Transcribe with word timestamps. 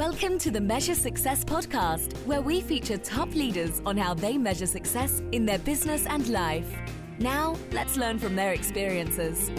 Welcome 0.00 0.38
to 0.38 0.50
the 0.50 0.62
Measure 0.62 0.94
Success 0.94 1.44
podcast, 1.44 2.16
where 2.24 2.40
we 2.40 2.62
feature 2.62 2.96
top 2.96 3.34
leaders 3.34 3.82
on 3.84 3.98
how 3.98 4.14
they 4.14 4.38
measure 4.38 4.64
success 4.64 5.20
in 5.30 5.44
their 5.44 5.58
business 5.58 6.06
and 6.06 6.26
life. 6.28 6.74
Now, 7.18 7.54
let's 7.72 7.98
learn 7.98 8.18
from 8.18 8.34
their 8.34 8.54
experiences. 8.54 9.50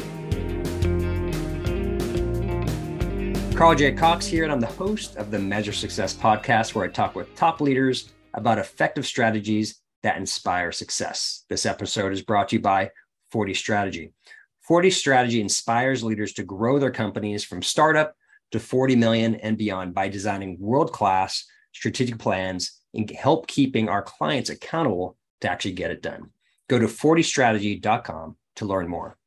Carl 3.56 3.76
J. 3.76 3.92
Cox 3.92 4.26
here, 4.26 4.44
and 4.44 4.51
I'm 4.51 4.60
the 4.60 4.65
host 4.65 5.15
of 5.15 5.29
the 5.29 5.38
Measure 5.38 5.74
Success 5.74 6.15
podcast, 6.15 6.73
where 6.73 6.85
I 6.85 6.87
talk 6.87 7.13
with 7.13 7.35
top 7.35 7.62
leaders 7.62 8.12
about 8.33 8.58
effective 8.58 9.05
strategies 9.05 9.79
that 10.01 10.17
inspire 10.17 10.71
success. 10.71 11.46
This 11.49 11.67
episode 11.67 12.13
is 12.13 12.23
brought 12.23 12.49
to 12.49 12.55
you 12.55 12.63
by 12.63 12.89
40 13.29 13.53
Strategy. 13.53 14.12
40 14.62 14.89
Strategy 14.89 15.39
inspires 15.39 16.03
leaders 16.03 16.34
to 16.34 16.44
grow 16.44 16.80
their 16.80 16.89
companies 16.89 17.44
from 17.44 17.62
startup 17.62 18.16
to 18.52 18.59
40 18.59 18.95
million 18.95 19.35
and 19.35 19.57
beyond 19.57 19.94
by 19.94 20.07
designing 20.07 20.57
world-class 20.59 21.45
strategic 21.73 22.17
plans 22.17 22.80
and 22.94 23.09
help 23.09 23.48
keeping 23.48 23.89
our 23.89 24.02
clients 24.02 24.49
accountable 24.49 25.17
to 25.41 25.49
actually 25.49 25.71
get 25.71 25.91
it 25.91 26.02
done. 26.02 26.30
Go 26.70 26.80
to 26.80 26.88
40strategy.com 26.88 28.38
to 28.58 28.66
learn 28.66 28.88
more. 28.88 29.17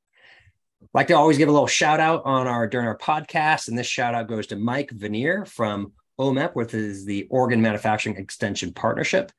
I'd 0.82 0.88
like 0.92 1.06
to 1.08 1.14
always 1.14 1.38
give 1.38 1.48
a 1.48 1.52
little 1.52 1.66
shout 1.66 2.00
out 2.00 2.22
on 2.24 2.46
our 2.46 2.66
during 2.66 2.86
our 2.86 2.98
podcast, 2.98 3.68
and 3.68 3.78
this 3.78 3.86
shout 3.86 4.14
out 4.14 4.28
goes 4.28 4.46
to 4.48 4.56
Mike 4.56 4.90
Vanier 4.90 5.48
from 5.48 5.92
OMEP, 6.20 6.54
which 6.54 6.74
is 6.74 7.04
the 7.04 7.26
Oregon 7.30 7.60
Manufacturing 7.60 8.16
Extension 8.16 8.72
Partnership, 8.72 9.32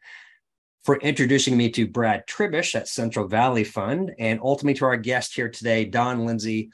for 0.84 0.98
introducing 0.98 1.56
me 1.56 1.70
to 1.72 1.88
Brad 1.88 2.28
Tribish 2.28 2.76
at 2.76 2.88
Central 2.88 3.28
Valley 3.28 3.64
Fund, 3.64 4.12
and 4.20 4.40
ultimately 4.44 4.78
to 4.80 4.86
our 4.86 4.98
guest 4.98 5.36
here 5.36 5.50
today, 5.50 5.86
Don 5.86 6.26
Lindsay 6.26 6.70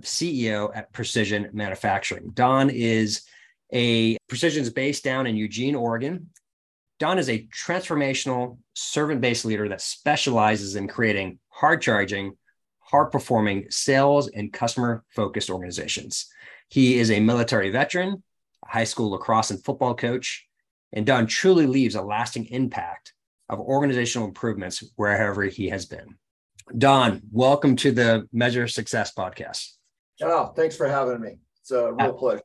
CEO 0.00 0.70
at 0.74 0.92
Precision 0.92 1.50
Manufacturing. 1.52 2.30
Don 2.30 2.70
is 2.70 3.22
a 3.72 4.16
Precision 4.28 4.62
is 4.62 4.70
based 4.70 5.04
down 5.04 5.26
in 5.26 5.36
Eugene, 5.36 5.74
Oregon. 5.74 6.30
Don 6.98 7.18
is 7.18 7.28
a 7.28 7.46
transformational 7.46 8.58
servant-based 8.74 9.44
leader 9.44 9.68
that 9.68 9.80
specializes 9.80 10.76
in 10.76 10.88
creating 10.88 11.38
hard-charging, 11.48 12.36
hard-performing 12.80 13.66
sales 13.70 14.28
and 14.28 14.52
customer-focused 14.52 15.50
organizations. 15.50 16.26
He 16.68 16.98
is 16.98 17.10
a 17.10 17.20
military 17.20 17.70
veteran, 17.70 18.22
a 18.64 18.68
high 18.68 18.84
school 18.84 19.10
lacrosse 19.10 19.50
and 19.50 19.64
football 19.64 19.94
coach, 19.94 20.46
and 20.92 21.04
Don 21.06 21.26
truly 21.26 21.66
leaves 21.66 21.94
a 21.94 22.02
lasting 22.02 22.46
impact 22.46 23.14
of 23.48 23.58
organizational 23.58 24.28
improvements 24.28 24.84
wherever 24.96 25.42
he 25.44 25.68
has 25.70 25.86
been. 25.86 26.16
Don, 26.76 27.22
welcome 27.32 27.76
to 27.76 27.92
the 27.92 28.28
Measure 28.32 28.68
Success 28.68 29.12
podcast. 29.14 29.72
Oh, 30.20 30.46
thanks 30.54 30.76
for 30.76 30.88
having 30.88 31.20
me. 31.20 31.38
It's 31.60 31.70
a 31.70 31.92
real 31.92 32.12
pleasure. 32.12 32.42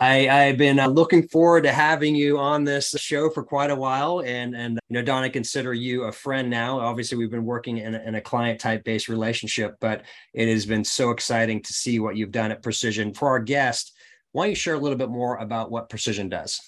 I, 0.00 0.28
I've 0.30 0.56
been 0.56 0.78
uh, 0.78 0.88
looking 0.88 1.28
forward 1.28 1.64
to 1.64 1.72
having 1.72 2.14
you 2.14 2.38
on 2.38 2.64
this 2.64 2.90
show 2.96 3.28
for 3.28 3.42
quite 3.42 3.70
a 3.70 3.76
while, 3.76 4.22
and 4.22 4.56
and 4.56 4.80
you 4.88 4.94
know, 4.94 5.02
Don, 5.02 5.22
I 5.22 5.28
consider 5.28 5.74
you 5.74 6.04
a 6.04 6.12
friend 6.12 6.48
now. 6.48 6.80
Obviously, 6.80 7.18
we've 7.18 7.30
been 7.30 7.44
working 7.44 7.76
in 7.76 7.94
a, 7.94 7.98
in 8.00 8.14
a 8.14 8.20
client 8.20 8.60
type 8.60 8.82
based 8.82 9.10
relationship, 9.10 9.76
but 9.78 10.02
it 10.32 10.48
has 10.48 10.64
been 10.64 10.84
so 10.84 11.10
exciting 11.10 11.62
to 11.62 11.72
see 11.74 11.98
what 11.98 12.16
you've 12.16 12.30
done 12.30 12.50
at 12.50 12.62
Precision. 12.62 13.12
For 13.12 13.28
our 13.28 13.40
guest, 13.40 13.92
why 14.32 14.44
don't 14.44 14.50
you 14.50 14.56
share 14.56 14.74
a 14.74 14.78
little 14.78 14.96
bit 14.96 15.10
more 15.10 15.36
about 15.36 15.70
what 15.70 15.90
Precision 15.90 16.30
does? 16.30 16.58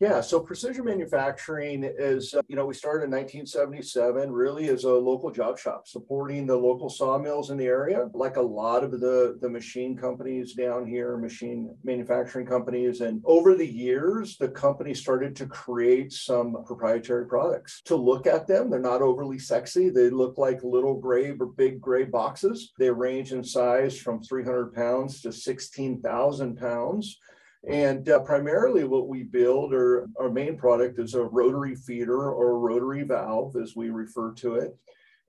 Yeah, 0.00 0.20
so 0.20 0.38
precision 0.38 0.84
manufacturing 0.84 1.82
is, 1.82 2.32
uh, 2.32 2.42
you 2.46 2.54
know, 2.54 2.66
we 2.66 2.74
started 2.74 3.06
in 3.06 3.10
1977 3.10 4.30
really 4.30 4.68
as 4.68 4.84
a 4.84 4.92
local 4.92 5.32
job 5.32 5.58
shop 5.58 5.88
supporting 5.88 6.46
the 6.46 6.56
local 6.56 6.88
sawmills 6.88 7.50
in 7.50 7.56
the 7.56 7.66
area, 7.66 8.08
like 8.14 8.36
a 8.36 8.40
lot 8.40 8.84
of 8.84 8.92
the, 8.92 9.36
the 9.40 9.48
machine 9.48 9.96
companies 9.96 10.54
down 10.54 10.86
here, 10.86 11.16
machine 11.16 11.74
manufacturing 11.82 12.46
companies. 12.46 13.00
And 13.00 13.20
over 13.24 13.56
the 13.56 13.66
years, 13.66 14.36
the 14.36 14.48
company 14.48 14.94
started 14.94 15.34
to 15.34 15.46
create 15.46 16.12
some 16.12 16.62
proprietary 16.64 17.26
products. 17.26 17.82
To 17.86 17.96
look 17.96 18.28
at 18.28 18.46
them, 18.46 18.70
they're 18.70 18.78
not 18.78 19.02
overly 19.02 19.40
sexy. 19.40 19.90
They 19.90 20.10
look 20.10 20.38
like 20.38 20.62
little 20.62 20.94
gray 20.94 21.30
or 21.30 21.46
big 21.46 21.80
gray 21.80 22.04
boxes. 22.04 22.72
They 22.78 22.88
range 22.88 23.32
in 23.32 23.42
size 23.42 23.98
from 23.98 24.22
300 24.22 24.72
pounds 24.74 25.22
to 25.22 25.32
16,000 25.32 26.56
pounds. 26.56 27.18
And 27.66 28.08
uh, 28.08 28.20
primarily, 28.20 28.84
what 28.84 29.08
we 29.08 29.24
build, 29.24 29.72
or 29.72 30.08
our 30.18 30.30
main 30.30 30.56
product, 30.56 30.98
is 30.98 31.14
a 31.14 31.24
rotary 31.24 31.74
feeder 31.74 32.30
or 32.30 32.60
rotary 32.60 33.02
valve, 33.02 33.56
as 33.56 33.74
we 33.74 33.90
refer 33.90 34.32
to 34.34 34.54
it. 34.56 34.76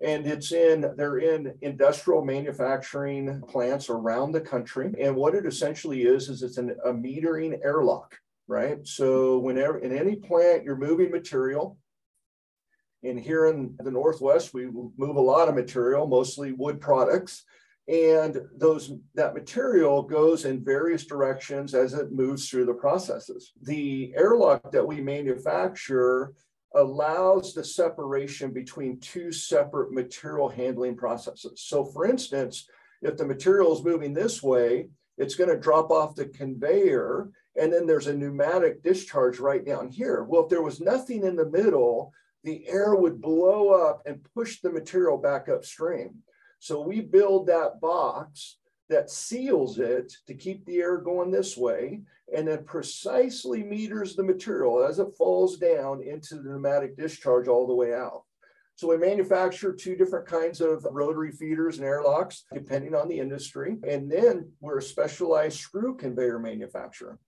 And 0.01 0.27
it's 0.27 0.51
in, 0.51 0.93
they're 0.95 1.17
in 1.17 1.55
industrial 1.61 2.23
manufacturing 2.23 3.41
plants 3.49 3.89
around 3.89 4.31
the 4.31 4.41
country. 4.41 4.93
And 5.01 5.15
what 5.15 5.35
it 5.35 5.45
essentially 5.45 6.03
is, 6.03 6.29
is 6.29 6.43
it's 6.43 6.57
an, 6.57 6.75
a 6.85 6.93
metering 6.93 7.59
airlock, 7.65 8.15
right? 8.47 8.77
So, 8.87 9.39
whenever 9.39 9.79
in 9.79 9.97
any 9.97 10.15
plant 10.15 10.63
you're 10.63 10.77
moving 10.77 11.11
material, 11.11 11.77
and 13.03 13.19
here 13.19 13.47
in 13.47 13.75
the 13.79 13.91
Northwest, 13.91 14.53
we 14.53 14.67
move 14.67 15.15
a 15.15 15.21
lot 15.21 15.47
of 15.47 15.55
material, 15.55 16.05
mostly 16.05 16.51
wood 16.51 16.79
products 16.79 17.45
and 17.89 18.39
those 18.55 18.93
that 19.15 19.33
material 19.33 20.03
goes 20.03 20.45
in 20.45 20.63
various 20.63 21.05
directions 21.05 21.73
as 21.73 21.95
it 21.95 22.11
moves 22.11 22.47
through 22.47 22.65
the 22.65 22.73
processes. 22.73 23.51
The 23.63 24.13
airlock 24.15 24.71
that 24.71 24.85
we 24.85 25.01
manufacture 25.01 26.33
allows 26.75 27.55
the 27.55 27.63
separation 27.63 28.53
between 28.53 28.99
two 28.99 29.31
separate 29.31 29.91
material 29.91 30.49
handling 30.49 30.95
processes. 30.95 31.63
So 31.65 31.83
for 31.83 32.05
instance 32.05 32.67
if 33.01 33.17
the 33.17 33.25
material 33.25 33.75
is 33.75 33.83
moving 33.83 34.13
this 34.13 34.43
way 34.43 34.89
it's 35.17 35.35
going 35.35 35.49
to 35.49 35.57
drop 35.57 35.89
off 35.89 36.15
the 36.15 36.27
conveyor 36.27 37.31
and 37.59 37.73
then 37.73 37.87
there's 37.87 38.07
a 38.07 38.13
pneumatic 38.13 38.83
discharge 38.83 39.39
right 39.39 39.65
down 39.65 39.89
here. 39.89 40.23
Well 40.23 40.43
if 40.43 40.49
there 40.49 40.61
was 40.61 40.79
nothing 40.79 41.23
in 41.23 41.35
the 41.35 41.49
middle 41.49 42.13
the 42.43 42.67
air 42.67 42.93
would 42.93 43.19
blow 43.19 43.69
up 43.69 44.03
and 44.05 44.23
push 44.35 44.61
the 44.61 44.69
material 44.69 45.17
back 45.17 45.49
upstream 45.49 46.21
so 46.59 46.81
we 46.81 47.01
build 47.01 47.47
that 47.47 47.79
box 47.81 48.57
that 48.89 49.09
seals 49.09 49.79
it 49.79 50.13
to 50.27 50.33
keep 50.33 50.65
the 50.65 50.79
air 50.79 50.97
going 50.97 51.31
this 51.31 51.55
way 51.55 52.01
and 52.35 52.47
then 52.47 52.63
precisely 52.63 53.63
meters 53.63 54.15
the 54.15 54.23
material 54.23 54.83
as 54.83 54.99
it 54.99 55.15
falls 55.17 55.57
down 55.57 56.01
into 56.03 56.35
the 56.35 56.49
pneumatic 56.49 56.97
discharge 56.97 57.47
all 57.47 57.67
the 57.67 57.73
way 57.73 57.93
out. 57.93 58.23
So 58.75 58.87
we 58.87 58.97
manufacture 58.97 59.73
two 59.73 59.95
different 59.95 60.25
kinds 60.25 60.61
of 60.61 60.85
rotary 60.89 61.31
feeders 61.31 61.77
and 61.77 61.85
airlocks 61.85 62.45
depending 62.53 62.95
on 62.95 63.09
the 63.09 63.19
industry. 63.19 63.77
And 63.87 64.09
then 64.09 64.51
we're 64.61 64.77
a 64.77 64.81
specialized 64.81 65.59
screw 65.59 65.97
conveyor 65.97 66.39
manufacturer. 66.39 67.19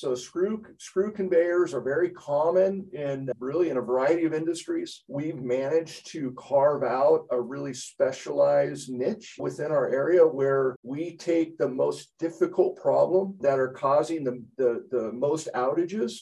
So 0.00 0.14
screw, 0.14 0.64
screw 0.78 1.12
conveyors 1.12 1.74
are 1.74 1.82
very 1.82 2.08
common 2.08 2.88
in 2.94 3.30
really 3.38 3.68
in 3.68 3.76
a 3.76 3.82
variety 3.82 4.24
of 4.24 4.32
industries. 4.32 5.04
We've 5.08 5.42
managed 5.42 6.06
to 6.12 6.34
carve 6.38 6.82
out 6.82 7.26
a 7.30 7.38
really 7.38 7.74
specialized 7.74 8.88
niche 8.88 9.36
within 9.38 9.70
our 9.70 9.90
area 9.90 10.22
where 10.22 10.74
we 10.82 11.18
take 11.18 11.58
the 11.58 11.68
most 11.68 12.14
difficult 12.18 12.76
problem 12.76 13.36
that 13.40 13.58
are 13.58 13.72
causing 13.72 14.24
the, 14.24 14.42
the, 14.56 14.86
the 14.90 15.12
most 15.12 15.50
outages 15.54 16.14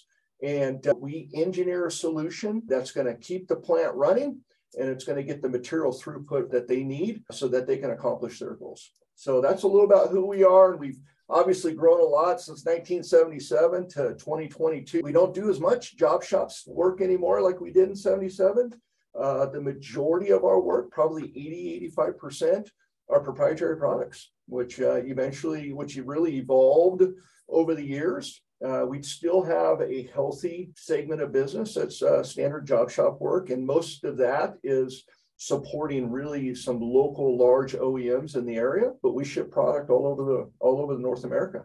and 0.42 0.84
uh, 0.88 0.94
we 1.00 1.28
engineer 1.34 1.86
a 1.86 1.90
solution 1.90 2.62
that's 2.66 2.90
going 2.90 3.06
to 3.06 3.14
keep 3.14 3.46
the 3.46 3.56
plant 3.56 3.94
running 3.94 4.40
and 4.78 4.88
it's 4.88 5.04
going 5.04 5.16
to 5.16 5.22
get 5.22 5.42
the 5.42 5.48
material 5.48 5.92
throughput 5.92 6.50
that 6.50 6.68
they 6.68 6.82
need 6.82 7.22
so 7.30 7.48
that 7.48 7.66
they 7.66 7.78
can 7.78 7.90
accomplish 7.90 8.38
their 8.38 8.54
goals. 8.54 8.90
So 9.14 9.40
that's 9.40 9.62
a 9.62 9.66
little 9.66 9.84
about 9.84 10.10
who 10.10 10.26
we 10.26 10.44
are. 10.44 10.72
And 10.72 10.80
we've 10.80 10.98
obviously 11.28 11.74
grown 11.74 12.00
a 12.00 12.04
lot 12.04 12.40
since 12.40 12.64
1977 12.64 13.88
to 13.88 14.14
2022. 14.14 15.00
We 15.02 15.12
don't 15.12 15.34
do 15.34 15.50
as 15.50 15.60
much 15.60 15.96
job 15.96 16.22
shops 16.22 16.64
work 16.66 17.00
anymore 17.00 17.42
like 17.42 17.60
we 17.60 17.72
did 17.72 17.88
in 17.88 17.96
77. 17.96 18.72
Uh, 19.18 19.46
the 19.46 19.60
majority 19.60 20.30
of 20.30 20.44
our 20.44 20.60
work, 20.60 20.90
probably 20.90 21.24
80, 21.24 21.92
85%, 21.96 22.68
are 23.10 23.20
proprietary 23.20 23.76
products, 23.76 24.30
which 24.46 24.80
uh, 24.80 24.96
eventually, 24.96 25.72
which 25.72 25.96
really 25.96 26.36
evolved 26.36 27.02
over 27.48 27.74
the 27.74 27.84
years. 27.84 28.42
Uh, 28.64 28.84
we 28.86 29.00
still 29.02 29.42
have 29.42 29.80
a 29.80 30.10
healthy 30.12 30.70
segment 30.74 31.20
of 31.20 31.32
business 31.32 31.74
that's 31.74 32.02
uh, 32.02 32.22
standard 32.22 32.66
job 32.66 32.90
shop 32.90 33.20
work, 33.20 33.50
and 33.50 33.64
most 33.64 34.04
of 34.04 34.16
that 34.16 34.54
is 34.64 35.04
supporting 35.36 36.10
really 36.10 36.54
some 36.54 36.80
local 36.80 37.38
large 37.38 37.74
OEMs 37.74 38.36
in 38.36 38.44
the 38.44 38.56
area, 38.56 38.92
but 39.02 39.14
we 39.14 39.24
ship 39.24 39.50
product 39.52 39.90
all 39.90 40.06
over 40.06 40.24
the 40.24 40.50
all 40.58 40.80
over 40.80 40.94
the 40.94 41.00
North 41.00 41.24
America. 41.24 41.64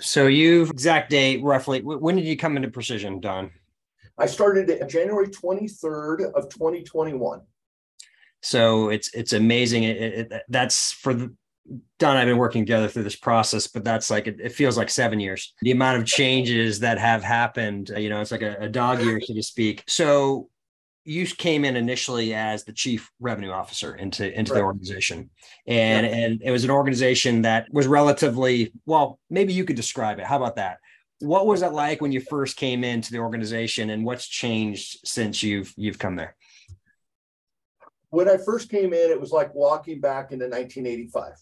So 0.00 0.26
you 0.26 0.62
exact 0.64 1.10
date 1.10 1.42
roughly. 1.42 1.80
When 1.80 2.16
did 2.16 2.24
you 2.24 2.36
come 2.36 2.56
into 2.56 2.70
Precision, 2.70 3.20
Don? 3.20 3.50
I 4.18 4.26
started 4.26 4.88
January 4.88 5.28
23rd 5.28 6.32
of 6.32 6.48
2021. 6.48 7.40
So 8.42 8.88
it's 8.88 9.14
it's 9.14 9.32
amazing. 9.32 9.84
It, 9.84 9.96
it, 9.96 10.42
that's 10.48 10.92
for 10.92 11.14
the, 11.14 11.34
Don. 11.98 12.16
I've 12.16 12.26
been 12.26 12.38
working 12.38 12.62
together 12.62 12.88
through 12.88 13.04
this 13.04 13.16
process, 13.16 13.66
but 13.66 13.84
that's 13.84 14.10
like 14.10 14.26
it, 14.26 14.40
it, 14.40 14.52
feels 14.52 14.76
like 14.76 14.90
seven 14.90 15.20
years. 15.20 15.54
The 15.62 15.70
amount 15.70 16.00
of 16.00 16.06
changes 16.06 16.80
that 16.80 16.98
have 16.98 17.22
happened, 17.22 17.90
you 17.96 18.08
know, 18.08 18.20
it's 18.20 18.32
like 18.32 18.42
a, 18.42 18.56
a 18.60 18.68
dog 18.68 19.00
year, 19.00 19.20
so 19.20 19.34
to 19.34 19.42
speak. 19.42 19.84
So 19.86 20.48
you 21.04 21.26
came 21.26 21.64
in 21.64 21.76
initially 21.76 22.34
as 22.34 22.64
the 22.64 22.72
chief 22.72 23.10
revenue 23.18 23.50
officer 23.50 23.94
into 23.94 24.32
into 24.38 24.52
right. 24.52 24.58
the 24.58 24.64
organization 24.64 25.30
and 25.66 26.06
yeah. 26.06 26.12
and 26.12 26.42
it 26.42 26.50
was 26.50 26.64
an 26.64 26.70
organization 26.70 27.42
that 27.42 27.66
was 27.72 27.86
relatively 27.86 28.72
well 28.86 29.18
maybe 29.28 29.52
you 29.52 29.64
could 29.64 29.76
describe 29.76 30.18
it 30.18 30.26
how 30.26 30.36
about 30.36 30.56
that 30.56 30.78
what 31.20 31.46
was 31.46 31.62
it 31.62 31.72
like 31.72 32.00
when 32.00 32.12
you 32.12 32.20
first 32.20 32.56
came 32.56 32.84
into 32.84 33.10
the 33.10 33.18
organization 33.18 33.90
and 33.90 34.04
what's 34.04 34.26
changed 34.26 34.98
since 35.04 35.42
you've 35.42 35.72
you've 35.76 35.98
come 35.98 36.14
there 36.16 36.36
when 38.10 38.28
i 38.28 38.36
first 38.36 38.70
came 38.70 38.92
in 38.92 39.10
it 39.10 39.20
was 39.20 39.32
like 39.32 39.52
walking 39.54 40.00
back 40.00 40.30
into 40.30 40.44
1985 40.44 41.32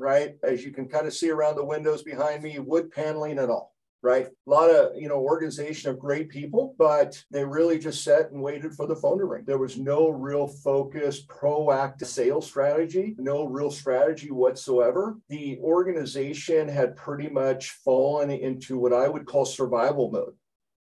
right 0.00 0.36
as 0.42 0.64
you 0.64 0.72
can 0.72 0.88
kind 0.88 1.06
of 1.06 1.12
see 1.12 1.30
around 1.30 1.56
the 1.56 1.64
windows 1.64 2.02
behind 2.02 2.42
me 2.42 2.58
wood 2.58 2.90
paneling 2.90 3.38
and 3.38 3.50
all 3.50 3.74
right? 4.02 4.26
A 4.26 4.50
lot 4.50 4.70
of, 4.70 4.96
you 4.96 5.08
know, 5.08 5.18
organization 5.18 5.90
of 5.90 5.98
great 5.98 6.30
people, 6.30 6.74
but 6.78 7.22
they 7.30 7.44
really 7.44 7.78
just 7.78 8.02
sat 8.02 8.30
and 8.30 8.40
waited 8.40 8.72
for 8.72 8.86
the 8.86 8.96
phone 8.96 9.18
to 9.18 9.26
ring. 9.26 9.44
There 9.46 9.58
was 9.58 9.76
no 9.76 10.08
real 10.08 10.46
focused, 10.46 11.28
proactive 11.28 12.06
sales 12.06 12.46
strategy, 12.46 13.14
no 13.18 13.44
real 13.44 13.70
strategy 13.70 14.30
whatsoever. 14.30 15.18
The 15.28 15.58
organization 15.58 16.66
had 16.66 16.96
pretty 16.96 17.28
much 17.28 17.72
fallen 17.84 18.30
into 18.30 18.78
what 18.78 18.94
I 18.94 19.06
would 19.06 19.26
call 19.26 19.44
survival 19.44 20.10
mode, 20.10 20.34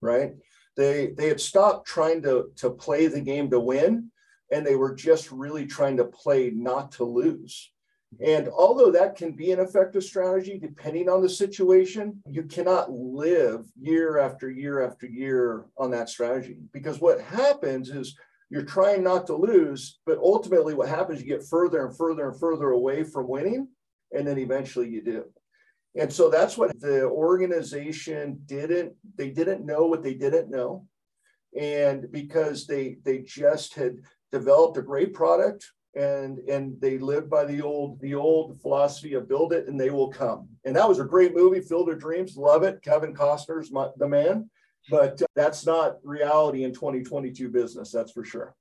right? 0.02 0.34
They 0.76 1.14
they 1.18 1.30
had 1.30 1.40
stopped 1.40 1.88
trying 1.88 2.22
to 2.24 2.52
to 2.58 2.70
play 2.70 3.08
the 3.08 3.22
game 3.22 3.50
to 3.52 3.60
win 3.62 4.12
and 4.52 4.66
they 4.66 4.76
were 4.76 4.94
just 4.94 5.32
really 5.32 5.66
trying 5.66 5.98
to 5.98 6.06
play 6.06 6.52
not 6.54 6.92
to 6.94 7.06
lose 7.06 7.72
and 8.22 8.48
although 8.48 8.92
that 8.92 9.16
can 9.16 9.32
be 9.34 9.52
an 9.52 9.60
effective 9.60 10.04
strategy, 10.04 10.58
depending 10.58 11.10
on 11.10 11.22
the 11.22 11.30
situation, 11.30 12.22
you 12.30 12.44
cannot 12.44 12.92
live 12.92 13.66
year 13.80 14.20
after 14.20 14.50
year 14.50 14.86
after 14.86 15.06
year 15.06 15.66
on 15.78 15.92
that 15.92 16.10
strategy. 16.10 16.58
Because 16.72 17.00
what 17.02 17.20
happens 17.22 17.90
is 17.90 18.16
you're 18.50 18.64
trying 18.64 19.04
not 19.04 19.28
to 19.28 19.36
lose, 19.36 20.00
but 20.06 20.18
ultimately 20.18 20.74
what 20.74 20.88
happens, 20.88 21.22
you 21.22 21.28
get 21.28 21.48
further 21.48 21.86
and 21.86 21.98
further 21.98 22.30
and 22.30 22.40
further 22.40 22.70
away 22.70 23.04
from 23.04 23.28
winning. 23.28 23.68
And 24.14 24.26
then 24.26 24.38
eventually 24.38 24.90
you 24.90 25.02
do. 25.02 25.26
And 25.98 26.12
so 26.12 26.30
that's 26.30 26.58
what 26.58 26.80
the 26.80 27.04
organization 27.04 28.42
didn't, 28.46 28.94
they 29.16 29.30
didn't 29.30 29.66
know 29.66 29.88
what 29.88 30.04
they 30.04 30.14
didn't 30.14 30.50
know. 30.50 30.88
And 31.58 32.12
because 32.12 32.68
they 32.68 32.98
they 33.06 33.20
just 33.20 33.76
had 33.76 34.00
developed 34.32 34.78
a 34.78 34.82
great 34.82 35.14
product 35.14 35.72
and 35.96 36.40
and 36.50 36.80
they 36.82 36.98
live 36.98 37.30
by 37.30 37.46
the 37.46 37.62
old 37.62 38.00
the 38.02 38.14
old 38.14 38.62
philosophy 38.62 39.14
of 39.14 39.28
build 39.28 39.54
it 39.54 39.68
and 39.68 39.80
they 39.80 39.90
will 39.90 40.10
come. 40.10 40.48
And 40.66 40.76
that 40.76 40.88
was 40.88 41.00
a 41.00 41.06
great 41.06 41.34
movie 41.34 41.62
field 41.62 41.90
of 41.90 42.00
dreams. 42.00 42.36
Love 42.36 42.64
it. 42.64 42.82
Kevin 42.82 43.14
costner's 43.14 43.72
my, 43.72 43.90
the 43.98 44.08
man. 44.08 44.50
But 44.90 45.22
uh, 45.22 45.26
that's 45.36 45.66
not 45.66 45.98
reality 46.04 46.64
in 46.64 46.74
2022 46.74 47.50
business 47.50 47.92
that's 47.92 48.12
for 48.12 48.24
sure. 48.24 48.56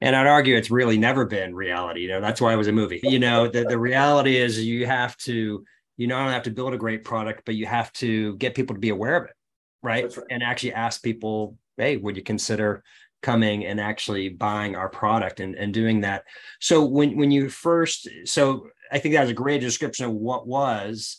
And 0.00 0.16
i'd 0.16 0.26
argue 0.26 0.56
it's 0.56 0.70
really 0.70 0.98
never 0.98 1.24
been 1.24 1.54
reality 1.54 2.00
you 2.00 2.08
know 2.08 2.20
that's 2.20 2.40
why 2.40 2.52
it 2.52 2.56
was 2.56 2.68
a 2.68 2.72
movie. 2.72 3.00
You 3.02 3.18
know 3.18 3.48
the, 3.48 3.64
the 3.64 3.78
reality 3.78 4.36
is 4.36 4.64
you 4.64 4.86
have 4.86 5.16
to 5.18 5.64
you 5.96 6.06
not 6.06 6.22
only 6.22 6.32
have 6.32 6.42
to 6.44 6.50
build 6.50 6.74
a 6.74 6.78
great 6.78 7.04
product 7.04 7.42
but 7.44 7.54
you 7.54 7.66
have 7.66 7.92
to 7.94 8.36
get 8.36 8.54
people 8.54 8.74
to 8.74 8.80
be 8.80 8.88
aware 8.88 9.16
of 9.16 9.24
it 9.26 9.36
right, 9.82 10.04
right. 10.04 10.26
and 10.30 10.42
actually 10.42 10.72
ask 10.72 11.02
people 11.02 11.56
hey 11.76 11.98
would 11.98 12.16
you 12.16 12.22
consider 12.22 12.82
coming 13.22 13.64
and 13.64 13.80
actually 13.80 14.28
buying 14.28 14.76
our 14.76 14.88
product 14.88 15.40
and, 15.40 15.54
and 15.54 15.72
doing 15.72 16.00
that. 16.02 16.24
So 16.60 16.84
when 16.84 17.16
when 17.16 17.30
you 17.30 17.48
first, 17.48 18.08
so 18.24 18.68
I 18.90 18.98
think 18.98 19.14
that 19.14 19.22
was 19.22 19.30
a 19.30 19.34
great 19.34 19.60
description 19.60 20.06
of 20.06 20.12
what 20.12 20.46
was. 20.46 21.18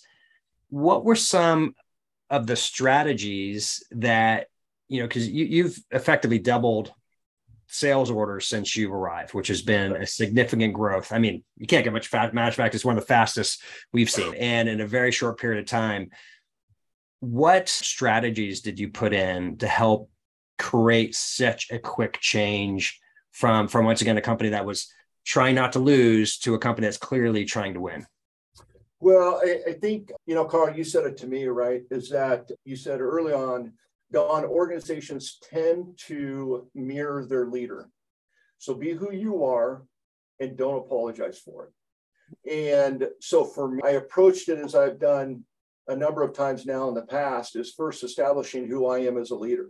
What 0.69 1.05
were 1.05 1.15
some 1.15 1.75
of 2.29 2.47
the 2.47 2.55
strategies 2.55 3.83
that 3.91 4.47
you 4.87 5.01
know 5.01 5.07
because 5.07 5.27
you, 5.27 5.45
you've 5.45 5.79
effectively 5.91 6.39
doubled 6.39 6.91
sales 7.67 8.11
orders 8.11 8.47
since 8.47 8.75
you've 8.75 8.93
arrived, 8.93 9.33
which 9.33 9.47
has 9.47 9.63
been 9.63 9.95
a 9.95 10.05
significant 10.05 10.73
growth. 10.73 11.11
I 11.11 11.17
mean, 11.17 11.43
you 11.57 11.65
can't 11.65 11.83
get 11.83 11.93
much 11.93 12.07
fast. 12.07 12.33
Matter 12.33 12.63
it's 12.65 12.85
one 12.85 12.97
of 12.97 13.03
the 13.03 13.07
fastest 13.07 13.63
we've 13.91 14.09
seen, 14.09 14.35
and 14.35 14.69
in 14.69 14.81
a 14.81 14.87
very 14.87 15.11
short 15.11 15.39
period 15.39 15.59
of 15.59 15.65
time. 15.65 16.09
What 17.19 17.69
strategies 17.69 18.61
did 18.61 18.79
you 18.79 18.89
put 18.89 19.13
in 19.13 19.57
to 19.59 19.67
help 19.67 20.09
create 20.57 21.15
such 21.15 21.71
a 21.71 21.79
quick 21.79 22.19
change 22.19 22.99
from 23.31 23.67
from 23.67 23.85
once 23.85 24.01
again 24.01 24.17
a 24.17 24.21
company 24.21 24.49
that 24.49 24.65
was 24.65 24.91
trying 25.25 25.55
not 25.55 25.73
to 25.73 25.79
lose 25.79 26.37
to 26.39 26.53
a 26.53 26.59
company 26.59 26.85
that's 26.85 26.97
clearly 26.97 27.45
trying 27.45 27.73
to 27.73 27.79
win? 27.79 28.05
Well, 28.99 29.41
I, 29.43 29.71
I, 29.71 29.73
think, 29.73 30.11
you 30.25 30.33
know, 30.33 30.45
Carl, 30.45 30.75
you 30.75 30.85
said 30.85 31.05
it 31.05 31.17
to 31.17 31.27
me, 31.27 31.45
right? 31.47 31.81
Is 31.91 32.09
that 32.09 32.49
you 32.63 32.77
said 32.77 33.01
early 33.01 33.33
on, 33.33 33.73
on 34.15 34.45
organizations 34.45 35.39
tend 35.43 35.97
to 36.07 36.69
mirror 36.73 37.25
their 37.25 37.47
leader. 37.47 37.89
So 38.59 38.73
be 38.73 38.93
who 38.93 39.11
you 39.11 39.43
are 39.43 39.83
and 40.39 40.55
don't 40.55 40.77
apologize 40.77 41.37
for 41.37 41.65
it. 41.65 42.49
And 42.49 43.09
so 43.19 43.43
for 43.43 43.69
me, 43.69 43.81
I 43.83 43.91
approached 43.91 44.47
it 44.47 44.59
as 44.59 44.73
I've 44.73 44.99
done 44.99 45.43
a 45.89 45.95
number 45.95 46.23
of 46.23 46.33
times 46.33 46.65
now 46.65 46.87
in 46.87 46.93
the 46.93 47.01
past 47.01 47.57
is 47.57 47.73
first 47.73 48.03
establishing 48.03 48.67
who 48.67 48.87
I 48.87 48.99
am 48.99 49.17
as 49.17 49.31
a 49.31 49.35
leader 49.35 49.67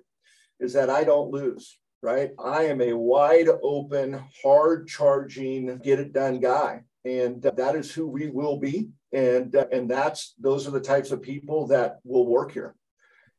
is 0.63 0.73
that 0.73 0.89
I 0.89 1.03
don't 1.03 1.31
lose, 1.31 1.77
right? 2.01 2.31
I 2.43 2.63
am 2.63 2.81
a 2.81 2.93
wide 2.93 3.49
open, 3.61 4.23
hard 4.41 4.87
charging, 4.87 5.77
get 5.79 5.99
it 5.99 6.13
done 6.13 6.39
guy. 6.39 6.83
And 7.05 7.45
uh, 7.45 7.51
that 7.57 7.75
is 7.75 7.91
who 7.91 8.07
we 8.07 8.29
will 8.29 8.57
be. 8.57 8.89
And, 9.11 9.55
uh, 9.55 9.65
and 9.71 9.91
that's, 9.91 10.33
those 10.39 10.67
are 10.67 10.71
the 10.71 10.79
types 10.79 11.11
of 11.11 11.21
people 11.21 11.67
that 11.67 11.99
will 12.03 12.25
work 12.25 12.53
here. 12.53 12.75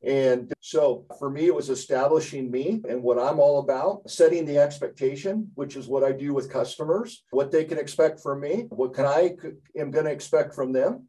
And 0.06 0.52
so 0.60 1.06
for 1.18 1.30
me, 1.30 1.46
it 1.46 1.54
was 1.54 1.70
establishing 1.70 2.50
me 2.50 2.82
and 2.86 3.02
what 3.02 3.18
I'm 3.18 3.40
all 3.40 3.60
about, 3.60 4.10
setting 4.10 4.44
the 4.44 4.58
expectation, 4.58 5.50
which 5.54 5.76
is 5.76 5.86
what 5.86 6.04
I 6.04 6.12
do 6.12 6.34
with 6.34 6.52
customers, 6.52 7.24
what 7.30 7.50
they 7.50 7.64
can 7.64 7.78
expect 7.78 8.20
from 8.20 8.40
me, 8.40 8.66
what 8.68 8.92
can 8.92 9.06
I 9.06 9.34
am 9.78 9.90
going 9.90 10.04
to 10.04 10.10
expect 10.10 10.54
from 10.54 10.72
them. 10.72 11.08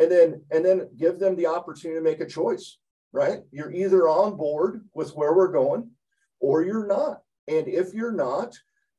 And 0.00 0.10
then, 0.10 0.42
and 0.50 0.64
then 0.64 0.88
give 0.96 1.18
them 1.18 1.36
the 1.36 1.48
opportunity 1.48 2.00
to 2.00 2.04
make 2.04 2.20
a 2.20 2.26
choice 2.26 2.78
right? 3.12 3.40
You're 3.50 3.72
either 3.72 4.08
on 4.08 4.36
board 4.36 4.82
with 4.94 5.10
where 5.16 5.34
we're 5.34 5.52
going 5.52 5.90
or 6.40 6.62
you're 6.62 6.86
not. 6.86 7.22
And 7.48 7.68
if 7.68 7.94
you're 7.94 8.12
not, 8.12 8.58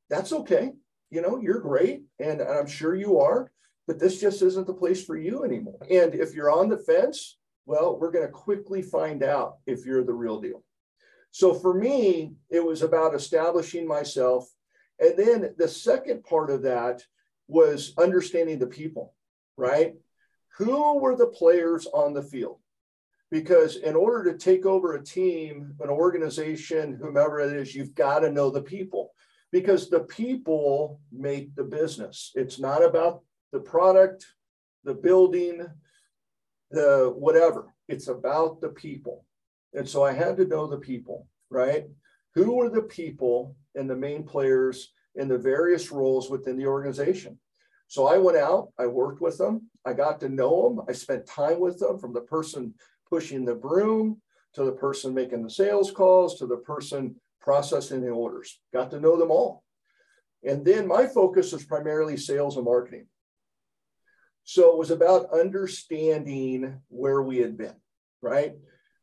that's 0.09 0.33
okay. 0.33 0.71
You 1.09 1.21
know, 1.21 1.39
you're 1.39 1.59
great. 1.59 2.03
And 2.19 2.41
I'm 2.41 2.67
sure 2.67 2.95
you 2.95 3.19
are, 3.19 3.51
but 3.87 3.99
this 3.99 4.19
just 4.19 4.41
isn't 4.41 4.67
the 4.67 4.73
place 4.73 5.03
for 5.03 5.17
you 5.17 5.43
anymore. 5.43 5.79
And 5.89 6.13
if 6.15 6.33
you're 6.33 6.51
on 6.51 6.69
the 6.69 6.77
fence, 6.77 7.37
well, 7.65 7.97
we're 7.97 8.11
going 8.11 8.25
to 8.25 8.31
quickly 8.31 8.81
find 8.81 9.23
out 9.23 9.57
if 9.65 9.85
you're 9.85 10.03
the 10.03 10.13
real 10.13 10.39
deal. 10.41 10.63
So 11.31 11.53
for 11.53 11.73
me, 11.73 12.33
it 12.49 12.63
was 12.63 12.81
about 12.81 13.15
establishing 13.15 13.87
myself. 13.87 14.49
And 14.99 15.17
then 15.17 15.55
the 15.57 15.67
second 15.67 16.23
part 16.23 16.49
of 16.49 16.63
that 16.63 17.03
was 17.47 17.93
understanding 17.97 18.59
the 18.59 18.67
people, 18.67 19.13
right? 19.57 19.95
Who 20.57 20.99
were 20.99 21.15
the 21.15 21.27
players 21.27 21.87
on 21.93 22.13
the 22.13 22.23
field? 22.23 22.60
Because 23.31 23.77
in 23.77 23.95
order 23.95 24.29
to 24.29 24.37
take 24.37 24.65
over 24.65 24.93
a 24.93 25.03
team, 25.03 25.73
an 25.79 25.89
organization, 25.89 26.99
whomever 27.01 27.39
it 27.39 27.55
is, 27.55 27.73
you've 27.73 27.95
got 27.95 28.19
to 28.19 28.31
know 28.31 28.49
the 28.49 28.61
people 28.61 29.13
because 29.51 29.89
the 29.89 30.01
people 30.01 30.99
make 31.11 31.55
the 31.55 31.63
business. 31.63 32.31
It's 32.35 32.59
not 32.59 32.83
about 32.83 33.21
the 33.53 33.59
product, 33.59 34.25
the 34.83 34.93
building, 34.93 35.65
the 36.71 37.13
whatever. 37.15 37.73
It's 37.87 38.09
about 38.09 38.59
the 38.61 38.69
people. 38.69 39.25
And 39.73 39.87
so 39.87 40.03
I 40.03 40.11
had 40.11 40.35
to 40.37 40.45
know 40.45 40.67
the 40.67 40.77
people, 40.77 41.27
right? 41.49 41.85
Who 42.35 42.55
were 42.55 42.69
the 42.69 42.83
people 42.83 43.55
and 43.75 43.89
the 43.89 43.95
main 43.95 44.23
players 44.23 44.91
in 45.15 45.29
the 45.29 45.37
various 45.37 45.91
roles 45.91 46.29
within 46.29 46.57
the 46.57 46.67
organization? 46.67 47.39
So 47.87 48.07
I 48.07 48.17
went 48.17 48.37
out, 48.37 48.69
I 48.77 48.87
worked 48.87 49.21
with 49.21 49.37
them, 49.37 49.69
I 49.85 49.93
got 49.93 50.21
to 50.21 50.29
know 50.29 50.69
them, 50.69 50.85
I 50.87 50.93
spent 50.93 51.25
time 51.25 51.59
with 51.59 51.79
them 51.79 51.99
from 51.99 52.13
the 52.13 52.21
person 52.21 52.73
pushing 53.11 53.45
the 53.45 53.53
broom 53.53 54.21
to 54.53 54.63
the 54.63 54.71
person 54.71 55.13
making 55.13 55.43
the 55.43 55.49
sales 55.49 55.91
calls 55.91 56.39
to 56.39 56.47
the 56.47 56.57
person 56.57 57.15
processing 57.41 58.01
the 58.01 58.09
orders. 58.09 58.59
Got 58.73 58.91
to 58.91 58.99
know 58.99 59.17
them 59.17 59.31
all. 59.31 59.63
And 60.43 60.65
then 60.65 60.87
my 60.87 61.05
focus 61.05 61.51
was 61.51 61.63
primarily 61.63 62.17
sales 62.17 62.55
and 62.55 62.65
marketing. 62.65 63.07
So 64.43 64.71
it 64.71 64.77
was 64.77 64.91
about 64.91 65.37
understanding 65.37 66.81
where 66.87 67.21
we 67.21 67.37
had 67.37 67.57
been, 67.57 67.75
right? 68.21 68.53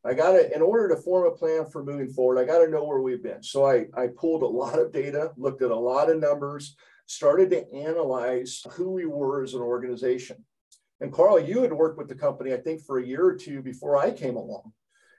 I 0.05 0.15
got 0.15 0.33
to, 0.33 0.55
in 0.55 0.63
order 0.63 0.89
to 0.89 1.01
form 1.01 1.27
a 1.27 1.37
plan 1.37 1.67
for 1.67 1.85
moving 1.85 2.11
forward, 2.11 2.39
I 2.39 2.45
got 2.45 2.65
to 2.65 2.71
know 2.71 2.85
where 2.85 3.01
we've 3.01 3.23
been. 3.23 3.43
So 3.43 3.67
I, 3.67 3.87
I 3.95 4.09
pulled 4.09 4.43
a 4.43 4.47
lot 4.47 4.79
of 4.79 4.93
data, 4.93 5.33
looked 5.37 5.63
at 5.63 5.71
a 5.71 5.77
lot 5.77 6.11
of 6.11 6.19
numbers, 6.19 6.77
started 7.07 7.51
to 7.51 7.73
analyze 7.73 8.65
who 8.73 8.91
we 8.91 9.07
were 9.07 9.43
as 9.43 9.55
an 9.55 9.61
organization. 9.61 10.45
And 11.01 11.13
Carl, 11.13 11.39
you 11.39 11.63
had 11.63 11.73
worked 11.73 11.99
with 11.99 12.09
the 12.09 12.15
company, 12.15 12.53
I 12.53 12.57
think, 12.59 12.83
for 12.83 12.99
a 12.99 13.07
year 13.07 13.25
or 13.25 13.37
two 13.37 13.63
before 13.63 13.97
I 13.97 14.11
came 14.11 14.37
along. 14.37 14.73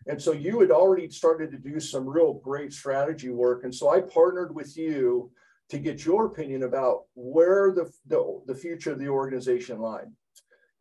And 0.08 0.22
so 0.22 0.32
you 0.32 0.60
had 0.60 0.72
already 0.72 1.10
started 1.10 1.52
to 1.52 1.58
do 1.58 1.80
some 1.80 2.08
real 2.08 2.34
great 2.34 2.74
strategy 2.74 3.30
work. 3.30 3.64
And 3.64 3.74
so 3.74 3.90
I 3.90 4.02
partnered 4.02 4.54
with 4.54 4.76
you 4.78 5.32
to 5.70 5.78
get 5.78 6.04
your 6.04 6.26
opinion 6.26 6.64
about 6.64 7.04
where 7.14 7.72
the, 7.72 7.92
the, 8.08 8.42
the 8.48 8.56
future 8.56 8.92
of 8.92 9.00
the 9.00 9.08
organization 9.08 9.80
lied. 9.80 10.08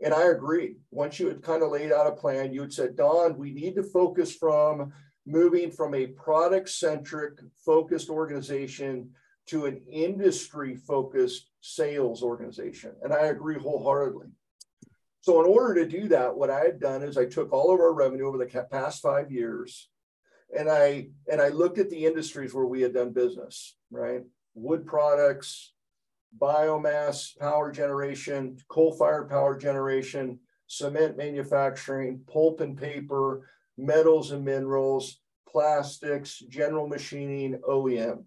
And 0.02 0.14
I 0.14 0.28
agree. 0.28 0.76
Once 0.90 1.18
you 1.18 1.26
had 1.26 1.42
kind 1.42 1.62
of 1.62 1.72
laid 1.72 1.92
out 1.92 2.06
a 2.06 2.12
plan, 2.12 2.52
you 2.52 2.62
had 2.62 2.72
said, 2.72 2.96
Don, 2.96 3.36
we 3.36 3.52
need 3.52 3.74
to 3.74 3.82
focus 3.82 4.34
from 4.34 4.92
moving 5.26 5.70
from 5.70 5.94
a 5.94 6.06
product 6.06 6.70
centric 6.70 7.38
focused 7.64 8.08
organization 8.08 9.10
to 9.46 9.66
an 9.66 9.82
industry 9.90 10.76
focused 10.76 11.50
sales 11.60 12.22
organization. 12.22 12.92
And 13.02 13.12
I 13.12 13.26
agree 13.26 13.58
wholeheartedly. 13.58 14.28
So, 15.28 15.44
in 15.44 15.46
order 15.46 15.74
to 15.74 15.86
do 15.86 16.08
that, 16.08 16.34
what 16.34 16.48
I 16.48 16.60
had 16.60 16.80
done 16.80 17.02
is 17.02 17.18
I 17.18 17.26
took 17.26 17.52
all 17.52 17.70
of 17.70 17.80
our 17.80 17.92
revenue 17.92 18.26
over 18.26 18.38
the 18.38 18.46
past 18.46 19.02
five 19.02 19.30
years 19.30 19.90
and 20.56 20.70
I 20.70 21.08
and 21.30 21.38
I 21.38 21.48
looked 21.48 21.76
at 21.76 21.90
the 21.90 22.06
industries 22.06 22.54
where 22.54 22.64
we 22.64 22.80
had 22.80 22.94
done 22.94 23.12
business, 23.12 23.76
right? 23.90 24.22
Wood 24.54 24.86
products, 24.86 25.74
biomass 26.40 27.38
power 27.38 27.70
generation, 27.70 28.56
coal-fired 28.68 29.28
power 29.28 29.54
generation, 29.54 30.38
cement 30.66 31.18
manufacturing, 31.18 32.22
pulp 32.26 32.62
and 32.62 32.74
paper, 32.74 33.50
metals 33.76 34.30
and 34.30 34.46
minerals, 34.46 35.20
plastics, 35.46 36.38
general 36.48 36.88
machining, 36.88 37.60
OEM. 37.68 38.24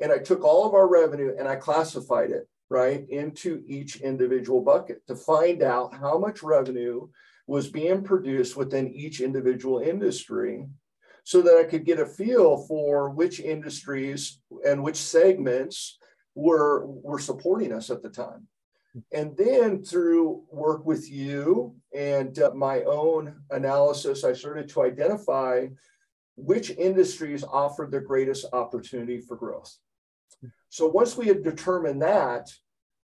And 0.00 0.12
I 0.12 0.18
took 0.18 0.44
all 0.44 0.68
of 0.68 0.74
our 0.74 0.86
revenue 0.86 1.34
and 1.36 1.48
I 1.48 1.56
classified 1.56 2.30
it, 2.30 2.48
right, 2.72 3.08
into 3.10 3.62
each 3.66 4.00
individual 4.00 4.62
bucket 4.62 5.06
to 5.06 5.14
find 5.14 5.62
out 5.62 5.94
how 5.94 6.18
much 6.18 6.42
revenue 6.42 7.06
was 7.46 7.68
being 7.68 8.02
produced 8.02 8.56
within 8.56 8.92
each 8.92 9.20
individual 9.20 9.78
industry 9.80 10.66
so 11.24 11.42
that 11.42 11.56
I 11.58 11.64
could 11.64 11.84
get 11.84 12.00
a 12.00 12.06
feel 12.06 12.66
for 12.66 13.10
which 13.10 13.40
industries 13.40 14.40
and 14.66 14.82
which 14.82 14.96
segments 14.96 15.98
were, 16.34 16.86
were 16.86 17.18
supporting 17.18 17.72
us 17.72 17.90
at 17.90 18.02
the 18.02 18.08
time. 18.08 18.48
And 19.12 19.36
then 19.36 19.82
through 19.82 20.42
work 20.50 20.84
with 20.84 21.10
you 21.10 21.76
and 21.94 22.38
uh, 22.38 22.52
my 22.54 22.82
own 22.82 23.42
analysis, 23.50 24.24
I 24.24 24.32
started 24.32 24.68
to 24.70 24.82
identify 24.82 25.68
which 26.36 26.70
industries 26.70 27.44
offered 27.44 27.90
the 27.90 28.00
greatest 28.00 28.46
opportunity 28.52 29.20
for 29.20 29.36
growth. 29.36 29.74
So 30.68 30.88
once 30.88 31.16
we 31.16 31.26
had 31.26 31.44
determined 31.44 32.02
that, 32.02 32.50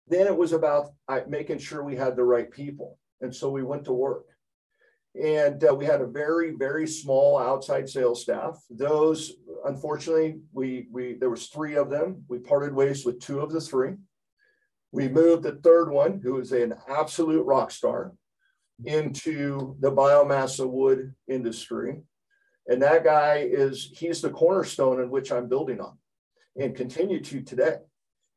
then 0.09 0.27
it 0.27 0.37
was 0.37 0.53
about 0.53 0.93
making 1.29 1.59
sure 1.59 1.83
we 1.83 1.97
had 1.97 2.17
the 2.17 2.25
right 2.25 2.51
people. 2.51 2.99
And 3.21 3.35
so 3.35 3.51
we 3.51 3.63
went 3.63 3.85
to 3.85 3.93
work. 3.93 4.27
And 5.21 5.63
uh, 5.65 5.75
we 5.75 5.85
had 5.85 6.01
a 6.01 6.07
very, 6.07 6.55
very 6.57 6.87
small 6.87 7.39
outside 7.39 7.89
sales 7.89 8.23
staff. 8.23 8.63
Those, 8.71 9.33
unfortunately, 9.65 10.41
we 10.53 10.87
we 10.93 11.15
there 11.15 11.31
was 11.31 11.49
three 11.49 11.77
of 11.77 11.91
them. 11.91 12.25
We 12.29 12.39
parted 12.39 12.73
ways 12.73 13.05
with 13.05 13.19
two 13.19 13.41
of 13.41 13.51
the 13.51 13.61
three. 13.61 13.95
We 14.93 15.09
moved 15.09 15.43
the 15.43 15.57
third 15.57 15.91
one, 15.91 16.21
who 16.23 16.39
is 16.39 16.53
an 16.53 16.75
absolute 16.89 17.45
rock 17.45 17.71
star, 17.71 18.13
into 18.85 19.77
the 19.81 19.91
biomassa 19.91 20.69
wood 20.69 21.15
industry. 21.27 22.03
And 22.69 22.83
that 22.83 23.05
guy 23.05 23.49
is, 23.51 23.91
he's 23.95 24.21
the 24.21 24.31
cornerstone 24.31 25.01
in 25.01 25.11
which 25.11 25.33
I'm 25.33 25.49
building 25.49 25.81
on 25.81 25.99
and 26.57 26.77
continue 26.77 27.21
to 27.21 27.41
today. 27.43 27.77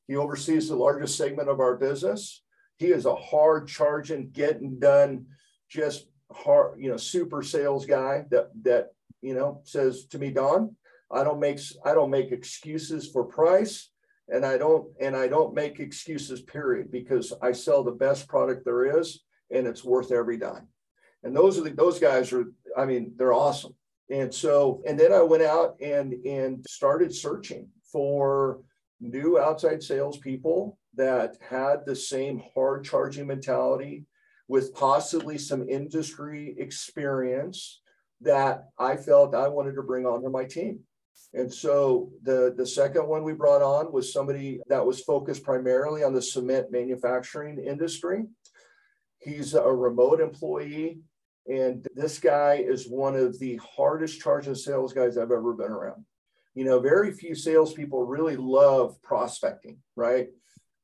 He 0.07 0.15
oversees 0.15 0.67
the 0.67 0.75
largest 0.75 1.17
segment 1.17 1.49
of 1.49 1.59
our 1.59 1.75
business. 1.77 2.43
He 2.77 2.87
is 2.87 3.05
a 3.05 3.15
hard 3.15 3.67
charging, 3.67 4.31
getting 4.31 4.79
done, 4.79 5.27
just 5.69 6.07
hard, 6.31 6.79
you 6.79 6.89
know, 6.89 6.97
super 6.97 7.43
sales 7.43 7.85
guy 7.85 8.25
that 8.31 8.49
that 8.63 8.89
you 9.21 9.33
know 9.33 9.61
says 9.63 10.05
to 10.07 10.19
me, 10.19 10.31
Don, 10.31 10.75
I 11.11 11.23
don't 11.23 11.39
make 11.39 11.59
I 11.85 11.93
don't 11.93 12.09
make 12.09 12.31
excuses 12.31 13.09
for 13.09 13.23
price 13.23 13.89
and 14.29 14.45
I 14.45 14.57
don't 14.57 14.87
and 14.99 15.15
I 15.15 15.27
don't 15.27 15.53
make 15.53 15.79
excuses 15.79 16.41
period 16.41 16.91
because 16.91 17.33
I 17.41 17.51
sell 17.51 17.83
the 17.83 17.91
best 17.91 18.27
product 18.27 18.65
there 18.65 18.99
is 18.99 19.23
and 19.51 19.67
it's 19.67 19.83
worth 19.83 20.11
every 20.11 20.37
dime. 20.37 20.67
And 21.23 21.35
those 21.35 21.59
are 21.59 21.61
the, 21.61 21.71
those 21.71 21.99
guys 21.99 22.31
are 22.33 22.45
I 22.77 22.85
mean 22.85 23.13
they're 23.17 23.33
awesome. 23.33 23.75
And 24.09 24.33
so 24.33 24.81
and 24.87 24.99
then 24.99 25.11
I 25.11 25.21
went 25.21 25.43
out 25.43 25.75
and 25.81 26.13
and 26.25 26.65
started 26.67 27.13
searching 27.13 27.67
for 27.91 28.61
new 29.01 29.39
outside 29.39 29.83
salespeople 29.83 30.77
that 30.95 31.37
had 31.41 31.85
the 31.85 31.95
same 31.95 32.41
hard 32.53 32.85
charging 32.85 33.27
mentality 33.27 34.05
with 34.47 34.73
possibly 34.73 35.37
some 35.37 35.67
industry 35.67 36.55
experience 36.57 37.81
that 38.21 38.65
I 38.77 38.97
felt 38.97 39.33
I 39.33 39.47
wanted 39.47 39.75
to 39.75 39.83
bring 39.83 40.05
onto 40.05 40.29
my 40.29 40.45
team. 40.45 40.81
And 41.33 41.51
so 41.51 42.11
the, 42.23 42.53
the 42.55 42.65
second 42.65 43.07
one 43.07 43.23
we 43.23 43.33
brought 43.33 43.61
on 43.61 43.91
was 43.91 44.11
somebody 44.11 44.59
that 44.67 44.85
was 44.85 45.01
focused 45.01 45.43
primarily 45.43 46.03
on 46.03 46.13
the 46.13 46.21
cement 46.21 46.71
manufacturing 46.71 47.57
industry. 47.59 48.25
He's 49.19 49.53
a 49.53 49.63
remote 49.63 50.19
employee. 50.19 50.99
And 51.47 51.87
this 51.95 52.19
guy 52.19 52.55
is 52.55 52.87
one 52.87 53.15
of 53.15 53.39
the 53.39 53.57
hardest 53.57 54.19
charging 54.19 54.55
sales 54.55 54.93
guys 54.93 55.17
I've 55.17 55.31
ever 55.31 55.53
been 55.53 55.71
around. 55.71 56.05
You 56.53 56.65
know, 56.65 56.79
very 56.79 57.13
few 57.13 57.33
salespeople 57.35 58.03
really 58.03 58.35
love 58.35 59.01
prospecting, 59.01 59.77
right? 59.95 60.29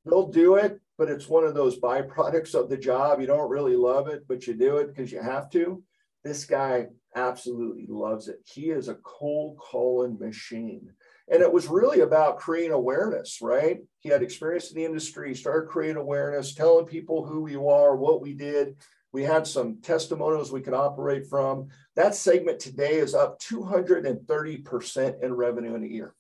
They'll 0.06 0.28
do 0.28 0.56
it, 0.56 0.80
but 0.98 1.10
it's 1.10 1.28
one 1.28 1.44
of 1.44 1.54
those 1.54 1.80
byproducts 1.80 2.56
of 2.56 2.70
the 2.70 2.78
job. 2.78 3.20
You 3.20 3.28
don't 3.28 3.50
really 3.50 3.76
love 3.76 4.08
it, 4.08 4.26
but 4.28 4.48
you 4.48 4.54
do 4.54 4.78
it 4.78 4.88
because 4.88 5.12
you 5.12 5.22
have 5.22 5.50
to. 5.52 5.84
This 6.24 6.46
guy 6.46 6.88
absolutely 7.16 7.88
loves 7.90 8.28
it. 8.28 8.40
He 8.46 8.70
is 8.70 8.88
a 8.88 8.96
cold 8.96 9.58
calling 9.58 10.18
machine. 10.20 10.90
And 11.30 11.42
it 11.42 11.52
was 11.52 11.68
really 11.68 12.02
about 12.02 12.38
creating 12.38 12.72
awareness, 12.72 13.40
right? 13.42 13.80
He 14.00 14.10
had 14.10 14.24
experience 14.24 14.72
in 14.72 14.78
the 14.78 14.86
industry, 14.86 15.36
started 15.36 15.68
creating 15.70 15.98
awareness, 15.98 16.54
telling 16.54 16.86
people 16.86 17.26
who 17.26 17.42
we 17.42 17.56
are, 17.56 17.96
what 17.96 18.22
we 18.22 18.34
did. 18.34 18.78
We 19.18 19.24
had 19.24 19.48
some 19.48 19.82
testimonials 19.82 20.52
we 20.52 20.62
could 20.62 20.76
operate 20.76 21.26
from. 21.26 21.70
That 21.96 22.14
segment 22.14 22.60
today 22.60 22.98
is 22.98 23.16
up 23.16 23.42
230% 23.42 25.24
in 25.24 25.34
revenue 25.34 25.74
in 25.74 25.84
a 25.84 25.88
year. 25.88 26.14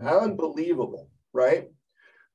Unbelievable, 0.00 1.10
right? 1.32 1.66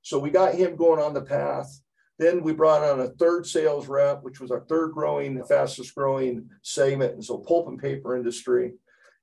So 0.02 0.20
we 0.20 0.30
got 0.30 0.54
him 0.54 0.76
going 0.76 1.02
on 1.02 1.14
the 1.14 1.22
path. 1.22 1.80
Then 2.20 2.44
we 2.44 2.52
brought 2.52 2.84
on 2.84 3.00
a 3.00 3.08
third 3.12 3.48
sales 3.48 3.88
rep, 3.88 4.22
which 4.22 4.42
was 4.42 4.52
our 4.52 4.66
third 4.68 4.92
growing, 4.92 5.42
fastest 5.46 5.96
growing 5.96 6.50
segment. 6.62 7.14
And 7.14 7.24
so 7.24 7.38
pulp 7.38 7.70
and 7.70 7.80
paper 7.80 8.18
industry. 8.18 8.74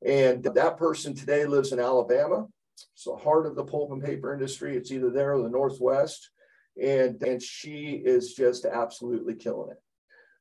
And 0.03 0.43
that 0.43 0.79
person 0.79 1.15
today 1.15 1.45
lives 1.45 1.73
in 1.73 1.81
Alabama. 1.81 2.47
It's 2.95 3.05
the 3.05 3.15
heart 3.15 3.45
of 3.45 3.57
the 3.57 3.65
pulp 3.65 3.93
and 3.93 4.03
paper 4.03 4.33
industry. 4.33 4.75
It's 4.75 4.91
either 4.91 5.11
there 5.11 5.35
or 5.35 5.43
the 5.43 5.51
Northwest. 5.51 6.31
And, 6.83 7.23
and 7.23 7.43
she 7.43 8.01
is 8.03 8.33
just 8.33 8.65
absolutely 8.65 9.35
killing 9.35 9.73
it. 9.73 9.83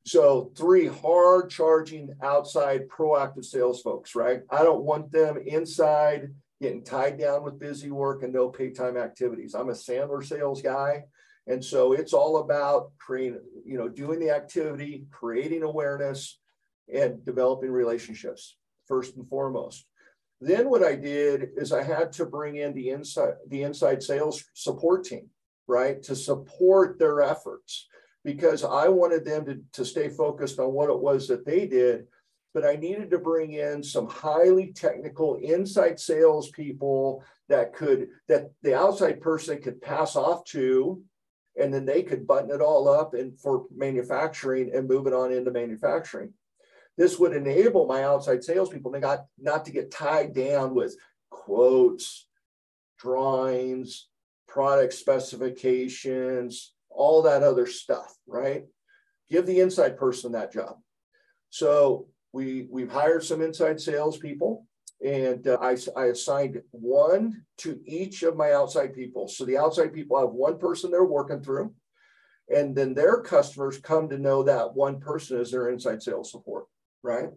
So 0.08 0.52
three 0.56 0.86
hard 0.86 1.50
charging 1.50 2.14
outside 2.22 2.88
proactive 2.88 3.44
sales 3.44 3.82
folks, 3.82 4.14
right? 4.14 4.40
I 4.50 4.62
don't 4.62 4.84
want 4.84 5.12
them 5.12 5.36
inside 5.36 6.28
getting 6.62 6.82
tied 6.82 7.18
down 7.18 7.44
with 7.44 7.58
busy 7.58 7.90
work 7.90 8.22
and 8.22 8.32
no 8.32 8.48
pay 8.48 8.70
time 8.70 8.96
activities. 8.96 9.54
I'm 9.54 9.68
a 9.68 9.72
Sandler 9.72 10.24
sales 10.24 10.62
guy. 10.62 11.04
And 11.46 11.62
so 11.62 11.92
it's 11.92 12.14
all 12.14 12.38
about 12.38 12.92
creating, 12.96 13.40
you 13.66 13.76
know, 13.76 13.86
doing 13.86 14.18
the 14.18 14.30
activity, 14.30 15.04
creating 15.10 15.62
awareness, 15.62 16.38
and 16.90 17.22
developing 17.26 17.70
relationships 17.70 18.56
first 18.86 19.14
and 19.16 19.28
foremost. 19.28 19.84
Then 20.40 20.70
what 20.70 20.82
I 20.82 20.94
did 20.94 21.50
is 21.58 21.70
I 21.70 21.82
had 21.82 22.12
to 22.12 22.24
bring 22.24 22.56
in 22.56 22.72
the 22.72 22.88
inside 22.90 23.34
the 23.46 23.62
inside 23.62 24.02
sales 24.02 24.42
support 24.54 25.04
team, 25.04 25.28
right, 25.66 26.02
to 26.04 26.16
support 26.16 26.98
their 26.98 27.20
efforts 27.20 27.88
because 28.24 28.64
I 28.64 28.88
wanted 28.88 29.24
them 29.24 29.44
to, 29.46 29.60
to 29.74 29.84
stay 29.84 30.08
focused 30.08 30.58
on 30.58 30.72
what 30.72 30.90
it 30.90 30.98
was 30.98 31.28
that 31.28 31.46
they 31.46 31.66
did 31.66 32.06
but 32.54 32.64
I 32.64 32.76
needed 32.76 33.10
to 33.10 33.18
bring 33.18 33.52
in 33.52 33.82
some 33.82 34.08
highly 34.08 34.72
technical 34.72 35.36
inside 35.36 36.00
salespeople 36.00 37.22
that 37.48 37.72
could 37.72 38.08
that 38.28 38.50
the 38.62 38.74
outside 38.74 39.20
person 39.20 39.60
could 39.62 39.80
pass 39.80 40.16
off 40.16 40.44
to, 40.46 41.02
and 41.56 41.72
then 41.72 41.84
they 41.84 42.02
could 42.02 42.26
button 42.26 42.50
it 42.50 42.60
all 42.60 42.88
up 42.88 43.14
and 43.14 43.38
for 43.38 43.66
manufacturing 43.74 44.72
and 44.74 44.88
move 44.88 45.06
it 45.06 45.12
on 45.12 45.32
into 45.32 45.50
manufacturing. 45.50 46.32
This 46.96 47.18
would 47.18 47.32
enable 47.32 47.86
my 47.86 48.02
outside 48.02 48.42
salespeople 48.42 48.90
they 48.90 49.00
got 49.00 49.26
not 49.38 49.64
to 49.66 49.70
get 49.70 49.90
tied 49.90 50.34
down 50.34 50.74
with 50.74 50.96
quotes, 51.30 52.26
drawings, 52.98 54.08
product 54.48 54.94
specifications, 54.94 56.72
all 56.98 57.22
that 57.22 57.42
other 57.42 57.66
stuff, 57.66 58.12
right? 58.26 58.64
Give 59.30 59.46
the 59.46 59.60
inside 59.60 59.96
person 59.96 60.32
that 60.32 60.52
job. 60.52 60.76
So 61.50 62.08
we 62.32 62.66
we've 62.70 62.90
hired 62.90 63.24
some 63.24 63.40
inside 63.40 63.80
salespeople, 63.80 64.66
and 65.04 65.46
uh, 65.46 65.58
I, 65.62 65.76
I 65.96 66.06
assigned 66.06 66.60
one 66.72 67.44
to 67.58 67.80
each 67.86 68.22
of 68.24 68.36
my 68.36 68.52
outside 68.52 68.94
people. 68.94 69.28
So 69.28 69.44
the 69.44 69.56
outside 69.56 69.94
people 69.94 70.18
have 70.18 70.30
one 70.30 70.58
person 70.58 70.90
they're 70.90 71.04
working 71.04 71.40
through, 71.40 71.72
and 72.54 72.74
then 72.76 72.94
their 72.94 73.22
customers 73.22 73.78
come 73.78 74.08
to 74.08 74.18
know 74.18 74.42
that 74.42 74.74
one 74.74 75.00
person 75.00 75.40
as 75.40 75.52
their 75.52 75.70
inside 75.70 76.02
sales 76.02 76.30
support, 76.32 76.66
right? 77.02 77.30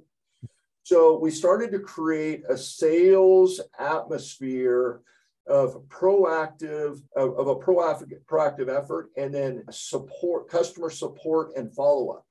So 0.84 1.20
we 1.20 1.30
started 1.30 1.72
to 1.72 1.80
create 1.80 2.42
a 2.50 2.58
sales 2.58 3.62
atmosphere 3.78 5.02
of 5.48 5.82
proactive 5.88 7.02
of, 7.16 7.38
of 7.38 7.48
a 7.48 7.56
proactive 7.56 8.12
proactive 8.26 8.70
effort 8.70 9.10
and 9.18 9.34
then 9.34 9.64
support 9.72 10.50
customer 10.50 10.90
support 10.90 11.52
and 11.56 11.74
follow 11.74 12.10
up 12.10 12.26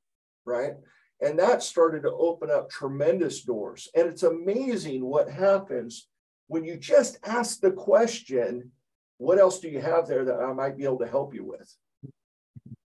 right 0.44 0.74
And 1.20 1.38
that 1.38 1.62
started 1.62 2.02
to 2.02 2.12
open 2.12 2.50
up 2.50 2.70
tremendous 2.70 3.42
doors. 3.42 3.88
And 3.94 4.08
it's 4.08 4.22
amazing 4.22 5.04
what 5.04 5.28
happens 5.30 6.08
when 6.46 6.64
you 6.64 6.76
just 6.76 7.18
ask 7.24 7.60
the 7.60 7.70
question, 7.70 8.72
what 9.18 9.38
else 9.38 9.60
do 9.60 9.68
you 9.68 9.80
have 9.80 10.08
there 10.08 10.24
that 10.24 10.40
I 10.40 10.52
might 10.52 10.76
be 10.76 10.84
able 10.84 10.98
to 11.00 11.06
help 11.06 11.34
you 11.34 11.44
with? 11.44 11.76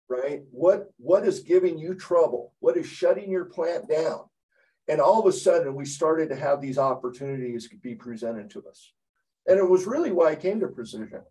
Right? 0.09 0.43
What 0.51 0.91
what 0.99 1.27
is 1.27 1.41
giving 1.41 1.79
you 1.79 1.95
trouble? 1.95 2.53
What 2.61 2.77
is 2.77 2.87
shutting 2.87 3.31
your 3.31 3.47
plant 3.47 3.89
down? 3.89 4.21
And 4.89 5.01
all 5.01 5.21
of 5.21 5.27
a 5.27 5.33
sudden 5.33 5.75
we 5.75 5.85
started 5.85 6.29
to 6.31 6.37
have 6.37 6.61
these 6.61 6.79
opportunities 6.79 7.69
be 7.83 7.95
presented 7.95 8.51
to 8.51 8.65
us. 8.69 8.93
And 9.51 9.59
it 9.59 9.69
was 9.69 9.85
really 9.85 10.13
why 10.13 10.29
I 10.29 10.37
came 10.37 10.61
to 10.61 10.69
Precision. 10.69 11.23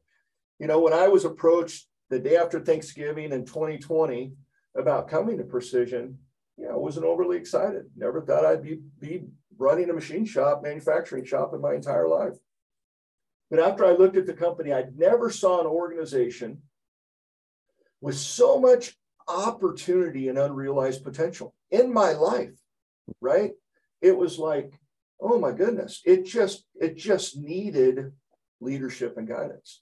You 0.59 0.67
know, 0.67 0.81
when 0.81 0.91
I 0.91 1.07
was 1.07 1.23
approached 1.23 1.87
the 2.09 2.19
day 2.19 2.35
after 2.35 2.59
Thanksgiving 2.59 3.31
in 3.31 3.45
2020 3.45 4.33
about 4.77 5.07
coming 5.07 5.37
to 5.37 5.45
Precision, 5.45 6.17
you 6.57 6.65
know, 6.65 6.73
I 6.73 6.77
wasn't 6.77 7.05
overly 7.05 7.37
excited. 7.37 7.85
Never 7.95 8.21
thought 8.21 8.45
I'd 8.45 8.61
be, 8.61 8.81
be 8.99 9.23
running 9.57 9.89
a 9.89 9.93
machine 9.93 10.25
shop, 10.25 10.63
manufacturing 10.63 11.23
shop 11.23 11.53
in 11.53 11.61
my 11.61 11.73
entire 11.73 12.09
life. 12.09 12.33
But 13.49 13.61
after 13.61 13.85
I 13.85 13.93
looked 13.93 14.17
at 14.17 14.25
the 14.25 14.33
company, 14.33 14.73
I 14.73 14.87
never 14.97 15.29
saw 15.29 15.61
an 15.61 15.67
organization 15.67 16.61
with 18.01 18.17
so 18.17 18.59
much 18.59 18.97
opportunity 19.29 20.27
and 20.27 20.37
unrealized 20.37 21.05
potential 21.05 21.55
in 21.71 21.93
my 21.93 22.11
life, 22.11 22.59
right? 23.21 23.51
It 24.01 24.17
was 24.17 24.37
like, 24.37 24.73
oh 25.19 25.39
my 25.39 25.51
goodness, 25.51 26.01
it 26.05 26.25
just 26.25 26.65
it 26.75 26.97
just 26.97 27.37
needed 27.37 28.11
leadership 28.61 29.17
and 29.17 29.27
guidance. 29.27 29.81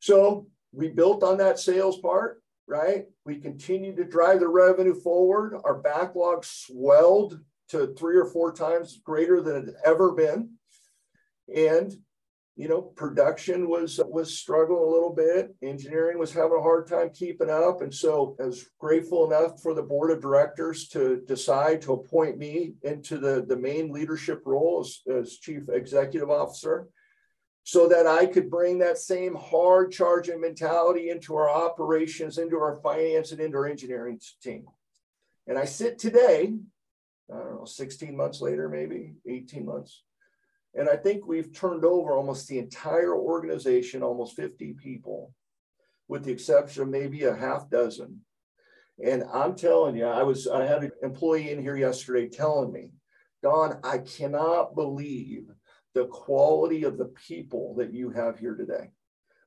So 0.00 0.46
we 0.72 0.88
built 0.88 1.22
on 1.22 1.38
that 1.38 1.58
sales 1.58 1.98
part, 1.98 2.42
right? 2.66 3.06
We 3.24 3.36
continued 3.36 3.96
to 3.96 4.04
drive 4.04 4.40
the 4.40 4.48
revenue 4.48 4.94
forward. 4.94 5.58
Our 5.64 5.74
backlog 5.74 6.44
swelled 6.44 7.40
to 7.70 7.94
three 7.94 8.16
or 8.16 8.26
four 8.26 8.52
times 8.52 9.00
greater 9.04 9.40
than 9.40 9.56
it 9.56 9.66
had 9.66 9.74
ever 9.84 10.12
been. 10.12 10.50
And 11.54 11.94
you 12.58 12.66
know, 12.66 12.82
production 12.82 13.68
was 13.68 14.00
was 14.08 14.36
struggling 14.36 14.82
a 14.82 14.92
little 14.92 15.14
bit. 15.14 15.54
Engineering 15.62 16.18
was 16.18 16.32
having 16.32 16.58
a 16.58 16.62
hard 16.62 16.88
time 16.88 17.10
keeping 17.14 17.48
up, 17.48 17.82
and 17.82 17.94
so 17.94 18.34
I 18.40 18.46
was 18.46 18.66
grateful 18.80 19.32
enough 19.32 19.62
for 19.62 19.74
the 19.74 19.82
board 19.82 20.10
of 20.10 20.20
directors 20.20 20.88
to 20.88 21.22
decide 21.28 21.80
to 21.82 21.92
appoint 21.92 22.36
me 22.36 22.72
into 22.82 23.18
the 23.18 23.44
the 23.46 23.56
main 23.56 23.92
leadership 23.92 24.42
role 24.44 24.80
as, 24.80 25.00
as 25.08 25.38
chief 25.38 25.68
executive 25.68 26.30
officer 26.30 26.88
so 27.62 27.86
that 27.86 28.08
I 28.08 28.26
could 28.26 28.50
bring 28.50 28.78
that 28.78 28.98
same 28.98 29.36
hard 29.36 29.92
charging 29.92 30.40
mentality 30.40 31.10
into 31.10 31.36
our 31.36 31.48
operations, 31.48 32.38
into 32.38 32.56
our 32.56 32.80
finance, 32.82 33.30
and 33.30 33.40
into 33.40 33.56
our 33.56 33.68
engineering 33.68 34.18
team. 34.42 34.64
And 35.46 35.56
I 35.56 35.64
sit 35.64 35.96
today, 35.96 36.54
I 37.32 37.36
don't 37.36 37.54
know, 37.54 37.64
16 37.66 38.16
months 38.16 38.40
later, 38.40 38.68
maybe 38.68 39.12
18 39.28 39.64
months. 39.64 40.02
And 40.74 40.88
I 40.88 40.96
think 40.96 41.26
we've 41.26 41.52
turned 41.52 41.84
over 41.84 42.12
almost 42.12 42.46
the 42.48 42.58
entire 42.58 43.14
organization, 43.14 44.02
almost 44.02 44.36
50 44.36 44.74
people, 44.74 45.32
with 46.08 46.24
the 46.24 46.32
exception 46.32 46.82
of 46.82 46.88
maybe 46.88 47.24
a 47.24 47.34
half 47.34 47.68
dozen. 47.70 48.20
And 49.04 49.24
I'm 49.32 49.54
telling 49.54 49.96
you, 49.96 50.06
I 50.06 50.22
was 50.22 50.48
I 50.48 50.64
had 50.64 50.84
an 50.84 50.92
employee 51.02 51.50
in 51.50 51.62
here 51.62 51.76
yesterday 51.76 52.28
telling 52.28 52.72
me, 52.72 52.90
Don, 53.42 53.78
I 53.84 53.98
cannot 53.98 54.74
believe 54.74 55.44
the 55.94 56.06
quality 56.06 56.84
of 56.84 56.98
the 56.98 57.12
people 57.26 57.74
that 57.76 57.92
you 57.92 58.10
have 58.10 58.38
here 58.38 58.54
today. 58.54 58.90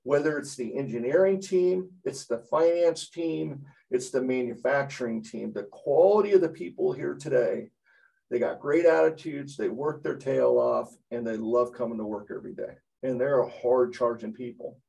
Whether 0.04 0.40
it's 0.40 0.56
the 0.56 0.76
engineering 0.78 1.40
team, 1.42 1.90
it's 2.06 2.26
the 2.26 2.40
finance 2.40 3.10
team, 3.10 3.66
it's 3.92 4.10
the 4.10 4.22
manufacturing 4.22 5.22
team, 5.22 5.52
the 5.54 5.64
quality 5.64 6.32
of 6.32 6.42
the 6.42 6.50
people 6.50 6.92
here 6.92 7.14
today, 7.14 7.70
they 8.32 8.40
got 8.40 8.62
great 8.62 8.86
attitudes, 8.86 9.58
they 9.58 9.68
work 9.68 10.02
their 10.02 10.16
tail 10.16 10.58
off, 10.58 10.96
and 11.12 11.28
they 11.28 11.36
love 11.36 11.74
coming 11.74 11.98
to 11.98 12.06
work 12.06 12.32
every 12.34 12.54
day. 12.54 12.78
And 13.04 13.20
they're 13.20 13.42
a 13.42 13.50
hard 13.50 13.94
charging 13.94 14.32
people. 14.32 14.80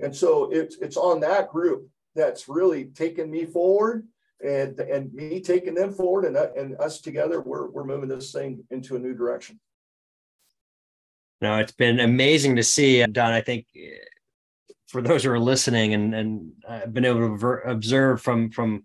And 0.00 0.16
so 0.16 0.50
it's 0.50 0.76
it's 0.76 0.96
on 0.96 1.20
that 1.20 1.50
group 1.50 1.88
that's 2.14 2.48
really 2.48 2.86
taken 2.86 3.30
me 3.30 3.44
forward 3.44 4.06
and 4.44 4.78
and 4.80 5.12
me 5.12 5.40
taking 5.40 5.74
them 5.74 5.92
forward 5.92 6.24
and, 6.24 6.36
and 6.36 6.80
us 6.80 7.00
together, 7.00 7.40
we're, 7.40 7.70
we're 7.70 7.84
moving 7.84 8.08
this 8.08 8.32
thing 8.32 8.64
into 8.70 8.96
a 8.96 8.98
new 8.98 9.14
direction. 9.14 9.60
No, 11.42 11.58
it's 11.58 11.72
been 11.72 12.00
amazing 12.00 12.56
to 12.56 12.62
see. 12.62 13.04
Don, 13.04 13.32
I 13.32 13.42
think 13.42 13.66
eh, 13.76 13.90
for 14.88 15.02
those 15.02 15.24
who 15.24 15.30
are 15.30 15.38
listening 15.38 15.92
and 15.92 16.14
and 16.14 16.52
I've 16.66 16.94
been 16.94 17.04
able 17.04 17.38
to 17.38 17.60
observe 17.66 18.22
from 18.22 18.50
from 18.50 18.84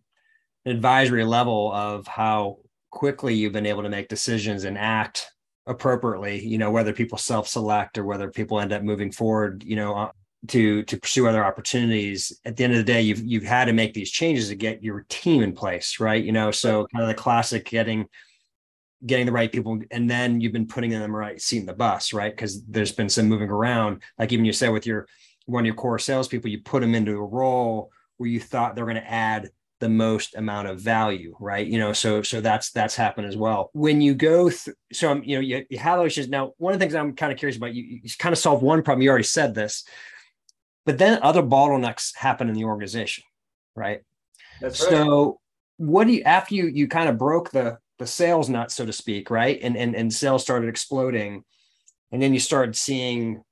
an 0.65 0.73
advisory 0.73 1.23
level 1.23 1.71
of 1.73 2.07
how 2.07 2.59
quickly 2.91 3.33
you've 3.33 3.53
been 3.53 3.65
able 3.65 3.83
to 3.83 3.89
make 3.89 4.07
decisions 4.07 4.65
and 4.65 4.77
act 4.77 5.31
appropriately. 5.65 6.45
You 6.45 6.57
know, 6.57 6.71
whether 6.71 6.93
people 6.93 7.17
self-select 7.17 7.97
or 7.97 8.05
whether 8.05 8.29
people 8.29 8.59
end 8.59 8.73
up 8.73 8.83
moving 8.83 9.11
forward. 9.11 9.63
You 9.65 9.75
know, 9.75 9.95
uh, 9.95 10.11
to 10.47 10.83
to 10.83 10.97
pursue 10.97 11.27
other 11.27 11.43
opportunities. 11.43 12.39
At 12.45 12.57
the 12.57 12.63
end 12.63 12.73
of 12.73 12.77
the 12.77 12.83
day, 12.83 13.01
you've 13.01 13.23
you've 13.23 13.43
had 13.43 13.65
to 13.65 13.73
make 13.73 13.93
these 13.93 14.11
changes 14.11 14.49
to 14.49 14.55
get 14.55 14.83
your 14.83 15.05
team 15.09 15.43
in 15.43 15.53
place, 15.53 15.99
right? 15.99 16.23
You 16.23 16.31
know, 16.31 16.51
so 16.51 16.87
kind 16.93 17.03
of 17.03 17.09
the 17.09 17.15
classic 17.15 17.65
getting 17.65 18.07
getting 19.05 19.25
the 19.25 19.31
right 19.31 19.51
people 19.51 19.79
and 19.89 20.09
then 20.09 20.39
you've 20.39 20.53
been 20.53 20.67
putting 20.67 20.91
them 20.91 21.01
in 21.01 21.11
the 21.11 21.17
right 21.17 21.41
seat 21.41 21.57
in 21.57 21.65
the 21.65 21.73
bus 21.73 22.13
right 22.13 22.35
because 22.35 22.63
there's 22.65 22.91
been 22.91 23.09
some 23.09 23.27
moving 23.27 23.49
around 23.49 24.01
like 24.19 24.31
even 24.31 24.45
you 24.45 24.53
said 24.53 24.69
with 24.69 24.85
your 24.85 25.07
one 25.47 25.63
of 25.63 25.65
your 25.65 25.73
core 25.73 25.97
salespeople 25.97 26.49
you 26.49 26.61
put 26.61 26.81
them 26.81 26.93
into 26.93 27.17
a 27.17 27.25
role 27.25 27.91
where 28.17 28.29
you 28.29 28.39
thought 28.39 28.75
they're 28.75 28.85
going 28.85 28.95
to 28.95 29.11
add 29.11 29.49
the 29.81 29.89
most 29.89 30.35
amount 30.35 30.69
of 30.69 30.79
value 30.79 31.35
right? 31.41 31.67
You 31.67 31.79
know 31.79 31.91
so 31.91 32.21
so 32.21 32.39
that's 32.39 32.71
that's 32.71 32.95
happened 32.95 33.27
as 33.27 33.35
well. 33.35 33.69
When 33.73 33.99
you 33.99 34.13
go 34.13 34.49
through 34.49 34.75
so 34.93 35.11
I'm, 35.11 35.23
you 35.23 35.35
know 35.35 35.41
you, 35.41 35.65
you 35.69 35.77
have 35.79 35.99
those 35.99 36.13
issues 36.13 36.29
now 36.29 36.53
one 36.57 36.73
of 36.73 36.79
the 36.79 36.83
things 36.83 36.95
i'm 36.95 37.15
kind 37.15 37.31
of 37.31 37.37
curious 37.37 37.57
about 37.57 37.73
you, 37.73 37.99
you 38.03 38.09
kind 38.17 38.31
of 38.31 38.39
solve 38.39 38.61
one 38.61 38.81
problem 38.81 39.01
you 39.01 39.09
already 39.09 39.23
said 39.25 39.53
this 39.53 39.83
but 40.85 40.97
then 40.97 41.19
other 41.21 41.43
bottlenecks 41.43 42.15
happen 42.15 42.47
in 42.47 42.55
the 42.55 42.63
organization 42.63 43.23
right? 43.75 44.01
That's 44.59 44.81
right. 44.81 44.89
So 44.89 45.39
what 45.77 46.07
do 46.07 46.13
you 46.13 46.23
after 46.23 46.55
you 46.55 46.67
you 46.67 46.87
kind 46.87 47.09
of 47.09 47.17
broke 47.17 47.51
the 47.51 47.77
the 47.99 48.07
sales 48.07 48.49
nut, 48.49 48.71
so 48.71 48.85
to 48.85 48.93
speak, 48.93 49.29
right? 49.29 49.59
And 49.61 49.77
and 49.77 49.95
and 49.95 50.13
sales 50.13 50.43
started 50.43 50.69
exploding, 50.69 51.43
and 52.11 52.21
then 52.21 52.33
you 52.33 52.39
started 52.39 52.75
seeing 52.75 53.43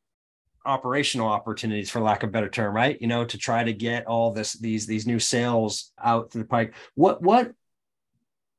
operational 0.65 1.27
opportunities, 1.27 1.89
for 1.89 2.01
lack 2.01 2.23
of 2.23 2.29
a 2.29 2.31
better 2.31 2.49
term, 2.49 2.75
right? 2.75 2.99
You 3.01 3.07
know, 3.07 3.25
to 3.25 3.37
try 3.37 3.63
to 3.63 3.73
get 3.73 4.05
all 4.05 4.31
this 4.31 4.53
these 4.53 4.85
these 4.85 5.07
new 5.07 5.19
sales 5.19 5.91
out 6.03 6.31
to 6.31 6.37
the 6.37 6.45
pike. 6.45 6.73
What 6.95 7.21
what 7.21 7.51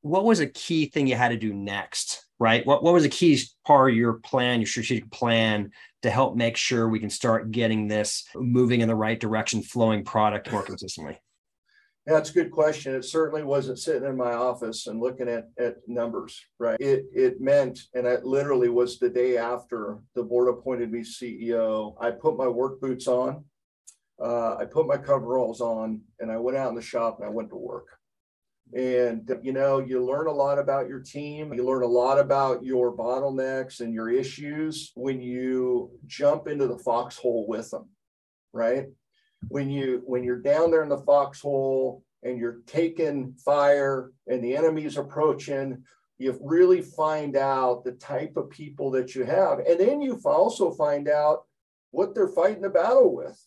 what 0.02 0.24
was 0.24 0.40
a 0.40 0.46
key 0.46 0.86
thing 0.86 1.06
you 1.06 1.16
had 1.16 1.28
to 1.28 1.36
do 1.36 1.52
next, 1.52 2.24
right? 2.38 2.64
What 2.66 2.82
what 2.82 2.94
was 2.94 3.04
a 3.04 3.08
key 3.08 3.40
part 3.66 3.90
of 3.90 3.96
your 3.96 4.14
plan, 4.14 4.60
your 4.60 4.66
strategic 4.66 5.10
plan 5.10 5.70
to 6.02 6.10
help 6.10 6.36
make 6.36 6.56
sure 6.56 6.88
we 6.88 7.00
can 7.00 7.10
start 7.10 7.50
getting 7.50 7.86
this 7.86 8.24
moving 8.34 8.80
in 8.80 8.88
the 8.88 8.94
right 8.94 9.20
direction, 9.20 9.62
flowing 9.62 10.04
product 10.04 10.50
more 10.50 10.62
consistently? 10.62 11.20
That's 12.06 12.30
a 12.30 12.34
good 12.34 12.50
question. 12.50 12.94
It 12.94 13.04
certainly 13.04 13.44
wasn't 13.44 13.78
sitting 13.78 14.08
in 14.08 14.16
my 14.16 14.32
office 14.32 14.86
and 14.86 15.00
looking 15.00 15.28
at, 15.28 15.48
at 15.58 15.76
numbers, 15.86 16.40
right? 16.58 16.80
It 16.80 17.04
it 17.12 17.40
meant, 17.40 17.78
and 17.94 18.06
it 18.06 18.24
literally 18.24 18.70
was 18.70 18.98
the 18.98 19.10
day 19.10 19.36
after 19.36 19.98
the 20.14 20.22
board 20.22 20.48
appointed 20.48 20.90
me 20.90 21.00
CEO. 21.00 21.94
I 22.00 22.10
put 22.10 22.38
my 22.38 22.48
work 22.48 22.80
boots 22.80 23.06
on, 23.06 23.44
uh, 24.20 24.56
I 24.56 24.64
put 24.64 24.86
my 24.86 24.96
coveralls 24.96 25.60
on, 25.60 26.00
and 26.20 26.30
I 26.32 26.38
went 26.38 26.56
out 26.56 26.70
in 26.70 26.74
the 26.74 26.82
shop 26.82 27.18
and 27.18 27.26
I 27.26 27.30
went 27.30 27.50
to 27.50 27.56
work. 27.56 27.86
And 28.74 29.30
you 29.42 29.52
know, 29.52 29.80
you 29.80 30.04
learn 30.04 30.26
a 30.26 30.32
lot 30.32 30.58
about 30.58 30.88
your 30.88 31.00
team. 31.00 31.52
You 31.52 31.66
learn 31.66 31.82
a 31.82 31.86
lot 31.86 32.18
about 32.18 32.64
your 32.64 32.96
bottlenecks 32.96 33.80
and 33.80 33.92
your 33.92 34.08
issues 34.08 34.92
when 34.94 35.20
you 35.20 35.90
jump 36.06 36.48
into 36.48 36.66
the 36.66 36.78
foxhole 36.78 37.46
with 37.48 37.70
them, 37.70 37.88
right? 38.52 38.86
When 39.48 39.70
you 39.70 40.02
when 40.04 40.22
you're 40.22 40.40
down 40.40 40.70
there 40.70 40.82
in 40.82 40.88
the 40.88 40.98
foxhole 40.98 42.02
and 42.22 42.38
you're 42.38 42.60
taking 42.66 43.34
fire 43.44 44.10
and 44.26 44.42
the 44.44 44.56
enemy's 44.56 44.96
approaching 44.96 45.82
you 46.18 46.38
really 46.42 46.82
find 46.82 47.34
out 47.34 47.82
the 47.82 47.92
type 47.92 48.36
of 48.36 48.50
people 48.50 48.90
that 48.90 49.14
you 49.14 49.24
have. 49.24 49.58
And 49.60 49.80
then 49.80 50.02
you 50.02 50.20
also 50.22 50.70
find 50.70 51.08
out 51.08 51.44
what 51.92 52.14
they're 52.14 52.28
fighting 52.28 52.60
the 52.60 52.68
battle 52.68 53.16
with 53.16 53.42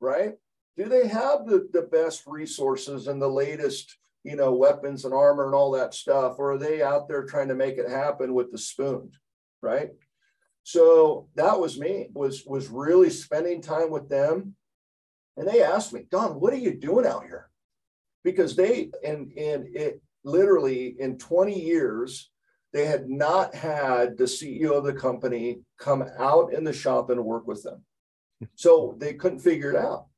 right? 0.00 0.34
Do 0.76 0.88
they 0.88 1.06
have 1.06 1.46
the, 1.46 1.68
the 1.72 1.82
best 1.82 2.24
resources 2.26 3.06
and 3.06 3.20
the 3.20 3.28
latest 3.28 3.96
you 4.24 4.34
know 4.34 4.52
weapons 4.52 5.04
and 5.04 5.14
armor 5.14 5.46
and 5.46 5.54
all 5.54 5.70
that 5.70 5.94
stuff 5.94 6.34
or 6.38 6.52
are 6.52 6.58
they 6.58 6.82
out 6.82 7.06
there 7.06 7.24
trying 7.24 7.48
to 7.48 7.54
make 7.54 7.78
it 7.78 7.88
happen 7.88 8.34
with 8.34 8.50
the 8.50 8.58
spoon 8.58 9.12
right? 9.62 9.90
So 10.64 11.28
that 11.36 11.60
was 11.60 11.78
me 11.78 12.08
was 12.12 12.44
was 12.44 12.68
really 12.68 13.10
spending 13.10 13.62
time 13.62 13.90
with 13.90 14.08
them 14.08 14.55
and 15.36 15.46
they 15.46 15.62
asked 15.62 15.92
me, 15.92 16.06
Don, 16.10 16.40
what 16.40 16.52
are 16.52 16.58
you 16.58 16.74
doing 16.74 17.06
out 17.06 17.24
here? 17.24 17.48
Because 18.24 18.56
they, 18.56 18.90
and, 19.04 19.32
and 19.36 19.66
it 19.74 20.00
literally 20.24 20.96
in 20.98 21.18
20 21.18 21.58
years, 21.58 22.30
they 22.72 22.84
had 22.84 23.08
not 23.08 23.54
had 23.54 24.18
the 24.18 24.24
CEO 24.24 24.72
of 24.72 24.84
the 24.84 24.92
company 24.92 25.60
come 25.78 26.04
out 26.18 26.52
in 26.52 26.64
the 26.64 26.72
shop 26.72 27.10
and 27.10 27.24
work 27.24 27.46
with 27.46 27.62
them. 27.62 27.82
So 28.54 28.94
they 28.98 29.14
couldn't 29.14 29.38
figure 29.38 29.70
it 29.70 29.76
out. 29.76 30.08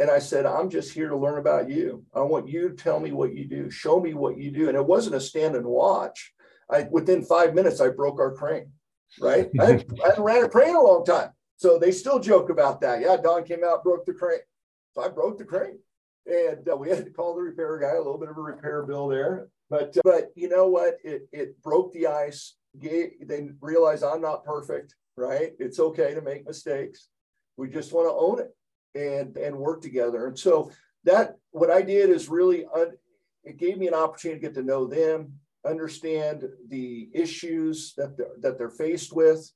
And 0.00 0.10
I 0.10 0.18
said, 0.18 0.44
I'm 0.44 0.70
just 0.70 0.92
here 0.92 1.08
to 1.08 1.16
learn 1.16 1.38
about 1.38 1.70
you. 1.70 2.04
I 2.12 2.20
want 2.20 2.48
you 2.48 2.68
to 2.68 2.74
tell 2.74 2.98
me 2.98 3.12
what 3.12 3.32
you 3.32 3.44
do, 3.44 3.70
show 3.70 4.00
me 4.00 4.12
what 4.12 4.38
you 4.38 4.50
do. 4.50 4.68
And 4.68 4.76
it 4.76 4.84
wasn't 4.84 5.14
a 5.14 5.20
stand 5.20 5.54
and 5.54 5.66
watch. 5.66 6.32
I 6.68 6.88
within 6.90 7.22
five 7.22 7.54
minutes, 7.54 7.80
I 7.80 7.90
broke 7.90 8.18
our 8.18 8.32
crane, 8.32 8.72
right? 9.20 9.48
I, 9.60 9.66
hadn't, 9.66 10.00
I 10.02 10.08
hadn't 10.08 10.24
ran 10.24 10.44
a 10.44 10.48
crane 10.48 10.70
in 10.70 10.76
a 10.76 10.82
long 10.82 11.04
time. 11.04 11.30
So 11.56 11.78
they 11.78 11.92
still 11.92 12.18
joke 12.18 12.50
about 12.50 12.80
that. 12.80 13.02
Yeah, 13.02 13.18
Don 13.22 13.44
came 13.44 13.62
out, 13.62 13.84
broke 13.84 14.06
the 14.06 14.14
crane. 14.14 14.38
So 14.94 15.02
I 15.02 15.08
broke 15.08 15.38
the 15.38 15.44
crane. 15.44 15.78
And 16.26 16.68
uh, 16.68 16.76
we 16.76 16.90
had 16.90 17.04
to 17.04 17.10
call 17.10 17.34
the 17.34 17.40
repair 17.40 17.78
guy, 17.78 17.94
a 17.94 17.98
little 17.98 18.18
bit 18.18 18.28
of 18.28 18.36
a 18.36 18.42
repair 18.42 18.82
bill 18.84 19.08
there. 19.08 19.48
But 19.70 19.96
uh, 19.96 20.00
but 20.04 20.30
you 20.34 20.48
know 20.48 20.68
what? 20.68 20.98
It 21.02 21.28
it 21.32 21.60
broke 21.62 21.92
the 21.92 22.08
ice. 22.08 22.56
Gave, 22.78 23.26
they 23.26 23.48
realized 23.60 24.04
I'm 24.04 24.20
not 24.20 24.44
perfect, 24.44 24.94
right? 25.16 25.52
It's 25.58 25.80
okay 25.80 26.14
to 26.14 26.20
make 26.20 26.46
mistakes. 26.46 27.08
We 27.56 27.68
just 27.68 27.92
want 27.92 28.06
to 28.08 28.12
own 28.12 28.40
it 28.40 28.54
and 28.94 29.36
and 29.36 29.56
work 29.56 29.80
together. 29.80 30.26
And 30.26 30.38
so 30.38 30.70
that 31.04 31.36
what 31.50 31.70
I 31.70 31.82
did 31.82 32.10
is 32.10 32.28
really 32.28 32.66
un, 32.74 32.92
it 33.44 33.56
gave 33.56 33.78
me 33.78 33.88
an 33.88 33.94
opportunity 33.94 34.40
to 34.40 34.46
get 34.46 34.54
to 34.54 34.62
know 34.62 34.86
them, 34.86 35.32
understand 35.66 36.44
the 36.68 37.08
issues 37.14 37.94
that 37.96 38.16
they're, 38.16 38.34
that 38.40 38.58
they're 38.58 38.70
faced 38.70 39.14
with, 39.14 39.50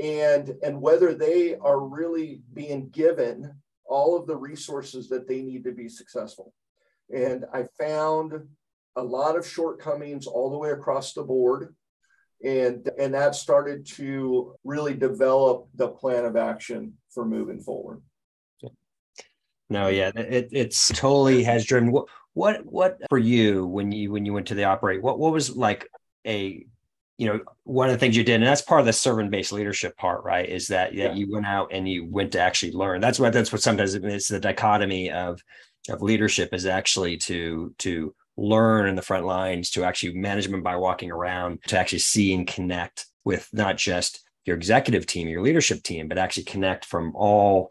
and 0.00 0.56
and 0.62 0.80
whether 0.80 1.14
they 1.14 1.56
are 1.56 1.80
really 1.80 2.40
being 2.54 2.88
given 2.88 3.54
all 3.90 4.16
of 4.16 4.26
the 4.26 4.36
resources 4.36 5.08
that 5.08 5.28
they 5.28 5.42
need 5.42 5.64
to 5.64 5.72
be 5.72 5.88
successful. 5.88 6.54
And 7.14 7.44
I 7.52 7.64
found 7.78 8.32
a 8.96 9.02
lot 9.02 9.36
of 9.36 9.46
shortcomings 9.46 10.26
all 10.26 10.50
the 10.50 10.58
way 10.58 10.70
across 10.70 11.12
the 11.12 11.24
board. 11.24 11.74
And, 12.42 12.88
and 12.98 13.12
that 13.12 13.34
started 13.34 13.84
to 13.96 14.54
really 14.64 14.94
develop 14.94 15.68
the 15.74 15.88
plan 15.88 16.24
of 16.24 16.36
action 16.36 16.94
for 17.10 17.26
moving 17.26 17.60
forward. 17.60 18.00
No, 19.68 19.88
yeah, 19.88 20.10
it, 20.16 20.48
it's 20.52 20.88
totally 20.88 21.42
has 21.44 21.64
driven. 21.64 21.92
What, 21.92 22.06
what, 22.32 22.64
what 22.64 22.98
for 23.08 23.18
you 23.18 23.66
when 23.66 23.92
you 23.92 24.10
when 24.10 24.24
you 24.24 24.32
went 24.32 24.46
to 24.48 24.54
the 24.54 24.64
operate? 24.64 25.02
What, 25.02 25.18
what 25.18 25.32
was 25.32 25.54
like 25.54 25.88
a, 26.26 26.66
you 27.20 27.26
know, 27.26 27.38
one 27.64 27.90
of 27.90 27.92
the 27.92 27.98
things 27.98 28.16
you 28.16 28.24
did, 28.24 28.36
and 28.36 28.44
that's 28.44 28.62
part 28.62 28.80
of 28.80 28.86
the 28.86 28.94
servant 28.94 29.30
based 29.30 29.52
leadership 29.52 29.94
part, 29.98 30.24
right? 30.24 30.48
Is 30.48 30.68
that 30.68 30.94
yeah. 30.94 31.08
that 31.08 31.18
you 31.18 31.30
went 31.30 31.44
out 31.44 31.68
and 31.70 31.86
you 31.86 32.06
went 32.06 32.32
to 32.32 32.40
actually 32.40 32.72
learn. 32.72 33.02
That's 33.02 33.20
what 33.20 33.34
that's 33.34 33.52
what 33.52 33.60
sometimes 33.60 33.94
it's 33.94 34.28
the 34.28 34.40
dichotomy 34.40 35.10
of 35.10 35.38
of 35.90 36.00
leadership 36.00 36.54
is 36.54 36.64
actually 36.64 37.18
to 37.18 37.74
to 37.80 38.14
learn 38.38 38.88
in 38.88 38.94
the 38.94 39.02
front 39.02 39.26
lines, 39.26 39.68
to 39.72 39.84
actually 39.84 40.14
management 40.14 40.64
by 40.64 40.76
walking 40.76 41.10
around, 41.10 41.58
to 41.66 41.78
actually 41.78 41.98
see 41.98 42.32
and 42.32 42.46
connect 42.46 43.04
with 43.22 43.46
not 43.52 43.76
just 43.76 44.24
your 44.46 44.56
executive 44.56 45.04
team, 45.04 45.28
your 45.28 45.42
leadership 45.42 45.82
team, 45.82 46.08
but 46.08 46.16
actually 46.16 46.44
connect 46.44 46.86
from 46.86 47.14
all 47.14 47.70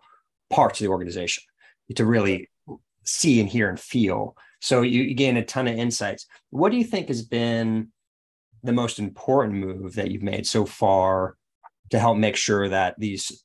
parts 0.52 0.80
of 0.80 0.86
the 0.86 0.92
organization 0.92 1.44
to 1.96 2.06
really 2.06 2.52
see 3.04 3.40
and 3.40 3.50
hear 3.50 3.68
and 3.68 3.80
feel. 3.80 4.38
So 4.62 4.84
you, 4.84 5.02
you 5.02 5.16
gain 5.16 5.38
a 5.38 5.44
ton 5.44 5.68
of 5.68 5.76
insights. 5.76 6.28
What 6.52 6.72
do 6.72 6.78
you 6.78 6.84
think 6.84 7.08
has 7.08 7.24
been 7.24 7.88
the 8.64 8.74
most 8.74 9.00
important 9.00 9.56
move 9.56 9.96
that 9.96 10.12
you've 10.12 10.24
made 10.24 10.46
so 10.46 10.66
far 10.66 11.36
to 11.92 12.00
help 12.00 12.18
make 12.18 12.36
sure 12.36 12.70
that 12.70 12.96
these 12.98 13.44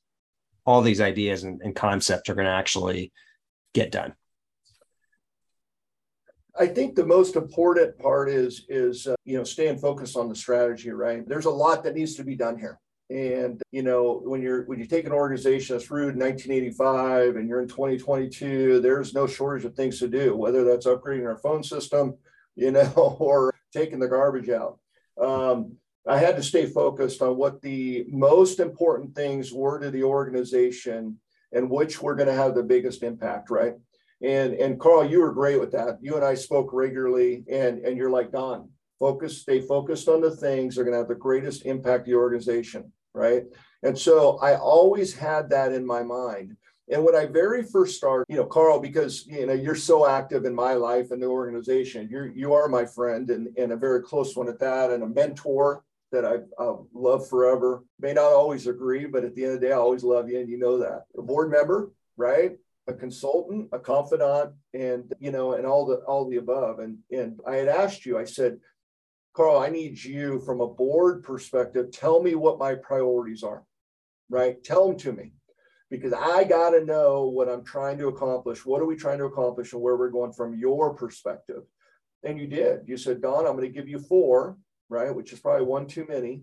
all 0.65 0.81
these 0.81 1.01
ideas 1.01 1.43
and, 1.43 1.61
and 1.61 1.75
concepts 1.75 2.29
are 2.29 2.35
going 2.35 2.45
to 2.45 2.51
actually 2.51 3.11
get 3.73 3.91
done? 3.91 4.15
I 6.57 6.67
think 6.67 6.95
the 6.95 7.05
most 7.05 7.35
important 7.35 7.97
part 7.99 8.29
is 8.29 8.65
is 8.69 9.07
uh, 9.07 9.15
you 9.25 9.37
know 9.37 9.43
staying 9.43 9.77
focused 9.79 10.15
on 10.15 10.29
the 10.29 10.35
strategy. 10.35 10.91
Right, 10.91 11.27
there's 11.27 11.45
a 11.45 11.51
lot 11.51 11.83
that 11.83 11.95
needs 11.95 12.15
to 12.15 12.23
be 12.23 12.35
done 12.35 12.57
here. 12.57 12.79
And 13.09 13.61
you 13.71 13.83
know, 13.83 14.21
when 14.23 14.41
you're 14.41 14.63
when 14.65 14.79
you 14.79 14.87
take 14.87 15.05
an 15.05 15.11
organization 15.11 15.75
that's 15.75 15.91
rooted 15.91 16.15
in 16.15 16.21
1985 16.21 17.35
and 17.35 17.47
you're 17.47 17.61
in 17.61 17.67
2022, 17.67 18.79
there's 18.79 19.13
no 19.13 19.27
shortage 19.27 19.65
of 19.65 19.75
things 19.75 19.99
to 19.99 20.07
do, 20.07 20.35
whether 20.35 20.63
that's 20.63 20.87
upgrading 20.87 21.27
our 21.27 21.37
phone 21.37 21.61
system, 21.61 22.15
you 22.55 22.71
know, 22.71 22.91
or 23.19 23.53
taking 23.71 23.99
the 23.99 24.07
garbage 24.07 24.49
out. 24.49 24.79
Um, 25.21 25.77
I 26.07 26.17
had 26.17 26.35
to 26.35 26.43
stay 26.43 26.67
focused 26.67 27.21
on 27.21 27.37
what 27.37 27.61
the 27.61 28.05
most 28.09 28.59
important 28.59 29.15
things 29.15 29.51
were 29.51 29.79
to 29.79 29.89
the 29.89 30.03
organization 30.03 31.19
and 31.51 31.69
which 31.69 32.01
were 32.01 32.15
going 32.15 32.27
to 32.27 32.33
have 32.33 32.53
the 32.53 32.63
biggest 32.63 33.01
impact, 33.01 33.49
right? 33.49 33.73
And 34.21 34.53
and 34.53 34.79
Carl, 34.79 35.09
you 35.09 35.21
were 35.21 35.33
great 35.33 35.59
with 35.59 35.71
that. 35.71 35.97
You 36.01 36.15
and 36.15 36.23
I 36.23 36.35
spoke 36.35 36.71
regularly, 36.71 37.43
and 37.51 37.79
and 37.79 37.97
you're 37.97 38.09
like 38.09 38.31
Don, 38.31 38.69
focus, 38.99 39.41
stay 39.41 39.61
focused 39.61 40.07
on 40.07 40.21
the 40.21 40.35
things 40.35 40.75
that 40.75 40.81
are 40.81 40.83
going 40.85 40.93
to 40.93 40.99
have 40.99 41.07
the 41.07 41.15
greatest 41.15 41.65
impact 41.65 42.05
the 42.05 42.15
organization, 42.15 42.91
right? 43.13 43.43
And 43.83 43.97
so 43.97 44.37
I 44.39 44.57
always 44.57 45.13
had 45.13 45.49
that 45.49 45.73
in 45.73 45.85
my 45.85 46.01
mind. 46.01 46.55
And 46.89 47.03
when 47.03 47.15
I 47.15 47.25
very 47.25 47.63
first 47.63 47.97
started, 47.97 48.25
you 48.29 48.37
know, 48.37 48.45
Carl, 48.45 48.79
because 48.79 49.25
you 49.25 49.47
know 49.47 49.53
you're 49.53 49.75
so 49.75 50.07
active 50.07 50.45
in 50.45 50.53
my 50.53 50.73
life 50.73 51.11
and 51.11 51.21
the 51.21 51.27
organization, 51.27 52.07
you're 52.11 52.27
you 52.27 52.53
are 52.53 52.67
my 52.67 52.85
friend 52.85 53.29
and, 53.29 53.47
and 53.57 53.71
a 53.71 53.77
very 53.77 54.03
close 54.03 54.35
one 54.35 54.49
at 54.49 54.59
that, 54.59 54.91
and 54.91 55.03
a 55.03 55.07
mentor 55.07 55.83
that 56.11 56.25
I 56.25 56.37
love 56.93 57.27
forever. 57.27 57.83
May 57.99 58.13
not 58.13 58.31
always 58.31 58.67
agree, 58.67 59.05
but 59.05 59.23
at 59.23 59.33
the 59.35 59.43
end 59.43 59.53
of 59.55 59.61
the 59.61 59.67
day, 59.67 59.73
I 59.73 59.77
always 59.77 60.03
love 60.03 60.29
you, 60.29 60.39
and 60.39 60.49
you 60.49 60.59
know 60.59 60.77
that. 60.77 61.05
A 61.17 61.23
board 61.23 61.49
member, 61.49 61.91
right? 62.17 62.55
A 62.87 62.93
consultant, 62.93 63.69
a 63.71 63.79
confidant, 63.79 64.53
and 64.75 65.11
you 65.19 65.31
know, 65.31 65.53
and 65.53 65.65
all 65.65 65.87
the 65.87 65.95
all 66.07 66.29
the 66.29 66.37
above. 66.37 66.77
And 66.79 66.99
and 67.11 67.39
I 67.47 67.55
had 67.55 67.67
asked 67.67 68.05
you, 68.05 68.19
I 68.19 68.25
said, 68.25 68.59
Carl, 69.33 69.57
I 69.57 69.69
need 69.69 70.01
you 70.03 70.39
from 70.41 70.61
a 70.61 70.67
board 70.67 71.23
perspective. 71.23 71.91
Tell 71.91 72.21
me 72.21 72.35
what 72.35 72.59
my 72.59 72.75
priorities 72.75 73.41
are, 73.41 73.63
right? 74.29 74.63
Tell 74.63 74.87
them 74.87 74.99
to 74.99 75.13
me 75.13 75.31
because 75.89 76.13
I 76.13 76.43
got 76.43 76.71
to 76.71 76.83
know 76.83 77.25
what 77.25 77.49
I'm 77.49 77.63
trying 77.63 77.97
to 77.99 78.07
accomplish. 78.07 78.65
What 78.65 78.81
are 78.81 78.85
we 78.85 78.95
trying 78.95 79.19
to 79.19 79.25
accomplish 79.25 79.73
and 79.73 79.81
where 79.81 79.95
we're 79.95 80.09
going 80.09 80.33
from 80.33 80.57
your 80.57 80.93
perspective? 80.93 81.63
And 82.23 82.39
you 82.39 82.47
did. 82.47 82.87
You 82.87 82.97
said, 82.97 83.21
Don, 83.21 83.45
I'm 83.45 83.55
going 83.55 83.71
to 83.71 83.79
give 83.79 83.87
you 83.87 83.99
four, 83.99 84.57
right? 84.89 85.15
Which 85.15 85.31
is 85.31 85.39
probably 85.39 85.65
one 85.65 85.87
too 85.87 86.05
many. 86.09 86.41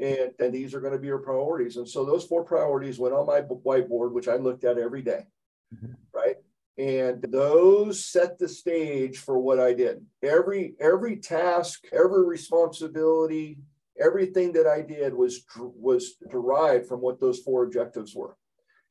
And, 0.00 0.32
and 0.38 0.52
these 0.52 0.74
are 0.74 0.80
going 0.80 0.92
to 0.92 0.98
be 0.98 1.06
your 1.06 1.18
priorities. 1.18 1.76
And 1.76 1.88
so 1.88 2.04
those 2.04 2.24
four 2.24 2.44
priorities 2.44 2.98
went 2.98 3.14
on 3.14 3.26
my 3.26 3.40
whiteboard, 3.40 4.12
which 4.12 4.28
I 4.28 4.36
looked 4.36 4.64
at 4.64 4.78
every 4.78 5.02
day, 5.02 5.26
mm-hmm. 5.74 5.92
right? 6.14 6.36
and 6.78 7.22
those 7.28 8.04
set 8.04 8.38
the 8.38 8.48
stage 8.48 9.18
for 9.18 9.38
what 9.38 9.60
i 9.60 9.74
did 9.74 10.04
every 10.22 10.74
every 10.80 11.16
task 11.16 11.84
every 11.92 12.24
responsibility 12.24 13.58
everything 14.00 14.52
that 14.52 14.66
i 14.66 14.80
did 14.80 15.12
was 15.12 15.44
was 15.58 16.14
derived 16.30 16.86
from 16.86 17.00
what 17.00 17.20
those 17.20 17.40
four 17.40 17.64
objectives 17.64 18.14
were 18.14 18.36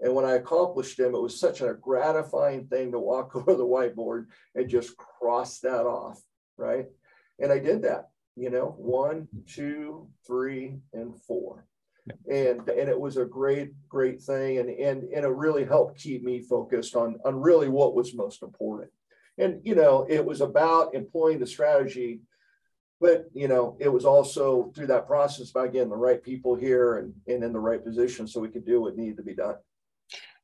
and 0.01 0.13
when 0.13 0.25
i 0.25 0.33
accomplished 0.33 0.97
them 0.97 1.15
it 1.15 1.21
was 1.21 1.39
such 1.39 1.61
a 1.61 1.77
gratifying 1.81 2.65
thing 2.67 2.91
to 2.91 2.99
walk 2.99 3.35
over 3.35 3.55
the 3.55 3.65
whiteboard 3.65 4.25
and 4.55 4.69
just 4.69 4.97
cross 4.97 5.59
that 5.59 5.85
off 5.85 6.21
right? 6.57 6.85
And 7.39 7.51
i 7.51 7.59
did 7.59 7.81
that 7.83 8.09
you 8.35 8.49
know 8.49 8.75
one 8.77 9.27
two 9.47 10.07
three 10.25 10.79
and 10.93 11.19
four. 11.27 11.65
And 12.29 12.67
and 12.67 12.89
it 12.89 12.99
was 12.99 13.17
a 13.17 13.25
great 13.25 13.71
great 13.87 14.21
thing 14.21 14.57
and 14.57 14.69
and 14.69 15.03
and 15.03 15.25
it 15.25 15.29
really 15.29 15.65
helped 15.65 15.99
keep 15.99 16.23
me 16.23 16.41
focused 16.41 16.95
on 16.95 17.17
on 17.25 17.39
really 17.39 17.69
what 17.69 17.93
was 17.93 18.15
most 18.15 18.41
important. 18.41 18.89
And 19.37 19.61
you 19.63 19.75
know 19.75 20.05
it 20.09 20.25
was 20.25 20.41
about 20.41 20.95
employing 20.95 21.39
the 21.39 21.47
strategy 21.47 22.21
but 22.99 23.25
you 23.33 23.47
know 23.47 23.77
it 23.79 23.89
was 23.89 24.05
also 24.05 24.71
through 24.75 24.87
that 24.87 25.07
process 25.07 25.51
by 25.51 25.67
getting 25.67 25.89
the 25.89 25.95
right 25.95 26.23
people 26.23 26.55
here 26.55 26.97
and, 26.99 27.13
and 27.27 27.43
in 27.43 27.53
the 27.53 27.59
right 27.59 27.83
position 27.83 28.27
so 28.27 28.39
we 28.39 28.49
could 28.49 28.65
do 28.65 28.81
what 28.81 28.97
needed 28.97 29.17
to 29.17 29.23
be 29.23 29.35
done 29.35 29.55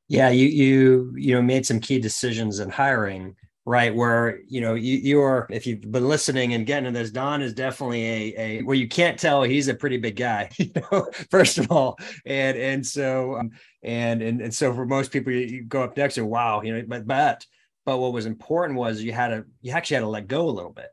yeah 0.08 0.30
you 0.30 0.48
you 0.48 1.13
you 1.15 1.36
know 1.36 1.41
made 1.41 1.65
some 1.65 1.80
key 1.80 2.00
decisions 2.00 2.60
in 2.60 2.70
hiring 2.70 3.36
right 3.65 3.93
where 3.93 4.39
you 4.48 4.62
know 4.62 4.76
you 4.76 4.98
you're 4.98 5.46
if 5.50 5.67
you've 5.67 5.91
been 5.91 6.08
listening 6.08 6.54
and 6.54 6.65
getting 6.65 6.91
to 6.91 6.98
this 6.98 7.12
don 7.12 7.41
is 7.41 7.54
definitely 7.54 8.06
a 8.06 8.34
a 8.38 8.62
where 8.63 8.76
you 8.76 8.88
can't 8.88 9.20
tell 9.20 9.43
he's 9.43 9.67
a 9.67 9.74
pretty 9.74 9.98
big 9.98 10.15
guy 10.15 10.50
you 10.58 10.72
know 10.76 11.08
first 11.30 11.58
of 11.58 11.72
all. 11.72 11.98
And 12.26 12.58
and 12.58 12.86
so 12.86 13.38
um, 13.38 13.52
and, 13.84 14.22
and 14.22 14.41
and 14.41 14.54
so 14.54 14.74
for 14.74 14.86
most 14.86 15.12
people 15.12 15.34
you, 15.34 15.39
you 15.39 15.63
go 15.63 15.84
up 15.84 15.98
next 15.98 16.17
and 16.17 16.30
wow 16.30 16.62
you 16.62 16.74
know 16.74 16.84
but 16.88 17.06
but 17.06 17.46
but 17.86 17.98
what 17.98 18.13
was 18.13 18.26
important 18.26 18.80
was 18.80 19.02
you 19.02 19.12
had 19.12 19.30
to 19.30 19.46
you 19.62 19.74
actually 19.74 19.96
had 19.96 20.02
to 20.02 20.10
let 20.10 20.28
go 20.28 20.50
a 20.50 20.52
little 20.52 20.72
bit 20.72 20.89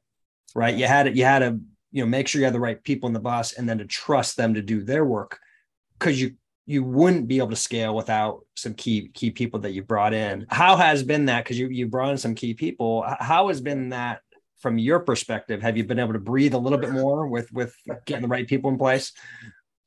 right? 0.55 0.75
You 0.75 0.87
had 0.87 1.05
to 1.05 1.17
you 1.17 1.25
had 1.25 1.41
to 1.41 1.61
you 1.93 2.03
know 2.03 2.09
make 2.09 2.29
sure 2.29 2.41
you 2.41 2.45
had 2.45 2.55
the 2.55 2.61
right 2.61 2.83
people 2.83 3.07
in 3.07 3.13
the 3.13 3.21
bus 3.21 3.53
and 3.53 3.69
then 3.69 3.79
to 3.79 3.85
trust 3.85 4.37
them 4.37 4.55
to 4.55 4.63
do 4.63 4.83
their 4.83 5.05
work 5.05 5.39
because 5.99 6.21
you 6.21 6.35
you 6.67 6.83
wouldn't 6.83 7.29
be 7.29 7.39
able 7.39 7.51
to 7.51 7.57
scale 7.57 7.95
without 7.95 8.45
some 8.57 8.75
key 8.75 9.09
key 9.09 9.31
people 9.31 9.61
that 9.61 9.73
you 9.73 9.83
brought 9.83 10.15
in. 10.15 10.47
How 10.49 10.77
has 10.77 11.03
been 11.03 11.27
that? 11.27 11.45
Because 11.45 11.59
you 11.59 11.69
you 11.69 11.87
brought 11.87 12.11
in 12.11 12.19
some 12.19 12.35
key 12.35 12.55
people. 12.55 13.05
How 13.21 13.49
has 13.49 13.61
been 13.61 13.91
that 13.91 14.21
from 14.59 14.79
your 14.79 15.01
perspective? 15.01 15.61
Have 15.61 15.77
you 15.77 15.85
been 15.85 15.99
able 15.99 16.15
to 16.15 16.19
breathe 16.19 16.55
a 16.55 16.59
little 16.59 16.79
bit 16.79 16.91
more 16.91 17.27
with 17.27 17.53
with 17.53 17.75
getting 18.07 18.23
the 18.23 18.29
right 18.29 18.47
people 18.47 18.71
in 18.71 18.79
place? 18.79 19.13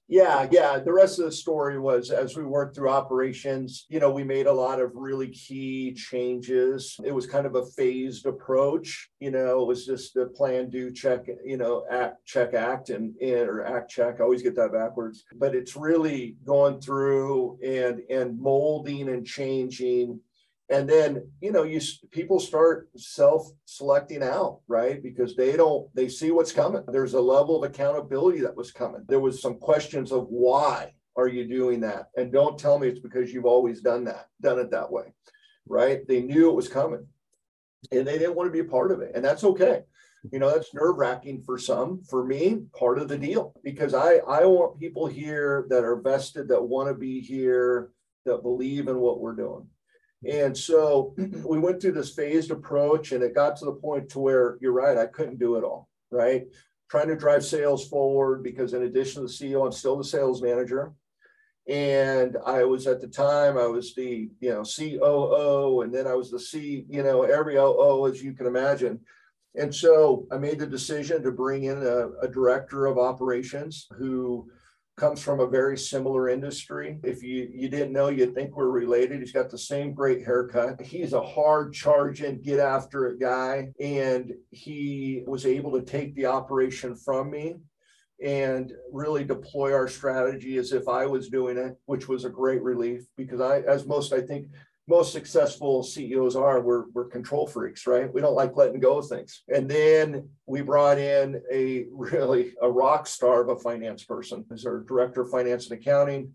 Yeah, 0.09 0.47
yeah. 0.51 0.79
The 0.79 0.93
rest 0.93 1.19
of 1.19 1.25
the 1.25 1.31
story 1.33 1.77
was 1.77 2.11
as 2.11 2.37
we 2.37 2.45
worked 2.45 2.75
through 2.75 2.89
operations, 2.89 3.85
you 3.89 3.99
know, 3.99 4.09
we 4.09 4.23
made 4.23 4.47
a 4.47 4.53
lot 4.53 4.79
of 4.79 4.91
really 4.95 5.27
key 5.27 5.93
changes. 5.93 6.95
It 7.03 7.13
was 7.13 7.27
kind 7.27 7.45
of 7.45 7.55
a 7.55 7.65
phased 7.65 8.25
approach. 8.25 9.09
You 9.19 9.31
know, 9.31 9.61
it 9.61 9.67
was 9.67 9.85
just 9.85 10.13
the 10.13 10.27
plan, 10.27 10.69
do, 10.69 10.91
check, 10.93 11.25
you 11.43 11.57
know, 11.57 11.85
act, 11.91 12.25
check, 12.25 12.53
act, 12.53 12.89
and, 12.89 13.15
and 13.21 13.49
or 13.49 13.65
act, 13.65 13.91
check. 13.91 14.21
I 14.21 14.23
always 14.23 14.41
get 14.41 14.55
that 14.55 14.71
backwards. 14.71 15.25
But 15.35 15.53
it's 15.53 15.75
really 15.75 16.37
going 16.45 16.79
through 16.79 17.59
and 17.61 17.99
and 18.09 18.39
molding 18.39 19.09
and 19.09 19.25
changing 19.25 20.21
and 20.69 20.89
then 20.89 21.29
you 21.41 21.51
know 21.51 21.63
you 21.63 21.79
people 22.11 22.39
start 22.39 22.89
self 22.95 23.47
selecting 23.65 24.23
out 24.23 24.59
right? 24.67 25.01
Because 25.01 25.35
they 25.35 25.55
don't 25.55 25.87
they 25.95 26.09
see 26.09 26.31
what's 26.31 26.51
coming. 26.51 26.83
There's 26.87 27.13
a 27.13 27.21
level 27.21 27.63
of 27.63 27.69
accountability 27.69 28.41
that 28.41 28.55
was 28.55 28.71
coming. 28.71 29.03
There 29.07 29.19
was 29.19 29.41
some 29.41 29.57
questions 29.57 30.11
of 30.11 30.27
why 30.29 30.93
are 31.15 31.27
you 31.27 31.47
doing 31.47 31.79
that? 31.81 32.09
And 32.15 32.31
don't 32.31 32.59
tell 32.59 32.77
me 32.77 32.87
it's 32.87 32.99
because 32.99 33.33
you've 33.33 33.45
always 33.45 33.81
done 33.81 34.03
that 34.05 34.27
done 34.41 34.59
it 34.59 34.71
that 34.71 34.91
way 34.91 35.13
right? 35.69 36.07
They 36.07 36.21
knew 36.21 36.49
it 36.49 36.55
was 36.55 36.67
coming. 36.67 37.05
And 37.91 38.07
they 38.07 38.17
didn't 38.17 38.35
want 38.35 38.47
to 38.47 38.51
be 38.51 38.67
a 38.67 38.71
part 38.71 38.91
of 38.91 39.01
it. 39.01 39.11
And 39.15 39.23
that's 39.23 39.43
okay. 39.43 39.83
You 40.31 40.39
know 40.39 40.49
that's 40.49 40.73
nerve 40.73 40.97
wracking 40.97 41.43
for 41.43 41.57
some. 41.57 42.01
For 42.03 42.25
me 42.25 42.63
part 42.77 42.99
of 42.99 43.07
the 43.07 43.17
deal. 43.17 43.53
Because 43.63 43.93
i 43.93 44.15
i 44.27 44.43
want 44.45 44.79
people 44.79 45.07
here 45.07 45.67
that 45.69 45.83
are 45.83 46.01
vested 46.01 46.49
that 46.49 46.61
want 46.61 46.89
to 46.89 46.95
be 46.95 47.21
here 47.21 47.91
that 48.25 48.41
believe 48.41 48.87
in 48.87 48.99
what 48.99 49.21
we're 49.21 49.35
doing 49.35 49.67
and 50.25 50.57
so 50.57 51.13
we 51.45 51.59
went 51.59 51.81
through 51.81 51.93
this 51.93 52.13
phased 52.13 52.51
approach 52.51 53.11
and 53.11 53.23
it 53.23 53.35
got 53.35 53.57
to 53.57 53.65
the 53.65 53.73
point 53.73 54.09
to 54.09 54.19
where 54.19 54.57
you're 54.61 54.71
right, 54.71 54.97
I 54.97 55.05
couldn't 55.05 55.39
do 55.39 55.55
it 55.55 55.63
all, 55.63 55.87
right? 56.11 56.45
Trying 56.89 57.09
to 57.09 57.15
drive 57.15 57.43
sales 57.43 57.87
forward 57.87 58.43
because 58.43 58.73
in 58.73 58.83
addition 58.83 59.21
to 59.21 59.27
the 59.27 59.33
CEO, 59.33 59.65
I'm 59.65 59.71
still 59.71 59.97
the 59.97 60.03
sales 60.03 60.41
manager. 60.41 60.93
And 61.67 62.37
I 62.45 62.63
was 62.63 62.87
at 62.87 63.01
the 63.01 63.09
time, 63.09 63.57
I 63.57 63.67
was 63.67 63.93
the, 63.93 64.29
you 64.39 64.49
know, 64.49 64.63
COO, 64.63 65.81
and 65.81 65.93
then 65.93 66.07
I 66.07 66.13
was 66.13 66.31
the 66.31 66.39
C, 66.39 66.85
you 66.87 67.03
know, 67.03 67.23
every 67.23 67.57
OO, 67.57 68.07
as 68.07 68.23
you 68.23 68.33
can 68.33 68.47
imagine. 68.47 69.01
And 69.55 69.73
so 69.73 70.27
I 70.31 70.37
made 70.37 70.59
the 70.59 70.67
decision 70.67 71.21
to 71.23 71.31
bring 71.31 71.65
in 71.65 71.77
a, 71.83 72.09
a 72.21 72.27
director 72.29 72.85
of 72.85 72.97
operations 72.97 73.87
who 73.97 74.49
comes 74.97 75.21
from 75.21 75.39
a 75.39 75.47
very 75.47 75.77
similar 75.77 76.27
industry. 76.27 76.99
If 77.03 77.21
you, 77.21 77.47
you 77.53 77.69
didn't 77.69 77.93
know, 77.93 78.09
you'd 78.09 78.33
think 78.33 78.55
we're 78.55 78.69
related. 78.69 79.19
He's 79.19 79.31
got 79.31 79.51
the 79.51 79.57
same 79.57 79.93
great 79.93 80.25
haircut. 80.25 80.81
He's 80.81 81.13
a 81.13 81.21
hard 81.21 81.73
charging, 81.73 82.41
get 82.41 82.59
after 82.59 83.05
it 83.05 83.19
guy. 83.19 83.69
And 83.79 84.33
he 84.49 85.23
was 85.27 85.45
able 85.45 85.71
to 85.73 85.85
take 85.85 86.15
the 86.15 86.25
operation 86.25 86.95
from 86.95 87.29
me 87.29 87.55
and 88.23 88.73
really 88.91 89.23
deploy 89.23 89.71
our 89.71 89.87
strategy 89.87 90.57
as 90.57 90.73
if 90.73 90.87
I 90.87 91.05
was 91.05 91.29
doing 91.29 91.57
it, 91.57 91.77
which 91.85 92.07
was 92.07 92.25
a 92.25 92.29
great 92.29 92.63
relief 92.63 93.03
because 93.15 93.39
I, 93.39 93.59
as 93.61 93.85
most 93.85 94.11
I 94.11 94.21
think 94.21 94.47
most 94.87 95.11
successful 95.11 95.83
CEOs 95.83 96.35
are, 96.35 96.61
we're, 96.61 96.85
we're 96.93 97.09
control 97.09 97.45
freaks, 97.45 97.85
right? 97.85 98.11
We 98.13 98.21
don't 98.21 98.35
like 98.35 98.55
letting 98.55 98.79
go 98.79 98.99
of 98.99 99.07
things. 99.07 99.43
And 99.53 99.69
then 99.69 100.29
we 100.45 100.61
brought 100.61 100.97
in 100.97 101.41
a 101.51 101.85
really 101.91 102.53
a 102.61 102.71
rock 102.71 103.05
star 103.05 103.41
of 103.41 103.49
a 103.49 103.59
finance 103.59 104.05
person 104.05 104.45
as 104.51 104.65
our 104.65 104.79
director 104.79 105.21
of 105.21 105.29
finance 105.29 105.69
and 105.69 105.79
accounting. 105.79 106.31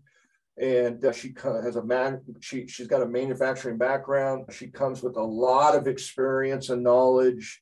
And 0.61 1.03
uh, 1.03 1.11
she 1.11 1.31
kind 1.31 1.57
of 1.57 1.63
has 1.63 1.77
a 1.77 1.83
man, 1.83 2.21
she, 2.41 2.67
she's 2.67 2.87
got 2.87 3.01
a 3.01 3.07
manufacturing 3.07 3.79
background. 3.79 4.45
She 4.51 4.67
comes 4.67 5.01
with 5.01 5.17
a 5.17 5.23
lot 5.23 5.75
of 5.75 5.87
experience 5.87 6.69
and 6.69 6.83
knowledge. 6.83 7.59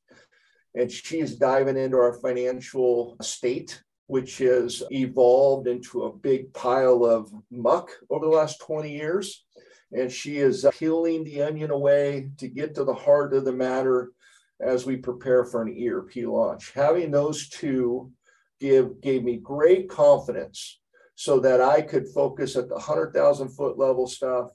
And 0.76 0.92
she's 0.92 1.36
diving 1.36 1.78
into 1.78 1.98
our 1.98 2.14
financial 2.14 3.16
state 3.22 3.82
which 4.12 4.40
has 4.40 4.84
evolved 4.92 5.68
into 5.68 6.04
a 6.04 6.14
big 6.14 6.54
pile 6.54 7.06
of 7.06 7.32
muck 7.50 7.92
over 8.10 8.26
the 8.26 8.32
last 8.32 8.60
20 8.60 8.92
years 8.92 9.46
and 9.92 10.12
she 10.12 10.38
is 10.38 10.66
uh, 10.66 10.72
peeling 10.72 11.24
the 11.24 11.42
onion 11.42 11.72
away 11.72 12.30
to 12.38 12.48
get 12.48 12.76
to 12.76 12.84
the 12.84 12.94
heart 12.94 13.34
of 13.34 13.46
the 13.46 13.52
matter 13.52 14.12
as 14.60 14.86
we 14.86 14.96
prepare 14.96 15.44
for 15.44 15.62
an 15.62 15.76
ERP 15.88 16.28
launch. 16.28 16.72
Having 16.74 17.12
those 17.12 17.50
two 17.50 18.12
give 18.60 19.02
gave 19.02 19.24
me 19.24 19.38
great 19.38 19.90
confidence 19.90 20.80
so 21.16 21.40
that 21.40 21.62
I 21.62 21.82
could 21.82 22.08
focus 22.08 22.56
at 22.56 22.68
the 22.68 22.76
100,000 22.76 23.50
foot 23.50 23.78
level 23.78 24.08
stuff, 24.08 24.52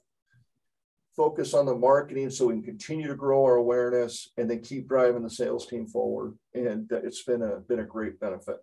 focus 1.15 1.53
on 1.53 1.65
the 1.65 1.75
marketing 1.75 2.29
so 2.29 2.47
we 2.47 2.53
can 2.55 2.63
continue 2.63 3.07
to 3.07 3.15
grow 3.15 3.43
our 3.43 3.55
awareness 3.55 4.29
and 4.37 4.49
then 4.49 4.61
keep 4.61 4.87
driving 4.87 5.23
the 5.23 5.29
sales 5.29 5.67
team 5.67 5.87
forward. 5.87 6.37
And 6.53 6.89
it's 6.91 7.23
been 7.23 7.41
a 7.41 7.59
been 7.59 7.79
a 7.79 7.85
great 7.85 8.19
benefit. 8.19 8.57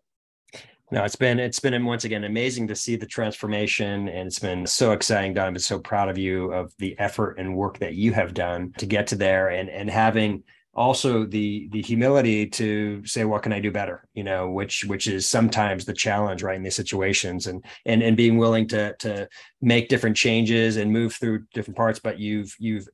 No, 0.91 1.03
it's 1.03 1.17
been 1.17 1.41
it's 1.41 1.61
been 1.61 1.85
once 1.85 2.05
again 2.05 2.25
amazing 2.25 2.69
to 2.69 2.77
see 2.77 2.97
the 2.97 3.07
transformation, 3.07 4.09
and 4.09 4.27
it's 4.27 4.39
been 4.39 4.67
so 4.67 4.93
exciting. 4.93 5.35
Don, 5.35 5.49
I'm 5.49 5.59
so 5.59 5.79
proud 5.79 6.09
of 6.09 6.19
you 6.19 6.53
of 6.53 6.73
the 6.79 6.99
effort 6.99 7.39
and 7.39 7.57
work 7.57 7.79
that 7.79 7.95
you 7.95 8.13
have 8.13 8.35
done 8.35 8.73
to 8.79 8.87
get 8.87 9.07
to 9.09 9.17
there, 9.17 9.49
and 9.49 9.71
and 9.71 9.89
having 9.89 10.45
also 10.75 11.25
the 11.25 11.69
the 11.73 11.81
humility 11.81 12.47
to 12.47 13.05
say 13.07 13.25
what 13.25 13.43
can 13.43 13.53
i 13.53 13.61
do 13.61 13.71
better? 13.71 14.07
You 14.15 14.25
know 14.25 14.51
which 14.51 14.85
which 14.85 15.07
is 15.07 15.27
sometimes 15.27 15.85
the 15.85 15.93
challenge 15.93 16.43
right 16.43 16.57
in 16.57 16.63
these 16.63 16.77
situations 16.77 17.47
and 17.47 17.65
and 17.87 18.03
and 18.03 18.17
being 18.17 18.39
willing 18.39 18.69
to 18.69 18.95
to 18.99 19.29
make 19.63 19.89
different 19.89 20.17
changes 20.17 20.77
and 20.77 20.93
move 20.93 21.15
through 21.15 21.45
different 21.55 21.77
parts 21.77 22.01
but 22.01 22.19
you've 22.19 22.55
you've 22.59 22.89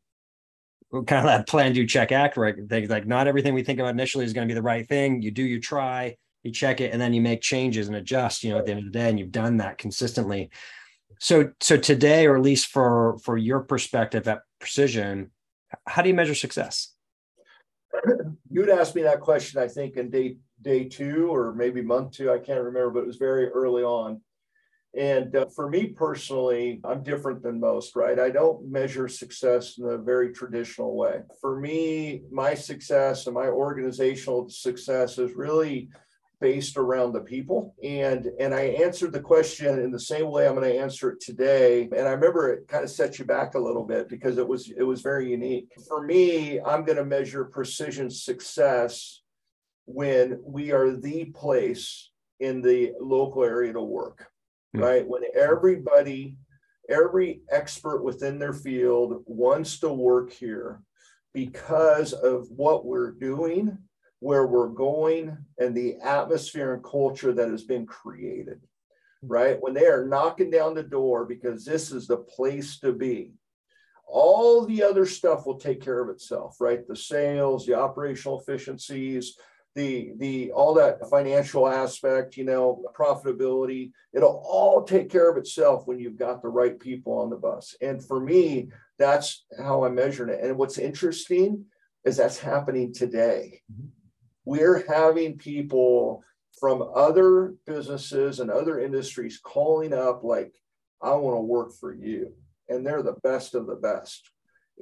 kind 0.92 1.20
of 1.20 1.24
that 1.24 1.48
plan 1.48 1.72
do 1.72 1.87
check 1.87 2.12
act 2.12 2.37
right? 2.37 2.55
Things 2.68 2.90
like 2.90 3.07
not 3.07 3.26
everything 3.26 3.55
we 3.55 3.62
think 3.62 3.79
about 3.79 3.90
initially 3.90 4.24
is 4.24 4.33
going 4.33 4.46
to 4.46 4.53
be 4.53 4.57
the 4.57 4.62
right 4.62 4.87
thing. 4.87 5.22
You 5.22 5.31
do 5.31 5.42
you 5.42 5.61
try 5.61 6.16
you 6.42 6.50
check 6.50 6.81
it 6.81 6.92
and 6.92 7.00
then 7.00 7.12
you 7.12 7.20
make 7.20 7.40
changes 7.40 7.88
and 7.88 7.96
adjust 7.96 8.42
you 8.42 8.50
know 8.50 8.59
at 8.59 8.66
the 8.66 8.72
end 8.72 8.81
of 8.81 8.87
the 8.87 8.98
day 8.98 9.09
and 9.09 9.18
you've 9.18 9.33
done 9.33 9.59
that 9.59 9.79
consistently 9.79 10.50
so 11.18 11.50
so 11.61 11.76
today 11.76 12.26
or 12.26 12.37
at 12.37 12.42
least 12.42 12.66
for 12.66 13.18
for 13.22 13.37
your 13.37 13.61
perspective 13.61 14.26
at 14.29 14.42
precision 14.59 15.31
how 15.87 16.03
do 16.03 16.09
you 16.09 16.14
measure 16.14 16.35
success 16.35 16.94
you'd 18.50 18.70
asked 18.70 18.94
me 18.94 19.03
that 19.03 19.20
question 19.20 19.61
i 19.61 19.68
think 19.68 19.96
in 19.96 20.11
day 20.11 20.37
day 20.62 20.85
two 20.85 21.29
or 21.33 21.55
maybe 21.55 21.83
month 21.83 22.12
two 22.12 22.31
i 22.31 22.38
can't 22.38 22.62
remember 22.62 22.90
but 22.90 23.00
it 23.00 23.07
was 23.07 23.16
very 23.16 23.48
early 23.48 23.83
on 23.83 24.20
and 24.96 25.37
uh, 25.37 25.46
for 25.55 25.68
me 25.70 25.87
personally, 25.87 26.81
I'm 26.83 27.05
different 27.05 27.42
than 27.42 27.61
most, 27.61 27.94
right? 27.94 28.18
I 28.18 28.31
don't 28.31 28.68
measure 28.68 29.07
success 29.07 29.79
in 29.79 29.85
a 29.85 29.96
very 29.96 30.33
traditional 30.33 30.96
way. 30.96 31.20
For 31.40 31.61
me, 31.61 32.22
my 32.31 32.55
success 32.55 33.26
and 33.26 33.35
my 33.35 33.46
organizational 33.46 34.48
success 34.48 35.18
is 35.18 35.35
really 35.35 35.90
based 36.40 36.76
around 36.76 37.12
the 37.12 37.20
people. 37.20 37.74
And 37.83 38.26
and 38.38 38.55
i 38.55 38.62
answered 38.62 39.12
the 39.12 39.20
question 39.20 39.79
in 39.79 39.90
the 39.90 40.00
same 40.00 40.31
way 40.31 40.46
i'm 40.46 40.55
going 40.55 40.70
to 40.70 40.79
answer 40.79 41.11
it 41.11 41.20
today. 41.20 41.83
And 41.83 42.09
i 42.09 42.12
remember 42.12 42.53
it 42.53 42.68
kind 42.68 42.85
of 42.85 42.90
set 42.90 43.18
you 43.18 43.24
back 43.24 43.55
a 43.55 43.59
little 43.59 43.85
bit 43.85 44.09
because 44.09 44.38
it 44.38 44.46
was 44.46 44.70
it 44.76 44.83
was 44.83 45.03
very 45.03 45.31
unique. 45.31 45.72
For 45.88 46.03
me 46.03 46.61
i'm 46.61 46.85
going 46.85 46.98
to 46.98 47.05
measure 47.05 47.44
precision 47.44 48.11
success 48.11 49.22
when 49.87 50.40
we 50.44 50.72
are 50.72 50.96
the 50.96 51.26
place 51.26 52.11
in 52.38 52.62
the 52.62 52.92
local 53.00 53.44
area 53.44 53.72
to 53.72 53.83
work 53.83 54.31
mm-hmm. 54.74 54.85
right? 54.85 55.07
When 55.07 55.22
everybody 55.35 56.37
every 56.88 57.42
expert 57.50 58.03
within 58.03 58.38
their 58.38 58.53
field 58.53 59.22
wants 59.26 59.79
to 59.81 59.92
work 59.92 60.33
here 60.33 60.83
because 61.33 62.12
of 62.12 62.48
what 62.50 62.85
we're 62.85 63.12
doing 63.12 63.79
where 64.21 64.47
we're 64.47 64.69
going 64.69 65.37
and 65.59 65.75
the 65.75 65.97
atmosphere 65.97 66.75
and 66.75 66.85
culture 66.85 67.33
that 67.33 67.49
has 67.49 67.65
been 67.65 67.87
created, 67.87 68.61
right? 69.23 69.57
When 69.61 69.75
they 69.75 69.87
are 69.87 70.07
knocking 70.07 70.51
down 70.51 70.75
the 70.75 70.83
door 70.83 71.25
because 71.25 71.65
this 71.65 71.91
is 71.91 72.07
the 72.07 72.19
place 72.19 72.79
to 72.81 72.93
be, 72.93 73.33
all 74.07 74.67
the 74.67 74.83
other 74.83 75.07
stuff 75.07 75.47
will 75.47 75.59
take 75.59 75.81
care 75.81 76.01
of 76.01 76.11
itself, 76.11 76.61
right? 76.61 76.87
The 76.87 76.97
sales, 76.97 77.65
the 77.65 77.75
operational 77.75 78.41
efficiencies, 78.41 79.37
the 79.77 80.13
the 80.19 80.51
all 80.51 80.75
that 80.75 81.09
financial 81.09 81.69
aspect, 81.69 82.37
you 82.37 82.45
know, 82.45 82.85
profitability, 82.93 83.93
it'll 84.13 84.43
all 84.45 84.83
take 84.83 85.09
care 85.09 85.31
of 85.31 85.37
itself 85.37 85.87
when 85.87 86.01
you've 86.01 86.19
got 86.19 86.43
the 86.43 86.49
right 86.49 86.79
people 86.79 87.19
on 87.19 87.31
the 87.31 87.37
bus. 87.37 87.77
And 87.81 88.05
for 88.05 88.21
me, 88.21 88.71
that's 88.99 89.45
how 89.63 89.85
I'm 89.85 89.95
measuring 89.95 90.35
it. 90.35 90.45
And 90.45 90.59
what's 90.59 90.77
interesting 90.77 91.67
is 92.05 92.17
that's 92.17 92.39
happening 92.39 92.93
today. 92.93 93.63
Mm-hmm 93.73 94.00
we're 94.51 94.85
having 94.89 95.39
people 95.39 96.25
from 96.59 96.83
other 96.97 97.55
businesses 97.69 98.41
and 98.41 98.51
other 98.51 98.81
industries 98.81 99.39
calling 99.39 99.93
up 99.93 100.25
like 100.25 100.53
i 101.01 101.13
want 101.13 101.37
to 101.37 101.41
work 101.41 101.73
for 101.73 101.95
you. 101.95 102.33
And 102.69 102.85
they're 102.85 103.05
the 103.05 103.21
best 103.23 103.55
of 103.55 103.69
the 103.69 103.77
best. 103.77 104.29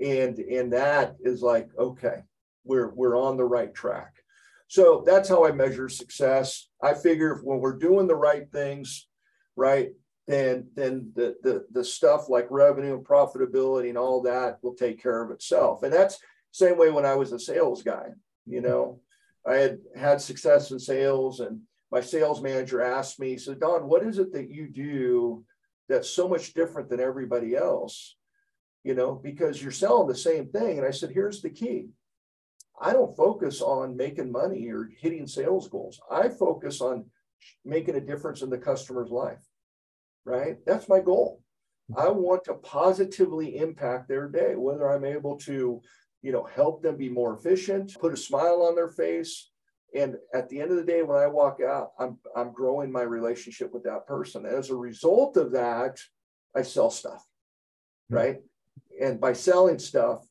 And 0.03 0.39
and 0.39 0.73
that 0.73 1.17
is 1.21 1.43
like 1.43 1.69
okay 1.79 2.23
we're 2.65 2.95
we're 2.95 3.19
on 3.19 3.37
the 3.37 3.45
right 3.45 3.75
track. 3.75 4.15
So 4.69 5.05
that's 5.05 5.29
how 5.29 5.45
i 5.47 5.53
measure 5.53 5.91
success. 5.91 6.71
I 6.83 6.95
figure 6.95 7.35
if, 7.35 7.43
when 7.43 7.61
we're 7.61 7.85
doing 7.89 8.07
the 8.07 8.23
right 8.29 8.51
things 8.51 9.07
right 9.55 9.91
then 10.27 10.69
then 10.77 11.13
the 11.15 11.37
the, 11.43 11.67
the 11.73 11.85
stuff 11.85 12.31
like 12.31 12.47
revenue 12.49 12.95
and 12.95 13.07
profitability 13.07 13.91
and 13.91 13.99
all 13.99 14.23
that 14.23 14.61
will 14.63 14.75
take 14.75 15.03
care 15.03 15.23
of 15.23 15.31
itself. 15.31 15.83
And 15.83 15.93
that's 15.93 16.19
same 16.53 16.79
way 16.79 16.91
when 16.91 17.05
i 17.05 17.15
was 17.15 17.33
a 17.33 17.39
sales 17.39 17.83
guy 17.83 18.07
you 18.47 18.63
know 18.63 19.01
I 19.47 19.57
had 19.57 19.79
had 19.97 20.21
success 20.21 20.71
in 20.71 20.79
sales, 20.79 21.41
and 21.41 21.61
my 21.91 22.01
sales 22.01 22.43
manager 22.43 22.83
asked 22.83 23.19
me, 23.19 23.37
"So 23.39 23.55
Don, 23.55 23.89
what 23.89 24.05
is 24.05 24.19
it 24.19 24.33
that 24.33 24.51
you 24.51 24.69
do 24.69 25.45
that's 25.89 26.11
so 26.11 26.29
much 26.29 26.55
different 26.55 26.89
than 26.89 27.01
everybody 27.01 27.57
else? 27.57 28.17
You 28.85 28.95
know, 28.95 29.15
because 29.15 29.63
you're 29.63 29.73
selling 29.73 30.09
the 30.09 30.15
same 30.15 30.49
thing. 30.49 30.79
And 30.79 30.87
I 30.87 30.91
said, 30.91 31.11
here's 31.11 31.43
the 31.43 31.51
key. 31.51 31.89
I 32.81 32.93
don't 32.93 33.17
focus 33.17 33.61
on 33.61 33.97
making 33.97 34.31
money 34.31 34.69
or 34.69 34.89
hitting 34.99 35.27
sales 35.27 35.69
goals. 35.69 36.01
I 36.11 36.29
focus 36.29 36.81
on 36.81 37.07
making 37.65 37.97
a 37.97 38.01
difference 38.01 38.43
in 38.43 38.51
the 38.51 38.59
customer's 38.59 39.11
life, 39.11 39.43
right? 40.25 40.59
That's 40.65 40.89
my 40.89 41.01
goal. 41.01 41.43
I 41.97 42.09
want 42.11 42.45
to 42.45 42.55
positively 42.55 43.57
impact 43.57 44.09
their 44.09 44.29
day, 44.29 44.55
whether 44.55 44.89
I'm 44.89 45.05
able 45.05 45.39
to, 45.39 45.81
you 46.23 46.33
know, 46.33 46.45
help 46.45 46.83
them 46.83 46.97
be 46.97 47.09
more 47.09 47.35
efficient, 47.35 47.97
put 48.01 48.13
a 48.13 48.17
smile 48.17 48.63
on 48.63 48.75
their 48.75 48.89
face. 48.89 49.51
And 49.95 50.17
at 50.35 50.49
the 50.49 50.61
end 50.61 50.71
of 50.71 50.77
the 50.77 50.85
day, 50.85 51.03
when 51.03 51.19
I 51.19 51.27
walk 51.27 51.61
out, 51.61 51.93
I'm 51.99 52.19
I'm 52.37 52.53
growing 52.53 52.93
my 52.93 53.03
relationship 53.03 53.73
with 53.73 53.85
that 53.85 54.07
person. 54.07 54.45
As 54.45 54.71
a 54.71 54.77
result 54.77 55.37
of 55.37 55.53
that, 55.53 55.99
I 56.55 56.63
sell 56.63 56.91
stuff, 56.91 57.27
hmm. 58.09 58.17
right? 58.17 58.37
And 59.01 59.21
by 59.21 59.33
selling 59.33 59.79
stuff, 59.79 60.27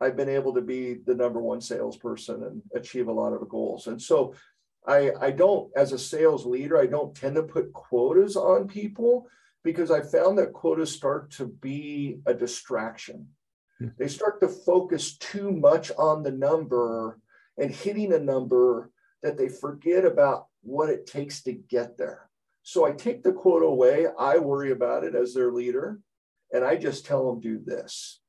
I've 0.00 0.16
been 0.16 0.28
able 0.28 0.54
to 0.54 0.60
be 0.60 0.94
the 1.06 1.14
number 1.14 1.40
one 1.40 1.60
salesperson 1.60 2.42
and 2.44 2.62
achieve 2.74 3.08
a 3.08 3.12
lot 3.12 3.32
of 3.32 3.48
goals. 3.48 3.86
And 3.86 4.00
so 4.00 4.34
I, 4.86 5.10
I 5.20 5.30
don't, 5.30 5.70
as 5.74 5.92
a 5.92 5.98
sales 5.98 6.44
leader, 6.46 6.78
I 6.78 6.86
don't 6.86 7.14
tend 7.14 7.34
to 7.36 7.42
put 7.42 7.72
quotas 7.72 8.36
on 8.36 8.68
people 8.68 9.26
because 9.64 9.90
I 9.90 10.00
found 10.00 10.38
that 10.38 10.52
quotas 10.52 10.92
start 10.92 11.30
to 11.32 11.46
be 11.46 12.20
a 12.26 12.34
distraction. 12.34 13.28
They 13.98 14.08
start 14.08 14.40
to 14.40 14.48
focus 14.48 15.16
too 15.18 15.52
much 15.52 15.90
on 15.98 16.22
the 16.22 16.32
number 16.32 17.20
and 17.58 17.70
hitting 17.70 18.12
a 18.12 18.18
number 18.18 18.90
that 19.22 19.36
they 19.36 19.48
forget 19.48 20.04
about 20.04 20.46
what 20.62 20.88
it 20.88 21.06
takes 21.06 21.42
to 21.42 21.52
get 21.52 21.96
there. 21.96 22.30
So 22.62 22.84
I 22.84 22.92
take 22.92 23.22
the 23.22 23.32
quota 23.32 23.66
away. 23.66 24.06
I 24.18 24.38
worry 24.38 24.72
about 24.72 25.04
it 25.04 25.14
as 25.14 25.34
their 25.34 25.52
leader. 25.52 26.00
And 26.52 26.64
I 26.64 26.76
just 26.76 27.06
tell 27.06 27.28
them, 27.28 27.40
do 27.40 27.58
this 27.64 28.20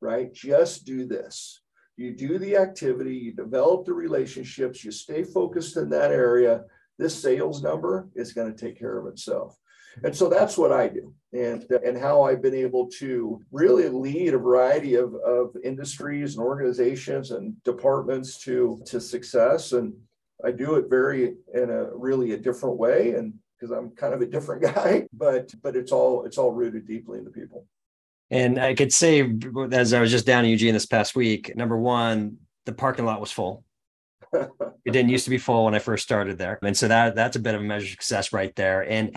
right? 0.00 0.32
Just 0.32 0.84
do 0.84 1.06
this. 1.06 1.60
You 1.96 2.14
do 2.14 2.38
the 2.38 2.56
activity, 2.56 3.16
you 3.16 3.32
develop 3.32 3.86
the 3.86 3.94
relationships, 3.94 4.84
you 4.84 4.90
stay 4.90 5.24
focused 5.24 5.76
in 5.76 5.88
that 5.90 6.10
area. 6.10 6.64
This 6.98 7.20
sales 7.20 7.62
number 7.62 8.08
is 8.14 8.32
going 8.32 8.54
to 8.54 8.58
take 8.58 8.78
care 8.78 8.98
of 8.98 9.06
itself. 9.06 9.56
And 10.04 10.14
so 10.14 10.28
that's 10.28 10.58
what 10.58 10.72
I 10.72 10.88
do 10.88 11.14
and, 11.32 11.64
and 11.70 11.98
how 11.98 12.22
I've 12.22 12.42
been 12.42 12.54
able 12.54 12.88
to 12.98 13.40
really 13.50 13.88
lead 13.88 14.34
a 14.34 14.38
variety 14.38 14.94
of, 14.94 15.14
of 15.14 15.56
industries 15.64 16.36
and 16.36 16.44
organizations 16.44 17.30
and 17.30 17.54
departments 17.64 18.38
to, 18.44 18.82
to 18.86 19.00
success. 19.00 19.72
And 19.72 19.94
I 20.44 20.50
do 20.52 20.76
it 20.76 20.88
very 20.88 21.34
in 21.54 21.70
a 21.70 21.94
really 21.94 22.32
a 22.32 22.38
different 22.38 22.76
way. 22.76 23.14
And 23.14 23.34
because 23.58 23.76
I'm 23.76 23.90
kind 23.90 24.14
of 24.14 24.20
a 24.20 24.26
different 24.26 24.62
guy, 24.74 25.06
but 25.12 25.52
but 25.62 25.76
it's 25.76 25.92
all 25.92 26.24
it's 26.24 26.38
all 26.38 26.52
rooted 26.52 26.86
deeply 26.86 27.18
in 27.18 27.24
the 27.24 27.30
people. 27.30 27.66
And 28.30 28.58
I 28.58 28.74
could 28.74 28.92
say, 28.92 29.32
as 29.70 29.92
I 29.92 30.00
was 30.00 30.10
just 30.10 30.26
down 30.26 30.44
in 30.44 30.50
Eugene 30.50 30.74
this 30.74 30.86
past 30.86 31.14
week, 31.14 31.54
number 31.54 31.76
one, 31.76 32.38
the 32.64 32.72
parking 32.72 33.04
lot 33.04 33.20
was 33.20 33.30
full. 33.30 33.62
it 34.32 34.90
didn't 34.90 35.10
used 35.10 35.24
to 35.24 35.30
be 35.30 35.38
full 35.38 35.64
when 35.64 35.76
I 35.76 35.78
first 35.78 36.02
started 36.02 36.36
there, 36.36 36.58
and 36.62 36.76
so 36.76 36.88
that 36.88 37.14
that's 37.14 37.36
a 37.36 37.40
bit 37.40 37.54
of 37.54 37.60
a 37.60 37.64
measure 37.64 37.84
of 37.84 37.90
success 37.90 38.32
right 38.32 38.54
there. 38.56 38.82
And 38.82 39.16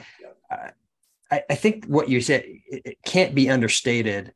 I, 0.49 1.43
I 1.49 1.55
think 1.55 1.85
what 1.85 2.09
you 2.09 2.21
said 2.21 2.43
it 2.45 2.97
can't 3.05 3.35
be 3.35 3.49
understated 3.49 4.33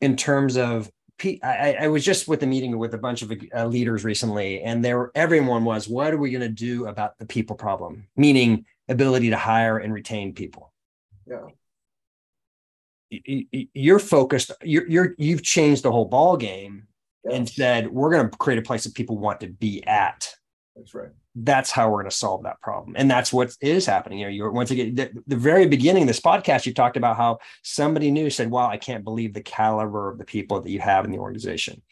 in 0.00 0.16
terms 0.16 0.56
of 0.56 0.90
I, 1.20 1.76
I, 1.80 1.88
was 1.88 2.04
just 2.04 2.28
with 2.28 2.44
a 2.44 2.46
meeting 2.46 2.78
with 2.78 2.94
a 2.94 2.98
bunch 2.98 3.22
of 3.22 3.32
uh, 3.52 3.66
leaders 3.66 4.04
recently, 4.04 4.62
and 4.62 4.84
there 4.84 5.10
everyone 5.16 5.64
was, 5.64 5.88
"What 5.88 6.14
are 6.14 6.16
we 6.16 6.30
going 6.30 6.42
to 6.42 6.48
do 6.48 6.86
about 6.86 7.18
the 7.18 7.26
people 7.26 7.56
problem?" 7.56 8.06
Meaning 8.16 8.66
ability 8.88 9.30
to 9.30 9.36
hire 9.36 9.78
and 9.78 9.92
retain 9.92 10.32
people. 10.32 10.72
Yeah 11.26 11.48
you're 13.10 13.98
focused 13.98 14.52
you're, 14.62 14.86
you're 14.88 15.14
you've 15.18 15.42
changed 15.42 15.82
the 15.82 15.92
whole 15.92 16.04
ball 16.04 16.36
game 16.36 16.86
yes. 17.24 17.34
and 17.34 17.48
said 17.48 17.88
we're 17.88 18.10
going 18.10 18.28
to 18.28 18.36
create 18.36 18.58
a 18.58 18.62
place 18.62 18.84
that 18.84 18.94
people 18.94 19.16
want 19.16 19.40
to 19.40 19.48
be 19.48 19.84
at 19.86 20.32
that's 20.76 20.94
right 20.94 21.10
that's 21.44 21.70
how 21.70 21.88
we're 21.88 21.98
going 21.98 22.10
to 22.10 22.16
solve 22.16 22.42
that 22.44 22.60
problem. 22.60 22.94
And 22.98 23.10
that's 23.10 23.32
what 23.32 23.56
is 23.60 23.86
happening 23.86 24.18
you 24.18 24.26
know 24.26 24.30
you're 24.30 24.50
once 24.50 24.70
again 24.70 24.94
the, 24.94 25.10
the 25.26 25.36
very 25.36 25.66
beginning 25.66 26.02
of 26.02 26.08
this 26.08 26.20
podcast 26.20 26.66
you 26.66 26.74
talked 26.74 26.96
about 26.96 27.16
how 27.16 27.38
somebody 27.62 28.10
new 28.10 28.30
said 28.30 28.50
wow 28.50 28.68
i 28.68 28.76
can't 28.76 29.04
believe 29.04 29.34
the 29.34 29.40
caliber 29.40 30.10
of 30.10 30.18
the 30.18 30.24
people 30.24 30.60
that 30.60 30.70
you 30.70 30.80
have 30.80 31.04
in 31.04 31.10
the 31.10 31.18
organization. 31.18 31.82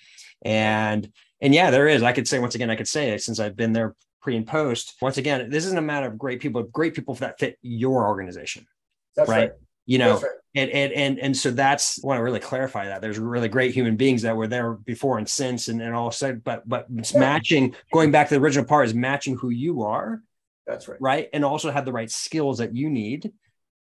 And 0.43 1.11
and 1.41 1.55
yeah 1.55 1.71
there 1.71 1.89
is. 1.89 2.03
I 2.03 2.13
could 2.13 2.29
say 2.29 2.39
once 2.39 2.55
again 2.55 2.71
i 2.71 2.77
could 2.77 2.89
say 2.89 3.11
it 3.11 3.23
since 3.23 3.39
i've 3.39 3.57
been 3.57 3.73
there 3.73 3.95
pre 4.21 4.37
and 4.37 4.47
post. 4.47 4.95
Once 5.01 5.19
again 5.19 5.51
this 5.51 5.65
isn't 5.67 5.79
a 5.79 5.83
matter 5.83 6.07
of 6.07 6.19
great 6.19 6.41
people 6.41 6.63
great 6.63 6.95
people 6.95 7.15
that 7.15 7.39
fit 7.39 7.59
your 7.63 8.07
organization 8.07 8.67
that's 9.15 9.29
right, 9.29 9.51
right 9.51 9.53
you 9.87 9.99
know 9.99 10.21
and, 10.57 10.71
and 10.71 10.93
and 10.93 11.19
and 11.19 11.37
so 11.37 11.51
that's 11.51 12.03
I 12.03 12.07
want 12.07 12.19
to 12.19 12.23
really 12.23 12.41
clarify 12.41 12.87
that. 12.87 13.03
There's 13.03 13.19
really 13.19 13.49
great 13.49 13.75
human 13.75 13.97
beings 13.97 14.23
that 14.23 14.37
were 14.37 14.47
there 14.47 14.73
before 14.73 15.19
and 15.19 15.29
since 15.29 15.69
and, 15.69 15.83
and 15.83 15.95
all 15.95 16.11
said 16.11 16.43
but 16.43 16.67
but 16.69 16.87
it's 16.97 17.13
yeah. 17.13 17.21
matching 17.21 17.75
going 17.93 18.11
back 18.11 18.29
to 18.29 18.35
the 18.35 18.41
original 18.41 18.65
part 18.65 18.87
is 18.87 18.95
matching 18.95 19.37
who 19.37 19.51
you 19.51 19.83
are 19.83 20.23
that's 20.67 20.89
right. 20.89 21.01
right? 21.01 21.29
And 21.33 21.45
also 21.45 21.71
have 21.71 21.85
the 21.85 21.93
right 21.93 22.11
skills 22.11 22.59
that 22.59 22.75
you 22.75 22.89
need 22.89 23.33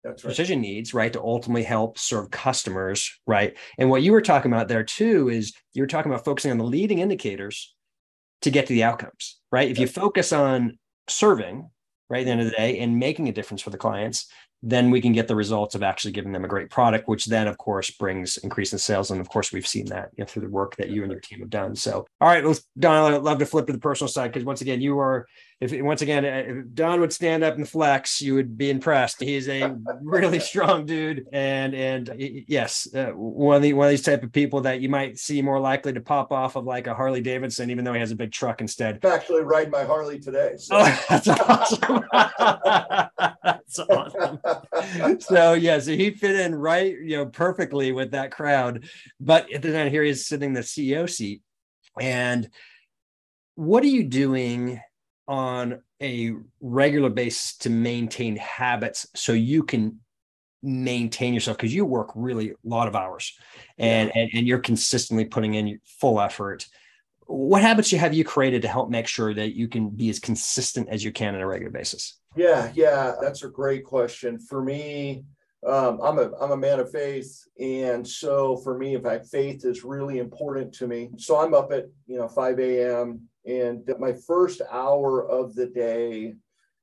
that's 0.02 0.24
right. 0.24 0.30
precision 0.30 0.60
needs 0.60 0.94
right 0.94 1.12
to 1.12 1.20
ultimately 1.20 1.62
help 1.62 1.98
serve 1.98 2.30
customers 2.30 3.20
right? 3.26 3.56
And 3.78 3.90
what 3.90 4.02
you 4.02 4.12
were 4.12 4.22
talking 4.22 4.50
about 4.50 4.68
there 4.68 4.82
too 4.82 5.28
is 5.28 5.52
you 5.74 5.82
were 5.82 5.86
talking 5.88 6.10
about 6.10 6.24
focusing 6.24 6.50
on 6.50 6.58
the 6.58 6.64
leading 6.64 7.00
indicators 7.00 7.74
to 8.40 8.50
get 8.50 8.66
to 8.66 8.72
the 8.72 8.84
outcomes 8.84 9.38
right? 9.52 9.70
If 9.70 9.78
you 9.78 9.86
focus 9.86 10.32
on 10.32 10.78
serving 11.06 11.68
right 12.08 12.20
at 12.20 12.24
the 12.24 12.30
end 12.30 12.40
of 12.40 12.46
the 12.46 12.56
day 12.56 12.78
and 12.78 12.98
making 12.98 13.28
a 13.28 13.32
difference 13.32 13.60
for 13.60 13.70
the 13.70 13.78
clients 13.78 14.26
then 14.62 14.90
we 14.90 15.00
can 15.00 15.12
get 15.12 15.26
the 15.26 15.34
results 15.34 15.74
of 15.74 15.82
actually 15.82 16.12
giving 16.12 16.32
them 16.32 16.44
a 16.44 16.48
great 16.48 16.70
product, 16.70 17.08
which 17.08 17.26
then, 17.26 17.48
of 17.48 17.58
course, 17.58 17.90
brings 17.90 18.36
increase 18.38 18.72
in 18.72 18.78
sales. 18.78 19.10
And 19.10 19.20
of 19.20 19.28
course, 19.28 19.52
we've 19.52 19.66
seen 19.66 19.86
that 19.86 20.10
you 20.16 20.22
know, 20.22 20.26
through 20.26 20.42
the 20.42 20.48
work 20.48 20.76
that 20.76 20.88
you 20.88 21.02
and 21.02 21.10
your 21.10 21.20
team 21.20 21.40
have 21.40 21.50
done. 21.50 21.74
So, 21.74 22.06
all 22.20 22.28
right, 22.28 22.44
let's, 22.44 22.64
Don, 22.78 23.12
I'd 23.12 23.22
love 23.22 23.38
to 23.38 23.46
flip 23.46 23.66
to 23.66 23.72
the 23.72 23.78
personal 23.80 24.08
side 24.08 24.32
because 24.32 24.44
once 24.44 24.60
again, 24.60 24.80
you 24.80 24.98
are, 25.00 25.26
if 25.62 25.80
once 25.80 26.02
again, 26.02 26.24
if 26.24 26.74
Don 26.74 27.00
would 27.00 27.12
stand 27.12 27.44
up 27.44 27.54
and 27.54 27.68
flex, 27.68 28.20
you 28.20 28.34
would 28.34 28.58
be 28.58 28.68
impressed. 28.68 29.20
He's 29.20 29.48
a 29.48 29.78
really 30.02 30.40
strong 30.40 30.86
dude, 30.86 31.28
and 31.32 31.72
and 31.72 32.12
yes, 32.18 32.92
uh, 32.92 33.12
one 33.12 33.56
of 33.56 33.62
the 33.62 33.72
one 33.72 33.86
of 33.86 33.90
these 33.90 34.02
type 34.02 34.24
of 34.24 34.32
people 34.32 34.62
that 34.62 34.80
you 34.80 34.88
might 34.88 35.20
see 35.20 35.40
more 35.40 35.60
likely 35.60 35.92
to 35.92 36.00
pop 36.00 36.32
off 36.32 36.56
of 36.56 36.64
like 36.64 36.88
a 36.88 36.94
Harley 36.94 37.20
Davidson, 37.20 37.70
even 37.70 37.84
though 37.84 37.92
he 37.92 38.00
has 38.00 38.10
a 38.10 38.16
big 38.16 38.32
truck 38.32 38.60
instead. 38.60 38.98
I'm 39.04 39.12
actually 39.12 39.42
ride 39.42 39.70
my 39.70 39.84
Harley 39.84 40.18
today. 40.18 40.54
So. 40.56 40.78
Oh, 40.80 41.04
that's 41.08 41.28
awesome. 41.28 42.04
that's 43.44 43.78
awesome. 43.78 45.20
so 45.20 45.52
yeah, 45.52 45.78
so 45.78 45.92
he 45.92 46.10
fit 46.10 46.40
in 46.40 46.56
right, 46.56 46.92
you 46.92 47.18
know, 47.18 47.26
perfectly 47.26 47.92
with 47.92 48.10
that 48.10 48.32
crowd. 48.32 48.88
But 49.20 49.46
then 49.60 49.92
here 49.92 50.02
he 50.02 50.10
is 50.10 50.26
sitting 50.26 50.48
in 50.48 50.54
the 50.54 50.60
CEO 50.62 51.08
seat. 51.08 51.40
And 52.00 52.48
what 53.54 53.84
are 53.84 53.88
you 53.88 54.02
doing 54.02 54.80
on 55.28 55.82
a 56.00 56.32
regular 56.60 57.10
basis 57.10 57.56
to 57.58 57.70
maintain 57.70 58.36
habits 58.36 59.06
so 59.14 59.32
you 59.32 59.62
can 59.62 60.00
maintain 60.62 61.34
yourself 61.34 61.56
because 61.56 61.74
you 61.74 61.84
work 61.84 62.10
really 62.14 62.50
a 62.50 62.54
lot 62.64 62.86
of 62.86 62.94
hours 62.94 63.36
and, 63.78 64.10
yeah. 64.14 64.22
and 64.22 64.30
and 64.34 64.46
you're 64.46 64.58
consistently 64.58 65.24
putting 65.24 65.54
in 65.54 65.80
full 65.84 66.20
effort 66.20 66.66
what 67.26 67.62
habits 67.62 67.90
you 67.90 67.98
have 67.98 68.14
you 68.14 68.24
created 68.24 68.62
to 68.62 68.68
help 68.68 68.88
make 68.88 69.08
sure 69.08 69.34
that 69.34 69.54
you 69.56 69.66
can 69.66 69.90
be 69.90 70.08
as 70.08 70.20
consistent 70.20 70.88
as 70.88 71.02
you 71.02 71.10
can 71.10 71.34
on 71.34 71.40
a 71.40 71.46
regular 71.46 71.72
basis 71.72 72.20
yeah, 72.36 72.70
yeah, 72.74 73.14
that's 73.20 73.42
a 73.42 73.48
great 73.48 73.84
question. 73.84 74.38
For 74.38 74.62
me, 74.62 75.24
um, 75.66 76.00
I'm 76.02 76.18
a 76.18 76.30
I'm 76.40 76.52
a 76.52 76.56
man 76.56 76.80
of 76.80 76.90
faith, 76.90 77.46
and 77.60 78.06
so 78.06 78.56
for 78.56 78.78
me, 78.78 78.94
in 78.94 79.02
fact, 79.02 79.26
faith 79.26 79.64
is 79.64 79.84
really 79.84 80.18
important 80.18 80.72
to 80.74 80.86
me. 80.86 81.10
So 81.18 81.38
I'm 81.38 81.54
up 81.54 81.72
at 81.72 81.86
you 82.06 82.18
know 82.18 82.28
5 82.28 82.58
a.m. 82.58 83.28
and 83.46 83.88
my 83.98 84.12
first 84.26 84.62
hour 84.70 85.28
of 85.28 85.54
the 85.54 85.66
day 85.66 86.34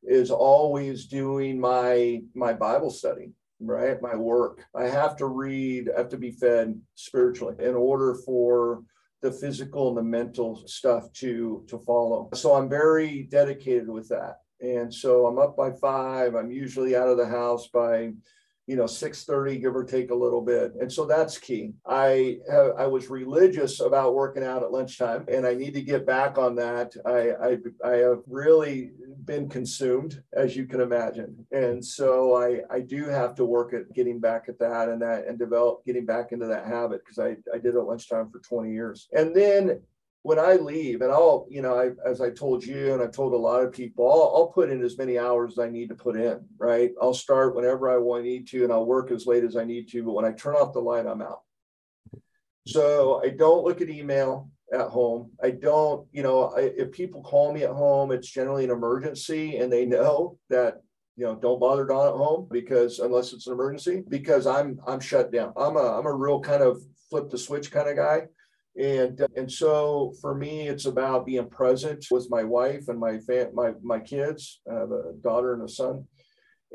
is 0.03 0.31
always 0.31 1.07
doing 1.07 1.59
my 1.59 2.21
my 2.33 2.53
Bible 2.53 2.91
study 2.91 3.33
right? 3.61 4.01
My 4.01 4.15
work. 4.15 4.65
I 4.75 4.85
have 4.85 5.17
to 5.17 5.25
read 5.25 5.89
i 5.93 5.99
have 5.99 6.09
to 6.09 6.17
be 6.17 6.31
fed 6.31 6.79
spiritually 6.95 7.55
in 7.59 7.75
order 7.75 8.15
for 8.25 8.83
the 9.21 9.31
physical 9.31 9.89
and 9.89 9.97
the 9.97 10.03
mental 10.03 10.65
stuff 10.65 11.11
to 11.13 11.65
to 11.67 11.77
follow. 11.79 12.29
So 12.33 12.53
i'm 12.53 12.69
very 12.69 13.23
dedicated 13.23 13.89
with 13.89 14.07
that. 14.09 14.37
And 14.61 14.93
so 14.93 15.25
I'm 15.25 15.39
up 15.39 15.55
by 15.55 15.71
five. 15.71 16.35
I'm 16.35 16.51
usually 16.51 16.95
out 16.95 17.07
of 17.07 17.17
the 17.17 17.25
house 17.25 17.67
by, 17.67 18.11
you 18.69 18.75
know, 18.75 18.85
6:30, 18.85 19.59
give 19.59 19.75
or 19.75 19.83
take 19.83 20.11
a 20.11 20.15
little 20.15 20.41
bit. 20.41 20.75
And 20.79 20.93
so 20.93 21.03
that's 21.05 21.39
key. 21.39 21.73
I 21.87 22.37
have, 22.51 22.73
I 22.77 22.85
was 22.85 23.09
religious 23.09 23.79
about 23.79 24.13
working 24.13 24.43
out 24.43 24.61
at 24.61 24.71
lunchtime, 24.71 25.25
and 25.27 25.43
I 25.43 25.55
need 25.55 25.73
to 25.73 25.81
get 25.81 26.05
back 26.05 26.37
on 26.37 26.53
that. 26.57 26.95
I, 27.03 27.31
I 27.31 27.57
I 27.83 27.97
have 27.97 28.21
really 28.27 28.91
been 29.25 29.49
consumed, 29.49 30.21
as 30.33 30.55
you 30.55 30.67
can 30.67 30.81
imagine, 30.81 31.47
and 31.51 31.83
so 31.83 32.35
I 32.35 32.61
I 32.69 32.81
do 32.81 33.05
have 33.05 33.33
to 33.35 33.43
work 33.43 33.73
at 33.73 33.91
getting 33.95 34.19
back 34.19 34.45
at 34.49 34.59
that 34.59 34.87
and 34.87 35.01
that 35.01 35.25
and 35.25 35.39
develop 35.39 35.83
getting 35.83 36.05
back 36.05 36.31
into 36.31 36.45
that 36.45 36.67
habit 36.67 37.01
because 37.03 37.17
I 37.17 37.37
I 37.51 37.57
did 37.57 37.75
at 37.75 37.85
lunchtime 37.85 38.29
for 38.29 38.37
20 38.37 38.71
years. 38.71 39.09
And 39.13 39.35
then 39.35 39.81
when 40.23 40.37
I 40.37 40.55
leave, 40.55 41.01
and 41.01 41.11
I'll, 41.11 41.47
you 41.49 41.61
know, 41.61 41.79
I, 41.79 41.91
as 42.07 42.19
I 42.19 42.29
told 42.29 42.63
you, 42.63 42.93
and 42.93 43.01
I 43.01 43.07
told 43.07 43.33
a 43.33 43.37
lot 43.37 43.63
of 43.63 43.71
people, 43.71 44.09
I'll, 44.09 44.35
I'll, 44.35 44.47
put 44.47 44.69
in 44.69 44.83
as 44.83 44.97
many 44.97 45.17
hours 45.17 45.53
as 45.53 45.59
I 45.59 45.69
need 45.69 45.89
to 45.89 45.95
put 45.95 46.17
in, 46.17 46.41
right? 46.57 46.91
I'll 47.01 47.13
start 47.13 47.55
whenever 47.55 47.89
I 47.89 47.97
want 47.97 48.25
need 48.25 48.47
to, 48.49 48.63
and 48.63 48.73
I'll 48.73 48.85
work 48.85 49.11
as 49.11 49.25
late 49.25 49.45
as 49.45 49.55
I 49.55 49.63
need 49.63 49.89
to. 49.91 50.03
But 50.03 50.13
when 50.13 50.25
I 50.25 50.31
turn 50.33 50.55
off 50.55 50.73
the 50.73 50.81
light, 50.81 51.05
I'm 51.05 51.21
out. 51.21 51.41
So 52.67 53.21
I 53.23 53.29
don't 53.29 53.63
look 53.63 53.81
at 53.81 53.89
email 53.89 54.49
at 54.73 54.89
home. 54.89 55.31
I 55.41 55.51
don't, 55.51 56.05
you 56.11 56.21
know, 56.21 56.53
I, 56.55 56.71
if 56.77 56.91
people 56.91 57.23
call 57.23 57.53
me 57.53 57.63
at 57.63 57.71
home, 57.71 58.11
it's 58.11 58.29
generally 58.29 58.65
an 58.65 58.71
emergency, 58.71 59.57
and 59.57 59.71
they 59.71 59.85
know 59.85 60.37
that 60.49 60.81
you 61.15 61.25
know, 61.25 61.35
don't 61.35 61.59
bother 61.59 61.85
Don 61.85 62.07
at 62.07 62.13
home 62.13 62.47
because 62.49 62.99
unless 62.99 63.33
it's 63.33 63.45
an 63.47 63.51
emergency, 63.51 64.03
because 64.07 64.47
I'm 64.47 64.79
I'm 64.87 65.01
shut 65.01 65.33
down. 65.33 65.51
I'm 65.57 65.75
a 65.75 65.99
I'm 65.99 66.05
a 66.05 66.13
real 66.13 66.39
kind 66.39 66.63
of 66.63 66.81
flip 67.09 67.29
the 67.29 67.37
switch 67.37 67.71
kind 67.71 67.89
of 67.89 67.97
guy. 67.97 68.27
And 68.79 69.19
and 69.35 69.51
so 69.51 70.13
for 70.21 70.33
me, 70.33 70.69
it's 70.69 70.85
about 70.85 71.25
being 71.25 71.49
present 71.49 72.05
with 72.09 72.29
my 72.29 72.43
wife 72.43 72.87
and 72.87 72.97
my 72.97 73.19
fam- 73.19 73.53
my 73.53 73.73
my 73.83 73.99
kids, 73.99 74.61
I 74.71 74.75
have 74.75 74.91
a 74.91 75.13
daughter 75.21 75.53
and 75.53 75.63
a 75.63 75.67
son, 75.67 76.05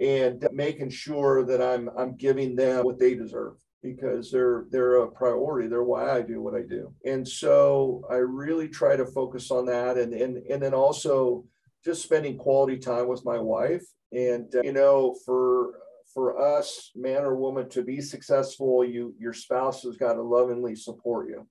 and 0.01 0.47
making 0.53 0.91
sure 0.91 1.47
that 1.47 1.63
I'm 1.63 1.89
I'm 1.99 2.17
giving 2.17 2.57
them 2.57 2.85
what 2.85 2.99
they 2.99 3.15
deserve 3.15 3.55
because 3.83 4.31
they're 4.31 4.67
they're 4.71 4.97
a 4.97 5.11
priority. 5.11 5.69
They're 5.69 5.83
why 5.83 6.11
I 6.11 6.21
do 6.21 6.43
what 6.43 6.55
I 6.55 6.63
do. 6.63 6.93
And 7.07 7.27
so 7.27 8.03
I 8.11 8.17
really 8.17 8.69
try 8.69 8.97
to 8.97 9.07
focus 9.07 9.51
on 9.51 9.65
that, 9.67 9.97
and 9.97 10.13
and 10.13 10.39
and 10.51 10.63
then 10.63 10.75
also 10.75 11.45
just 11.85 12.03
spending 12.03 12.37
quality 12.37 12.79
time 12.79 13.09
with 13.09 13.25
my 13.25 13.39
wife. 13.39 13.85
And 14.13 14.55
uh, 14.55 14.63
you 14.63 14.73
know, 14.73 15.17
for 15.25 15.81
for 16.13 16.41
us, 16.59 16.91
man 16.95 17.25
or 17.25 17.35
woman, 17.35 17.69
to 17.71 17.83
be 17.83 18.01
successful, 18.01 18.85
you 18.85 19.15
your 19.19 19.33
spouse 19.33 19.83
has 19.85 19.97
got 19.97 20.15
to 20.15 20.23
lovingly 20.23 20.77
support 20.77 21.29
you, 21.29 21.47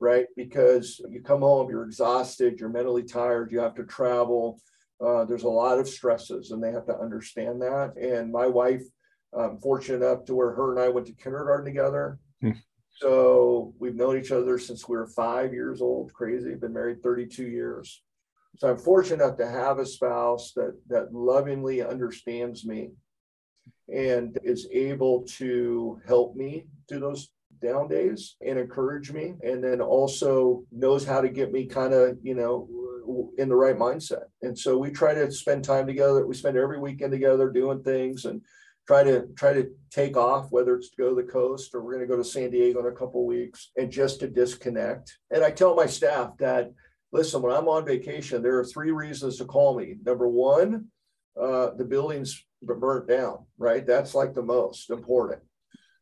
right? 0.00 0.26
Because 0.36 1.00
you 1.10 1.22
come 1.22 1.40
home, 1.40 1.70
you're 1.70 1.84
exhausted, 1.84 2.58
you're 2.58 2.68
mentally 2.68 3.02
tired, 3.02 3.52
you 3.52 3.60
have 3.60 3.74
to 3.74 3.84
travel. 3.84 4.60
Uh, 5.04 5.24
there's 5.24 5.42
a 5.42 5.48
lot 5.48 5.78
of 5.78 5.88
stresses, 5.88 6.50
and 6.50 6.62
they 6.62 6.70
have 6.70 6.86
to 6.86 6.98
understand 6.98 7.60
that. 7.62 7.96
And 7.96 8.30
my 8.32 8.46
wife, 8.46 8.82
I'm 9.36 9.58
fortunate 9.58 10.04
enough 10.04 10.24
to 10.26 10.34
where 10.34 10.52
her 10.52 10.72
and 10.72 10.80
I 10.80 10.88
went 10.88 11.06
to 11.08 11.12
kindergarten 11.14 11.64
together. 11.64 12.18
Hmm. 12.40 12.52
So 13.00 13.74
we've 13.78 13.96
known 13.96 14.18
each 14.18 14.30
other 14.30 14.58
since 14.58 14.88
we 14.88 14.96
were 14.96 15.06
five 15.06 15.52
years 15.52 15.80
old. 15.80 16.12
Crazy, 16.12 16.54
been 16.54 16.72
married 16.72 17.02
32 17.02 17.44
years. 17.48 18.02
So 18.58 18.68
I'm 18.68 18.78
fortunate 18.78 19.24
enough 19.24 19.38
to 19.38 19.48
have 19.48 19.78
a 19.78 19.86
spouse 19.86 20.52
that 20.56 20.78
that 20.88 21.12
lovingly 21.12 21.82
understands 21.82 22.66
me 22.66 22.90
and 23.92 24.38
is 24.44 24.68
able 24.70 25.22
to 25.22 26.00
help 26.06 26.36
me 26.36 26.66
through 26.88 27.00
those 27.00 27.30
down 27.62 27.88
days 27.88 28.36
and 28.46 28.58
encourage 28.58 29.12
me 29.12 29.34
and 29.42 29.62
then 29.62 29.80
also 29.80 30.64
knows 30.72 31.04
how 31.04 31.20
to 31.20 31.28
get 31.28 31.52
me 31.52 31.66
kind 31.66 31.94
of 31.94 32.16
you 32.22 32.34
know 32.34 32.68
in 33.38 33.48
the 33.48 33.54
right 33.54 33.78
mindset 33.78 34.24
and 34.42 34.58
so 34.58 34.78
we 34.78 34.90
try 34.90 35.14
to 35.14 35.30
spend 35.30 35.64
time 35.64 35.86
together 35.86 36.26
we 36.26 36.34
spend 36.34 36.56
every 36.56 36.78
weekend 36.78 37.12
together 37.12 37.50
doing 37.50 37.82
things 37.82 38.24
and 38.24 38.40
try 38.86 39.02
to 39.02 39.26
try 39.36 39.52
to 39.52 39.70
take 39.90 40.16
off 40.16 40.46
whether 40.50 40.76
it's 40.76 40.90
to 40.90 40.96
go 40.96 41.08
to 41.10 41.14
the 41.14 41.32
coast 41.32 41.74
or 41.74 41.82
we're 41.82 41.94
going 41.94 42.06
to 42.06 42.12
go 42.12 42.16
to 42.16 42.24
san 42.24 42.50
diego 42.50 42.80
in 42.80 42.86
a 42.86 42.96
couple 42.96 43.26
weeks 43.26 43.70
and 43.76 43.90
just 43.90 44.20
to 44.20 44.28
disconnect 44.28 45.18
and 45.30 45.42
i 45.42 45.50
tell 45.50 45.74
my 45.74 45.86
staff 45.86 46.30
that 46.38 46.70
listen 47.12 47.42
when 47.42 47.54
i'm 47.54 47.68
on 47.68 47.84
vacation 47.84 48.42
there 48.42 48.58
are 48.58 48.64
three 48.64 48.92
reasons 48.92 49.36
to 49.36 49.44
call 49.44 49.78
me 49.78 49.96
number 50.04 50.28
one 50.28 50.86
uh, 51.40 51.70
the 51.76 51.84
building's 51.84 52.44
burnt 52.62 53.08
down, 53.08 53.44
right? 53.58 53.86
That's 53.86 54.14
like 54.14 54.34
the 54.34 54.42
most 54.42 54.90
important. 54.90 55.42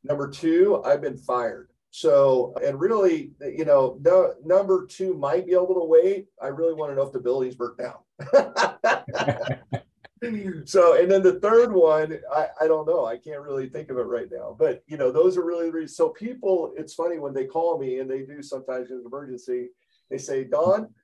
Number 0.05 0.31
two, 0.31 0.83
I've 0.85 1.03
been 1.03 1.19
fired. 1.19 1.71
So, 1.91 2.55
and 2.65 2.81
really, 2.81 3.33
you 3.41 3.65
know, 3.65 3.99
no, 4.01 4.35
number 4.45 4.87
two 4.87 5.15
might 5.15 5.47
be 5.47 5.53
able 5.53 5.75
to 5.75 5.85
wait. 5.85 6.29
I 6.41 6.47
really 6.49 6.75
want 6.75 6.93
to 6.93 6.97
know 6.97 7.03
if 7.03 7.13
the 7.13 7.19
building's 7.19 7.57
burnt 7.57 7.79
down. 7.79 7.97
so, 10.67 11.01
and 11.01 11.11
then 11.11 11.23
the 11.23 11.41
third 11.43 11.73
one, 11.73 12.21
I, 12.33 12.49
I 12.61 12.69
don't 12.69 12.87
know. 12.87 13.07
I 13.07 13.17
can't 13.17 13.41
really 13.41 13.69
think 13.69 13.91
of 13.91 13.99
it 13.99 14.03
right 14.03 14.29
now. 14.31 14.55
But, 14.57 14.85
you 14.87 14.97
know, 14.97 15.11
those 15.11 15.37
are 15.37 15.45
really, 15.45 15.89
so 15.89 16.11
people, 16.11 16.73
it's 16.77 16.95
funny 16.95 17.19
when 17.19 17.35
they 17.35 17.47
call 17.47 17.77
me 17.79 17.99
and 17.99 18.09
they 18.09 18.23
do 18.23 18.41
sometimes 18.41 18.91
in 18.91 18.99
an 18.99 19.05
emergency, 19.05 19.71
they 20.11 20.19
say, 20.19 20.45
Don, 20.45 20.95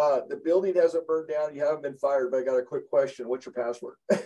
uh, 0.00 0.20
the 0.28 0.36
building 0.36 0.76
hasn't 0.76 1.08
burned 1.08 1.28
down. 1.28 1.56
You 1.56 1.64
haven't 1.64 1.82
been 1.82 1.96
fired, 1.96 2.30
but 2.30 2.38
I 2.38 2.44
got 2.44 2.58
a 2.58 2.62
quick 2.62 2.88
question. 2.88 3.28
What's 3.28 3.46
your 3.46 3.52
password? 3.52 3.96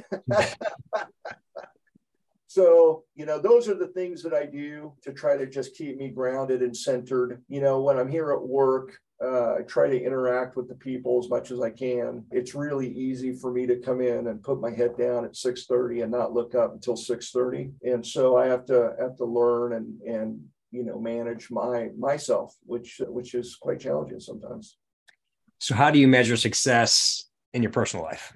so, 2.51 3.05
you 3.15 3.27
know, 3.27 3.39
those 3.39 3.69
are 3.69 3.77
the 3.77 3.87
things 3.87 4.25
that 4.25 4.35
I 4.35 4.45
do 4.45 4.93
to 5.03 5.13
try 5.13 5.37
to 5.37 5.47
just 5.47 5.77
keep 5.77 5.97
me 5.97 6.09
grounded 6.09 6.63
and 6.63 6.77
centered. 6.77 7.45
You 7.47 7.61
know, 7.61 7.81
when 7.81 7.97
I'm 7.97 8.11
here 8.11 8.33
at 8.33 8.43
work, 8.43 8.99
uh, 9.25 9.55
I 9.55 9.63
try 9.69 9.89
to 9.89 9.97
interact 9.97 10.57
with 10.57 10.67
the 10.67 10.75
people 10.75 11.21
as 11.23 11.31
much 11.31 11.53
as 11.53 11.61
I 11.61 11.71
can. 11.71 12.25
It's 12.33 12.57
really 12.57 12.89
easy 12.89 13.37
for 13.37 13.53
me 13.53 13.69
to 13.69 13.77
come 13.77 14.01
in 14.01 14.27
and 14.27 14.43
put 14.43 14.61
my 14.61 14.73
head 14.73 14.99
down 14.99 15.25
at 15.25 15.37
6:30 15.37 16.03
and 16.03 16.11
not 16.11 16.33
look 16.33 16.57
up 16.57 16.73
until 16.73 16.97
6:30. 16.97 17.71
And 17.85 18.05
so 18.05 18.37
I 18.37 18.47
have 18.47 18.65
to 18.65 18.97
have 18.99 19.17
to 19.19 19.25
learn 19.25 19.75
and 19.75 20.01
and 20.03 20.45
you 20.73 20.83
know 20.83 20.99
manage 20.99 21.53
my 21.53 21.91
myself, 21.97 22.57
which 22.67 23.01
which 23.07 23.35
is 23.35 23.55
quite 23.55 23.79
challenging 23.79 24.19
sometimes. 24.19 24.77
So, 25.61 25.77
how 25.77 25.93
do 25.93 26.01
you 26.01 26.09
measure 26.09 26.37
success 26.37 27.31
in 27.53 27.63
your 27.63 27.71
personal 27.71 28.05
life? 28.05 28.33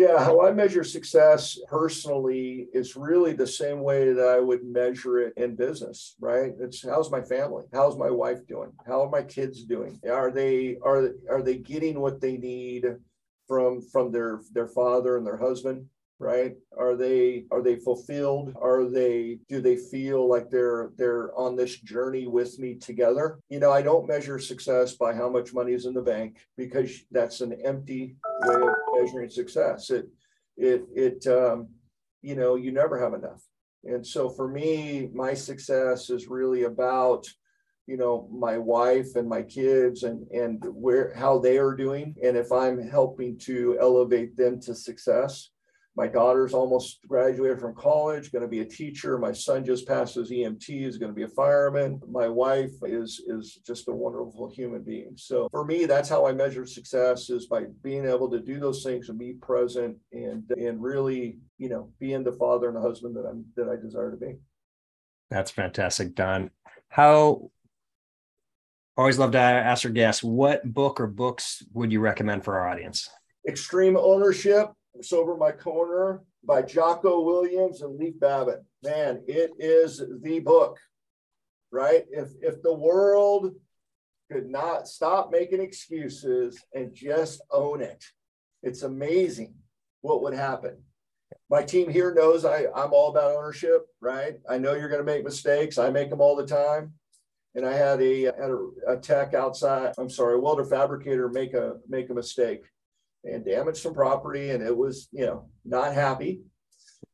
Yeah, 0.00 0.24
how 0.24 0.40
I 0.40 0.50
measure 0.52 0.82
success 0.82 1.58
personally 1.68 2.68
is 2.72 2.96
really 2.96 3.34
the 3.34 3.46
same 3.46 3.80
way 3.82 4.14
that 4.14 4.28
I 4.28 4.40
would 4.40 4.64
measure 4.64 5.18
it 5.18 5.34
in 5.36 5.56
business, 5.56 6.16
right? 6.18 6.54
It's 6.58 6.82
how's 6.82 7.10
my 7.10 7.20
family? 7.20 7.64
How's 7.70 7.98
my 7.98 8.10
wife 8.10 8.46
doing? 8.46 8.72
How 8.86 9.02
are 9.02 9.10
my 9.10 9.22
kids 9.22 9.62
doing? 9.62 10.00
Are 10.10 10.30
they 10.30 10.78
are 10.82 11.10
are 11.28 11.42
they 11.42 11.58
getting 11.58 12.00
what 12.00 12.18
they 12.18 12.38
need 12.38 12.86
from 13.46 13.82
from 13.82 14.10
their 14.10 14.40
their 14.54 14.68
father 14.68 15.18
and 15.18 15.26
their 15.26 15.36
husband? 15.36 15.84
Right? 16.20 16.54
Are 16.78 16.94
they 16.94 17.46
are 17.50 17.62
they 17.62 17.76
fulfilled? 17.76 18.54
Are 18.60 18.84
they 18.84 19.38
do 19.48 19.60
they 19.60 19.76
feel 19.76 20.28
like 20.28 20.50
they're 20.50 20.90
they're 20.96 21.34
on 21.36 21.56
this 21.56 21.80
journey 21.80 22.26
with 22.26 22.58
me 22.58 22.74
together? 22.74 23.40
You 23.48 23.58
know 23.58 23.72
i 23.72 23.82
don't 23.82 24.06
measure 24.06 24.38
success 24.38 24.94
by 24.94 25.14
how 25.14 25.30
much 25.30 25.54
money 25.54 25.72
is 25.72 25.86
in 25.86 25.94
the 25.94 26.02
bank 26.02 26.36
because 26.56 26.90
that's 27.10 27.40
an 27.40 27.54
empty 27.64 28.16
way 28.42 28.54
of 28.54 28.74
measuring 28.94 29.30
success. 29.30 29.90
It 29.90 30.08
it 30.58 30.82
it 30.94 31.26
um, 31.26 31.68
you 32.20 32.36
know 32.36 32.54
you 32.54 32.70
never 32.70 33.00
have 33.00 33.14
enough. 33.14 33.42
And 33.84 34.06
so 34.06 34.28
for 34.28 34.46
me 34.46 35.08
my 35.14 35.32
success 35.32 36.10
is 36.10 36.28
really 36.28 36.64
about 36.64 37.26
you 37.86 37.96
know 37.96 38.28
my 38.30 38.58
wife 38.58 39.16
and 39.16 39.26
my 39.26 39.40
kids 39.40 40.02
and 40.02 40.28
and 40.32 40.62
where 40.66 41.14
how 41.14 41.38
they 41.38 41.56
are 41.56 41.74
doing. 41.74 42.14
And 42.22 42.36
if 42.36 42.52
i'm 42.52 42.78
helping 42.78 43.38
to 43.48 43.78
elevate 43.80 44.36
them 44.36 44.60
to 44.60 44.74
success 44.74 45.48
my 46.00 46.08
daughter's 46.08 46.54
almost 46.54 47.06
graduated 47.06 47.60
from 47.60 47.74
college, 47.74 48.32
going 48.32 48.40
to 48.40 48.48
be 48.48 48.60
a 48.60 48.64
teacher. 48.64 49.18
My 49.18 49.32
son 49.32 49.66
just 49.66 49.86
passed 49.86 50.14
his 50.14 50.30
EMT, 50.30 50.86
is 50.86 50.96
going 50.96 51.12
to 51.12 51.14
be 51.14 51.24
a 51.24 51.28
fireman. 51.28 52.00
My 52.10 52.26
wife 52.26 52.70
is 52.82 53.20
is 53.26 53.60
just 53.66 53.86
a 53.86 53.92
wonderful 53.92 54.50
human 54.50 54.82
being. 54.82 55.12
So 55.16 55.46
for 55.50 55.62
me, 55.62 55.84
that's 55.84 56.08
how 56.08 56.26
I 56.26 56.32
measure 56.32 56.64
success 56.64 57.28
is 57.28 57.48
by 57.48 57.64
being 57.82 58.06
able 58.06 58.30
to 58.30 58.40
do 58.40 58.58
those 58.58 58.82
things 58.82 59.10
and 59.10 59.18
be 59.18 59.34
present 59.34 59.98
and 60.10 60.42
and 60.56 60.82
really, 60.82 61.36
you 61.58 61.68
know, 61.68 61.92
being 61.98 62.24
the 62.24 62.32
father 62.32 62.68
and 62.68 62.76
the 62.78 62.80
husband 62.80 63.14
that 63.16 63.26
I'm 63.26 63.44
that 63.56 63.68
I 63.68 63.76
desire 63.76 64.10
to 64.10 64.16
be. 64.16 64.36
That's 65.30 65.50
fantastic, 65.50 66.14
Don. 66.14 66.50
How 66.88 67.50
always 68.96 69.18
love 69.18 69.32
to 69.32 69.38
ask 69.38 69.84
our 69.84 69.90
guests, 69.90 70.22
what 70.24 70.64
book 70.64 70.98
or 70.98 71.06
books 71.06 71.62
would 71.74 71.92
you 71.92 72.00
recommend 72.00 72.42
for 72.42 72.58
our 72.58 72.70
audience? 72.70 73.10
Extreme 73.46 73.98
Ownership 73.98 74.70
Sober 75.02 75.36
My 75.36 75.52
Corner 75.52 76.22
by 76.44 76.62
Jocko 76.62 77.24
Willink 77.24 77.82
and 77.82 77.98
Leif 77.98 78.18
Babin. 78.18 78.64
Man, 78.82 79.22
it 79.26 79.52
is 79.58 80.02
the 80.22 80.40
book, 80.40 80.78
right? 81.70 82.04
If 82.10 82.30
if 82.42 82.62
the 82.62 82.74
world 82.74 83.54
could 84.30 84.48
not 84.48 84.88
stop 84.88 85.30
making 85.30 85.60
excuses 85.60 86.62
and 86.74 86.94
just 86.94 87.42
own 87.50 87.82
it, 87.82 88.04
it's 88.62 88.82
amazing 88.82 89.54
what 90.02 90.22
would 90.22 90.34
happen. 90.34 90.82
My 91.48 91.62
team 91.62 91.88
here 91.88 92.14
knows 92.14 92.44
I, 92.44 92.66
I'm 92.74 92.92
all 92.92 93.10
about 93.10 93.36
ownership, 93.36 93.86
right? 94.00 94.34
I 94.48 94.58
know 94.58 94.74
you're 94.74 94.88
going 94.88 95.04
to 95.04 95.12
make 95.12 95.24
mistakes. 95.24 95.78
I 95.78 95.90
make 95.90 96.10
them 96.10 96.20
all 96.20 96.36
the 96.36 96.46
time. 96.46 96.92
And 97.56 97.66
I 97.66 97.72
had 97.72 98.00
a, 98.00 98.22
had 98.24 98.50
a, 98.50 98.68
a 98.86 98.96
tech 98.96 99.34
outside, 99.34 99.94
I'm 99.98 100.10
sorry, 100.10 100.38
welder 100.38 100.64
fabricator 100.64 101.28
make 101.28 101.54
a 101.54 101.74
make 101.88 102.08
a 102.08 102.14
mistake 102.14 102.62
and 103.24 103.44
damaged 103.44 103.78
some 103.78 103.94
property 103.94 104.50
and 104.50 104.62
it 104.62 104.76
was 104.76 105.08
you 105.12 105.26
know 105.26 105.48
not 105.64 105.94
happy. 105.94 106.42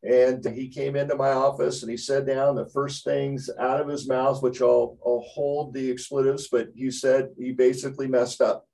And 0.03 0.45
he 0.45 0.69
came 0.69 0.95
into 0.95 1.17
my 1.17 1.31
office 1.31 1.83
and 1.83 1.91
he 1.91 1.97
said 1.97 2.27
down 2.27 2.55
the 2.55 2.69
first 2.69 3.05
things 3.05 3.51
out 3.59 3.81
of 3.81 3.89
his 3.89 4.09
mouth 4.09 4.43
which 4.43 4.61
i'll, 4.61 4.99
I'll 5.05 5.25
hold 5.27 5.75
the 5.75 5.91
expletives 5.91 6.49
but 6.49 6.69
you 6.75 6.91
said 6.91 7.31
he 7.39 7.53
basically 7.53 8.07
messed 8.07 8.41
up. 8.41 8.67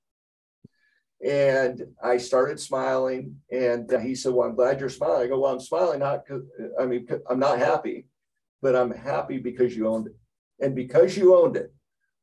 And 1.25 1.83
i 2.03 2.17
started 2.17 2.59
smiling 2.59 3.37
and 3.51 3.91
he 4.01 4.15
said 4.15 4.33
well 4.33 4.47
i'm 4.47 4.55
glad 4.55 4.79
you're 4.79 4.89
smiling. 4.89 5.23
I 5.23 5.27
go 5.27 5.39
well 5.39 5.53
i'm 5.53 5.59
smiling 5.59 5.99
not 5.99 6.25
because 6.25 6.43
i 6.79 6.85
mean 6.85 7.07
i'm 7.29 7.39
not 7.39 7.59
happy 7.59 8.07
but 8.61 8.75
i'm 8.75 8.91
happy 8.91 9.39
because 9.39 9.75
you 9.75 9.87
owned 9.87 10.07
it. 10.07 10.15
And 10.59 10.75
because 10.75 11.17
you 11.17 11.35
owned 11.35 11.57
it 11.57 11.72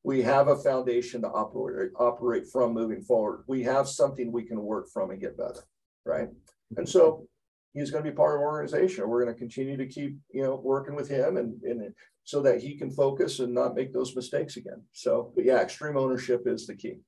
we 0.03 0.23
have 0.23 0.49
a 0.49 0.57
foundation 0.57 1.23
to 1.23 1.29
operate 1.29 1.91
operate 1.97 2.45
from 2.51 2.73
moving 2.73 3.03
forward. 3.03 3.45
We 3.47 3.63
have 3.65 3.89
something 3.89 4.33
we 4.33 4.45
can 4.45 4.61
work 4.61 4.89
from 4.93 5.11
and 5.11 5.21
get 5.21 5.37
better, 5.37 5.65
right? 6.05 6.29
And 6.77 6.89
so 6.89 7.27
he's 7.75 7.91
going 7.91 8.05
to 8.05 8.11
be 8.11 8.17
part 8.17 8.37
of 8.37 8.41
our 8.41 8.47
organization. 8.47 9.09
We're 9.09 9.25
going 9.25 9.35
to 9.35 9.39
continue 9.39 9.77
to 9.77 9.87
keep 9.87 10.17
you 10.33 10.43
know 10.43 10.61
working 10.63 10.95
with 10.95 11.09
him 11.09 11.37
and 11.37 11.61
and 11.63 11.95
so 12.25 12.41
that 12.43 12.63
he 12.63 12.77
can 12.77 12.91
focus 12.91 13.41
and 13.41 13.53
not 13.53 13.75
make 13.75 13.93
those 13.93 14.15
mistakes 14.15 14.57
again. 14.57 14.83
So, 14.93 15.33
but 15.35 15.45
yeah, 15.45 15.61
extreme 15.61 15.97
ownership 15.97 16.43
is 16.47 16.67
the 16.67 16.77
key. 16.77 16.99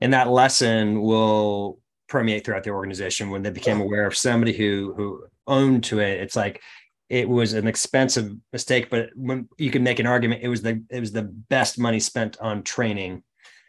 And 0.00 0.12
that 0.12 0.28
lesson 0.28 1.02
will 1.02 1.80
permeate 2.08 2.44
throughout 2.44 2.62
the 2.62 2.70
organization 2.70 3.30
when 3.30 3.42
they 3.42 3.50
became 3.50 3.80
aware 3.80 4.06
of 4.06 4.16
somebody 4.16 4.52
who 4.52 4.94
who 4.96 5.24
owned 5.46 5.84
to 5.84 6.00
it. 6.00 6.20
It's 6.20 6.36
like 6.36 6.62
it 7.08 7.28
was 7.28 7.52
an 7.52 7.66
expensive 7.66 8.34
mistake, 8.52 8.88
but 8.90 9.10
when 9.14 9.48
you 9.58 9.70
can 9.70 9.82
make 9.82 9.98
an 9.98 10.06
argument, 10.06 10.42
it 10.42 10.48
was 10.48 10.62
the 10.62 10.82
it 10.90 11.00
was 11.00 11.12
the 11.12 11.22
best 11.22 11.78
money 11.78 12.00
spent 12.00 12.38
on 12.40 12.62
training, 12.62 13.22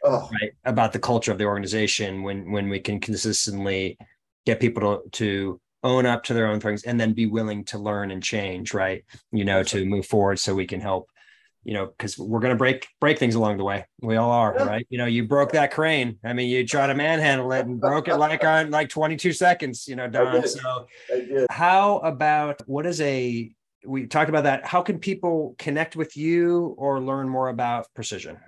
oh. 0.04 0.28
right, 0.32 0.52
about 0.64 0.92
the 0.92 0.98
culture 0.98 1.32
of 1.32 1.38
the 1.38 1.44
organization. 1.44 2.22
When 2.22 2.50
when 2.50 2.68
we 2.68 2.80
can 2.80 3.00
consistently 3.00 3.98
get 4.46 4.60
people 4.60 4.80
to 4.80 5.10
to 5.12 5.60
own 5.82 6.06
up 6.06 6.24
to 6.24 6.34
their 6.34 6.46
own 6.46 6.60
things 6.60 6.82
and 6.84 6.98
then 6.98 7.12
be 7.12 7.26
willing 7.26 7.64
to 7.64 7.78
learn 7.78 8.10
and 8.10 8.22
change, 8.22 8.74
right? 8.74 9.04
You 9.32 9.44
know, 9.44 9.62
to 9.64 9.84
move 9.84 10.06
forward 10.06 10.38
so 10.38 10.54
we 10.54 10.66
can 10.66 10.80
help 10.80 11.10
you 11.66 11.74
know, 11.74 11.86
because 11.86 12.16
we're 12.16 12.38
going 12.38 12.52
to 12.52 12.56
break 12.56 12.86
break 13.00 13.18
things 13.18 13.34
along 13.34 13.56
the 13.56 13.64
way. 13.64 13.84
We 14.00 14.14
all 14.14 14.30
are, 14.30 14.54
yeah. 14.56 14.66
right? 14.66 14.86
You 14.88 14.98
know, 14.98 15.06
you 15.06 15.26
broke 15.26 15.50
that 15.52 15.72
crane. 15.72 16.16
I 16.24 16.32
mean, 16.32 16.48
you 16.48 16.64
try 16.64 16.86
to 16.86 16.94
manhandle 16.94 17.50
it 17.50 17.66
and 17.66 17.80
broke 17.80 18.06
it 18.06 18.14
like 18.18 18.44
on 18.44 18.70
like 18.70 18.88
22 18.88 19.32
seconds. 19.32 19.88
You 19.88 19.96
know, 19.96 20.06
Don. 20.06 20.46
So, 20.46 20.86
how 21.50 21.98
about 21.98 22.62
what 22.68 22.86
is 22.86 23.00
a 23.00 23.50
we 23.84 24.06
talked 24.06 24.28
about 24.28 24.44
that? 24.44 24.64
How 24.64 24.80
can 24.80 25.00
people 25.00 25.56
connect 25.58 25.96
with 25.96 26.16
you 26.16 26.76
or 26.78 27.00
learn 27.00 27.28
more 27.28 27.48
about 27.48 27.92
precision? 27.94 28.38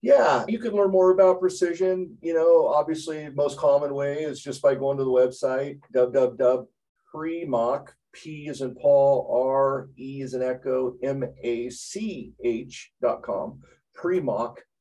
Yeah, 0.00 0.46
you 0.48 0.58
can 0.58 0.72
learn 0.72 0.90
more 0.90 1.10
about 1.10 1.40
precision. 1.40 2.16
You 2.22 2.32
know, 2.32 2.68
obviously, 2.68 3.28
most 3.34 3.58
common 3.58 3.92
way 3.94 4.22
is 4.22 4.40
just 4.40 4.62
by 4.62 4.74
going 4.76 4.96
to 4.96 5.04
the 5.04 5.10
website 5.10 5.78
www.premach 5.94 7.88
P 8.14 8.46
is 8.48 8.62
in 8.62 8.74
Paul, 8.74 9.28
R, 9.52 9.88
E 9.98 10.22
is 10.22 10.34
in 10.34 10.42
Echo, 10.42 10.94
M 11.02 11.24
A 11.42 11.68
C 11.68 12.32
H 12.42 12.92
dot 13.02 13.22
com, 13.22 13.60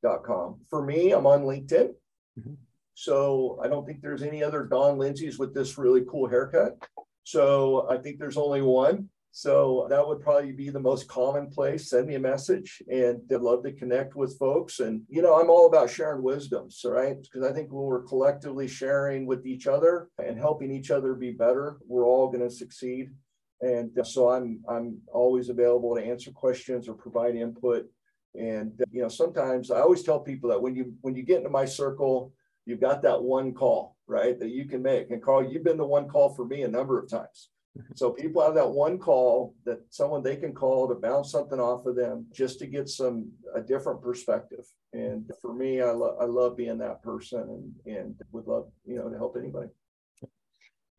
dot 0.01 0.23
com. 0.23 0.59
For 0.69 0.85
me, 0.85 1.11
I'm 1.11 1.27
on 1.27 1.41
LinkedIn. 1.41 1.89
Mm-hmm. 2.39 2.53
So 2.93 3.59
I 3.63 3.67
don't 3.67 3.85
think 3.85 4.01
there's 4.01 4.23
any 4.23 4.43
other 4.43 4.65
Don 4.65 4.97
Lindsay's 4.97 5.39
with 5.39 5.53
this 5.53 5.77
really 5.77 6.03
cool 6.09 6.29
haircut. 6.29 6.77
So 7.23 7.87
I 7.89 7.97
think 7.97 8.19
there's 8.19 8.37
only 8.37 8.61
one. 8.61 9.09
So 9.35 9.87
that 9.89 10.07
would 10.07 10.21
probably 10.21 10.51
be 10.51 10.69
the 10.69 10.79
most 10.79 11.07
common 11.07 11.49
place. 11.49 11.89
Send 11.89 12.05
me 12.05 12.13
a 12.13 12.19
message 12.19 12.83
and 12.87 13.19
I'd 13.31 13.41
love 13.41 13.63
to 13.63 13.71
connect 13.71 14.15
with 14.15 14.37
folks. 14.37 14.79
And, 14.79 15.01
you 15.09 15.23
know, 15.23 15.41
I'm 15.41 15.49
all 15.49 15.65
about 15.65 15.89
sharing 15.89 16.21
wisdoms, 16.21 16.85
right? 16.85 17.17
Because 17.19 17.41
I 17.41 17.51
think 17.51 17.71
when 17.71 17.81
we're 17.81 18.03
collectively 18.03 18.67
sharing 18.67 19.25
with 19.25 19.47
each 19.47 19.65
other 19.65 20.09
and 20.23 20.37
helping 20.37 20.69
each 20.69 20.91
other 20.91 21.15
be 21.15 21.31
better, 21.31 21.77
we're 21.87 22.05
all 22.05 22.27
going 22.27 22.47
to 22.47 22.55
succeed. 22.55 23.09
And 23.59 23.97
uh, 23.97 24.03
so 24.03 24.29
I'm 24.29 24.59
I'm 24.69 24.99
always 25.11 25.49
available 25.49 25.95
to 25.95 26.05
answer 26.05 26.29
questions 26.29 26.87
or 26.87 26.93
provide 26.93 27.35
input. 27.35 27.87
And 28.35 28.79
uh, 28.79 28.85
you 28.91 29.01
know, 29.01 29.09
sometimes 29.09 29.71
I 29.71 29.79
always 29.79 30.03
tell 30.03 30.19
people 30.19 30.51
that 30.51 30.61
when 30.61 30.75
you 30.75 30.93
when 31.01 31.15
you 31.15 31.23
get 31.23 31.37
into 31.37 31.49
my 31.49 31.65
circle, 31.65 32.33
you've 32.67 32.81
got 32.81 33.01
that 33.01 33.23
one 33.23 33.55
call, 33.55 33.97
right, 34.05 34.37
that 34.39 34.49
you 34.49 34.65
can 34.65 34.83
make. 34.83 35.09
And 35.09 35.23
Carl, 35.23 35.43
you've 35.43 35.63
been 35.63 35.77
the 35.77 35.85
one 35.85 36.07
call 36.07 36.35
for 36.35 36.45
me 36.45 36.61
a 36.61 36.67
number 36.67 36.99
of 36.99 37.09
times. 37.09 37.49
Mm-hmm. 37.77 37.93
So 37.95 38.11
people 38.11 38.43
have 38.43 38.53
that 38.55 38.69
one 38.69 38.99
call 38.99 39.55
that 39.65 39.79
someone 39.89 40.21
they 40.21 40.35
can 40.35 40.53
call 40.53 40.87
to 40.87 40.95
bounce 40.95 41.31
something 41.31 41.59
off 41.59 41.85
of 41.85 41.95
them 41.95 42.27
just 42.31 42.59
to 42.59 42.67
get 42.67 42.87
some 42.87 43.31
a 43.55 43.61
different 43.61 44.01
perspective. 44.01 44.65
And 44.93 45.29
for 45.41 45.53
me, 45.53 45.81
I, 45.81 45.91
love 45.91 46.17
I 46.21 46.25
love 46.25 46.55
being 46.55 46.77
that 46.79 47.01
person 47.01 47.73
and, 47.85 47.95
and 47.95 48.15
would 48.31 48.45
love, 48.45 48.67
you 48.85 48.97
know, 48.97 49.09
to 49.09 49.17
help 49.17 49.35
anybody. 49.37 49.69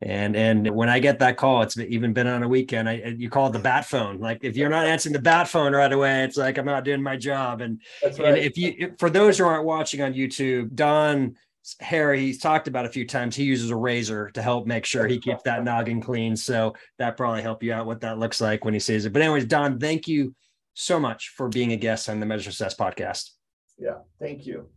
And 0.01 0.35
and 0.35 0.69
when 0.71 0.89
I 0.89 0.99
get 0.99 1.19
that 1.19 1.37
call, 1.37 1.61
it's 1.61 1.77
even 1.77 2.11
been 2.11 2.27
on 2.27 2.43
a 2.43 2.47
weekend. 2.47 2.89
I 2.89 3.15
you 3.17 3.29
call 3.29 3.47
it 3.47 3.53
the 3.53 3.59
bat 3.59 3.85
phone. 3.85 4.19
Like 4.19 4.43
if 4.43 4.57
you're 4.57 4.69
not 4.69 4.85
answering 4.85 5.13
the 5.13 5.21
bat 5.21 5.47
phone 5.47 5.73
right 5.73 5.91
away, 5.91 6.25
it's 6.25 6.35
like 6.35 6.57
I'm 6.57 6.65
not 6.65 6.83
doing 6.83 7.01
my 7.01 7.15
job. 7.15 7.61
And, 7.61 7.81
right. 8.03 8.19
and 8.19 8.37
if 8.37 8.57
you 8.57 8.93
for 8.99 9.09
those 9.09 9.37
who 9.37 9.45
aren't 9.45 9.65
watching 9.65 10.01
on 10.01 10.13
YouTube, 10.13 10.75
Don 10.75 11.37
Harry, 11.79 12.21
he's 12.21 12.39
talked 12.39 12.67
about 12.67 12.85
a 12.85 12.89
few 12.89 13.05
times. 13.05 13.35
He 13.35 13.43
uses 13.43 13.71
a 13.71 13.75
razor 13.75 14.29
to 14.31 14.41
help 14.41 14.67
make 14.67 14.85
sure 14.85 15.07
he 15.07 15.19
keeps 15.19 15.43
that 15.43 15.63
noggin 15.63 16.01
clean. 16.01 16.35
So 16.35 16.75
that 16.99 17.17
probably 17.17 17.41
help 17.41 17.63
you 17.63 17.73
out 17.73 17.85
what 17.85 18.01
that 18.01 18.19
looks 18.19 18.39
like 18.39 18.63
when 18.63 18.73
he 18.73 18.79
sees 18.79 19.05
it. 19.05 19.13
But 19.13 19.21
anyways, 19.21 19.45
Don, 19.45 19.79
thank 19.79 20.07
you 20.07 20.35
so 20.73 20.99
much 20.99 21.29
for 21.29 21.49
being 21.49 21.71
a 21.71 21.77
guest 21.77 22.09
on 22.09 22.19
the 22.19 22.25
Measure 22.25 22.51
Success 22.51 22.75
podcast. 22.75 23.31
Yeah, 23.77 23.99
thank 24.19 24.45
you. 24.45 24.67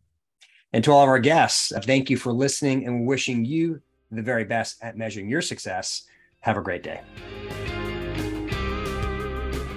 And 0.72 0.82
to 0.84 0.92
all 0.92 1.02
of 1.02 1.08
our 1.08 1.18
guests, 1.18 1.72
thank 1.84 2.10
you 2.10 2.16
for 2.16 2.32
listening 2.32 2.86
and 2.86 3.06
wishing 3.06 3.44
you 3.44 3.80
the 4.10 4.22
very 4.22 4.44
best 4.44 4.82
at 4.82 4.96
measuring 4.96 5.28
your 5.28 5.42
success. 5.42 6.04
Have 6.40 6.56
a 6.56 6.62
great 6.62 6.82
day. 6.82 7.00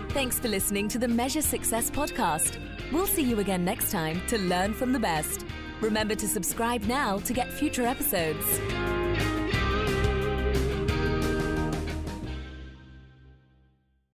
Thanks 0.10 0.40
for 0.40 0.50
listening 0.50 0.88
to 0.90 1.00
the 1.00 1.08
Measure 1.08 1.42
Success 1.42 1.90
podcast. 1.90 2.58
We'll 2.92 3.08
see 3.08 3.24
you 3.24 3.40
again 3.40 3.64
next 3.64 3.92
time 3.92 4.22
to 4.28 4.38
learn 4.38 4.74
from 4.74 4.92
the 4.92 5.00
best. 5.00 5.46
Remember 5.82 6.16
to 6.16 6.28
subscribe 6.28 6.84
now 6.84 7.18
to 7.20 7.34
get 7.34 7.52
future 7.52 7.86
episodes. 7.86 9.01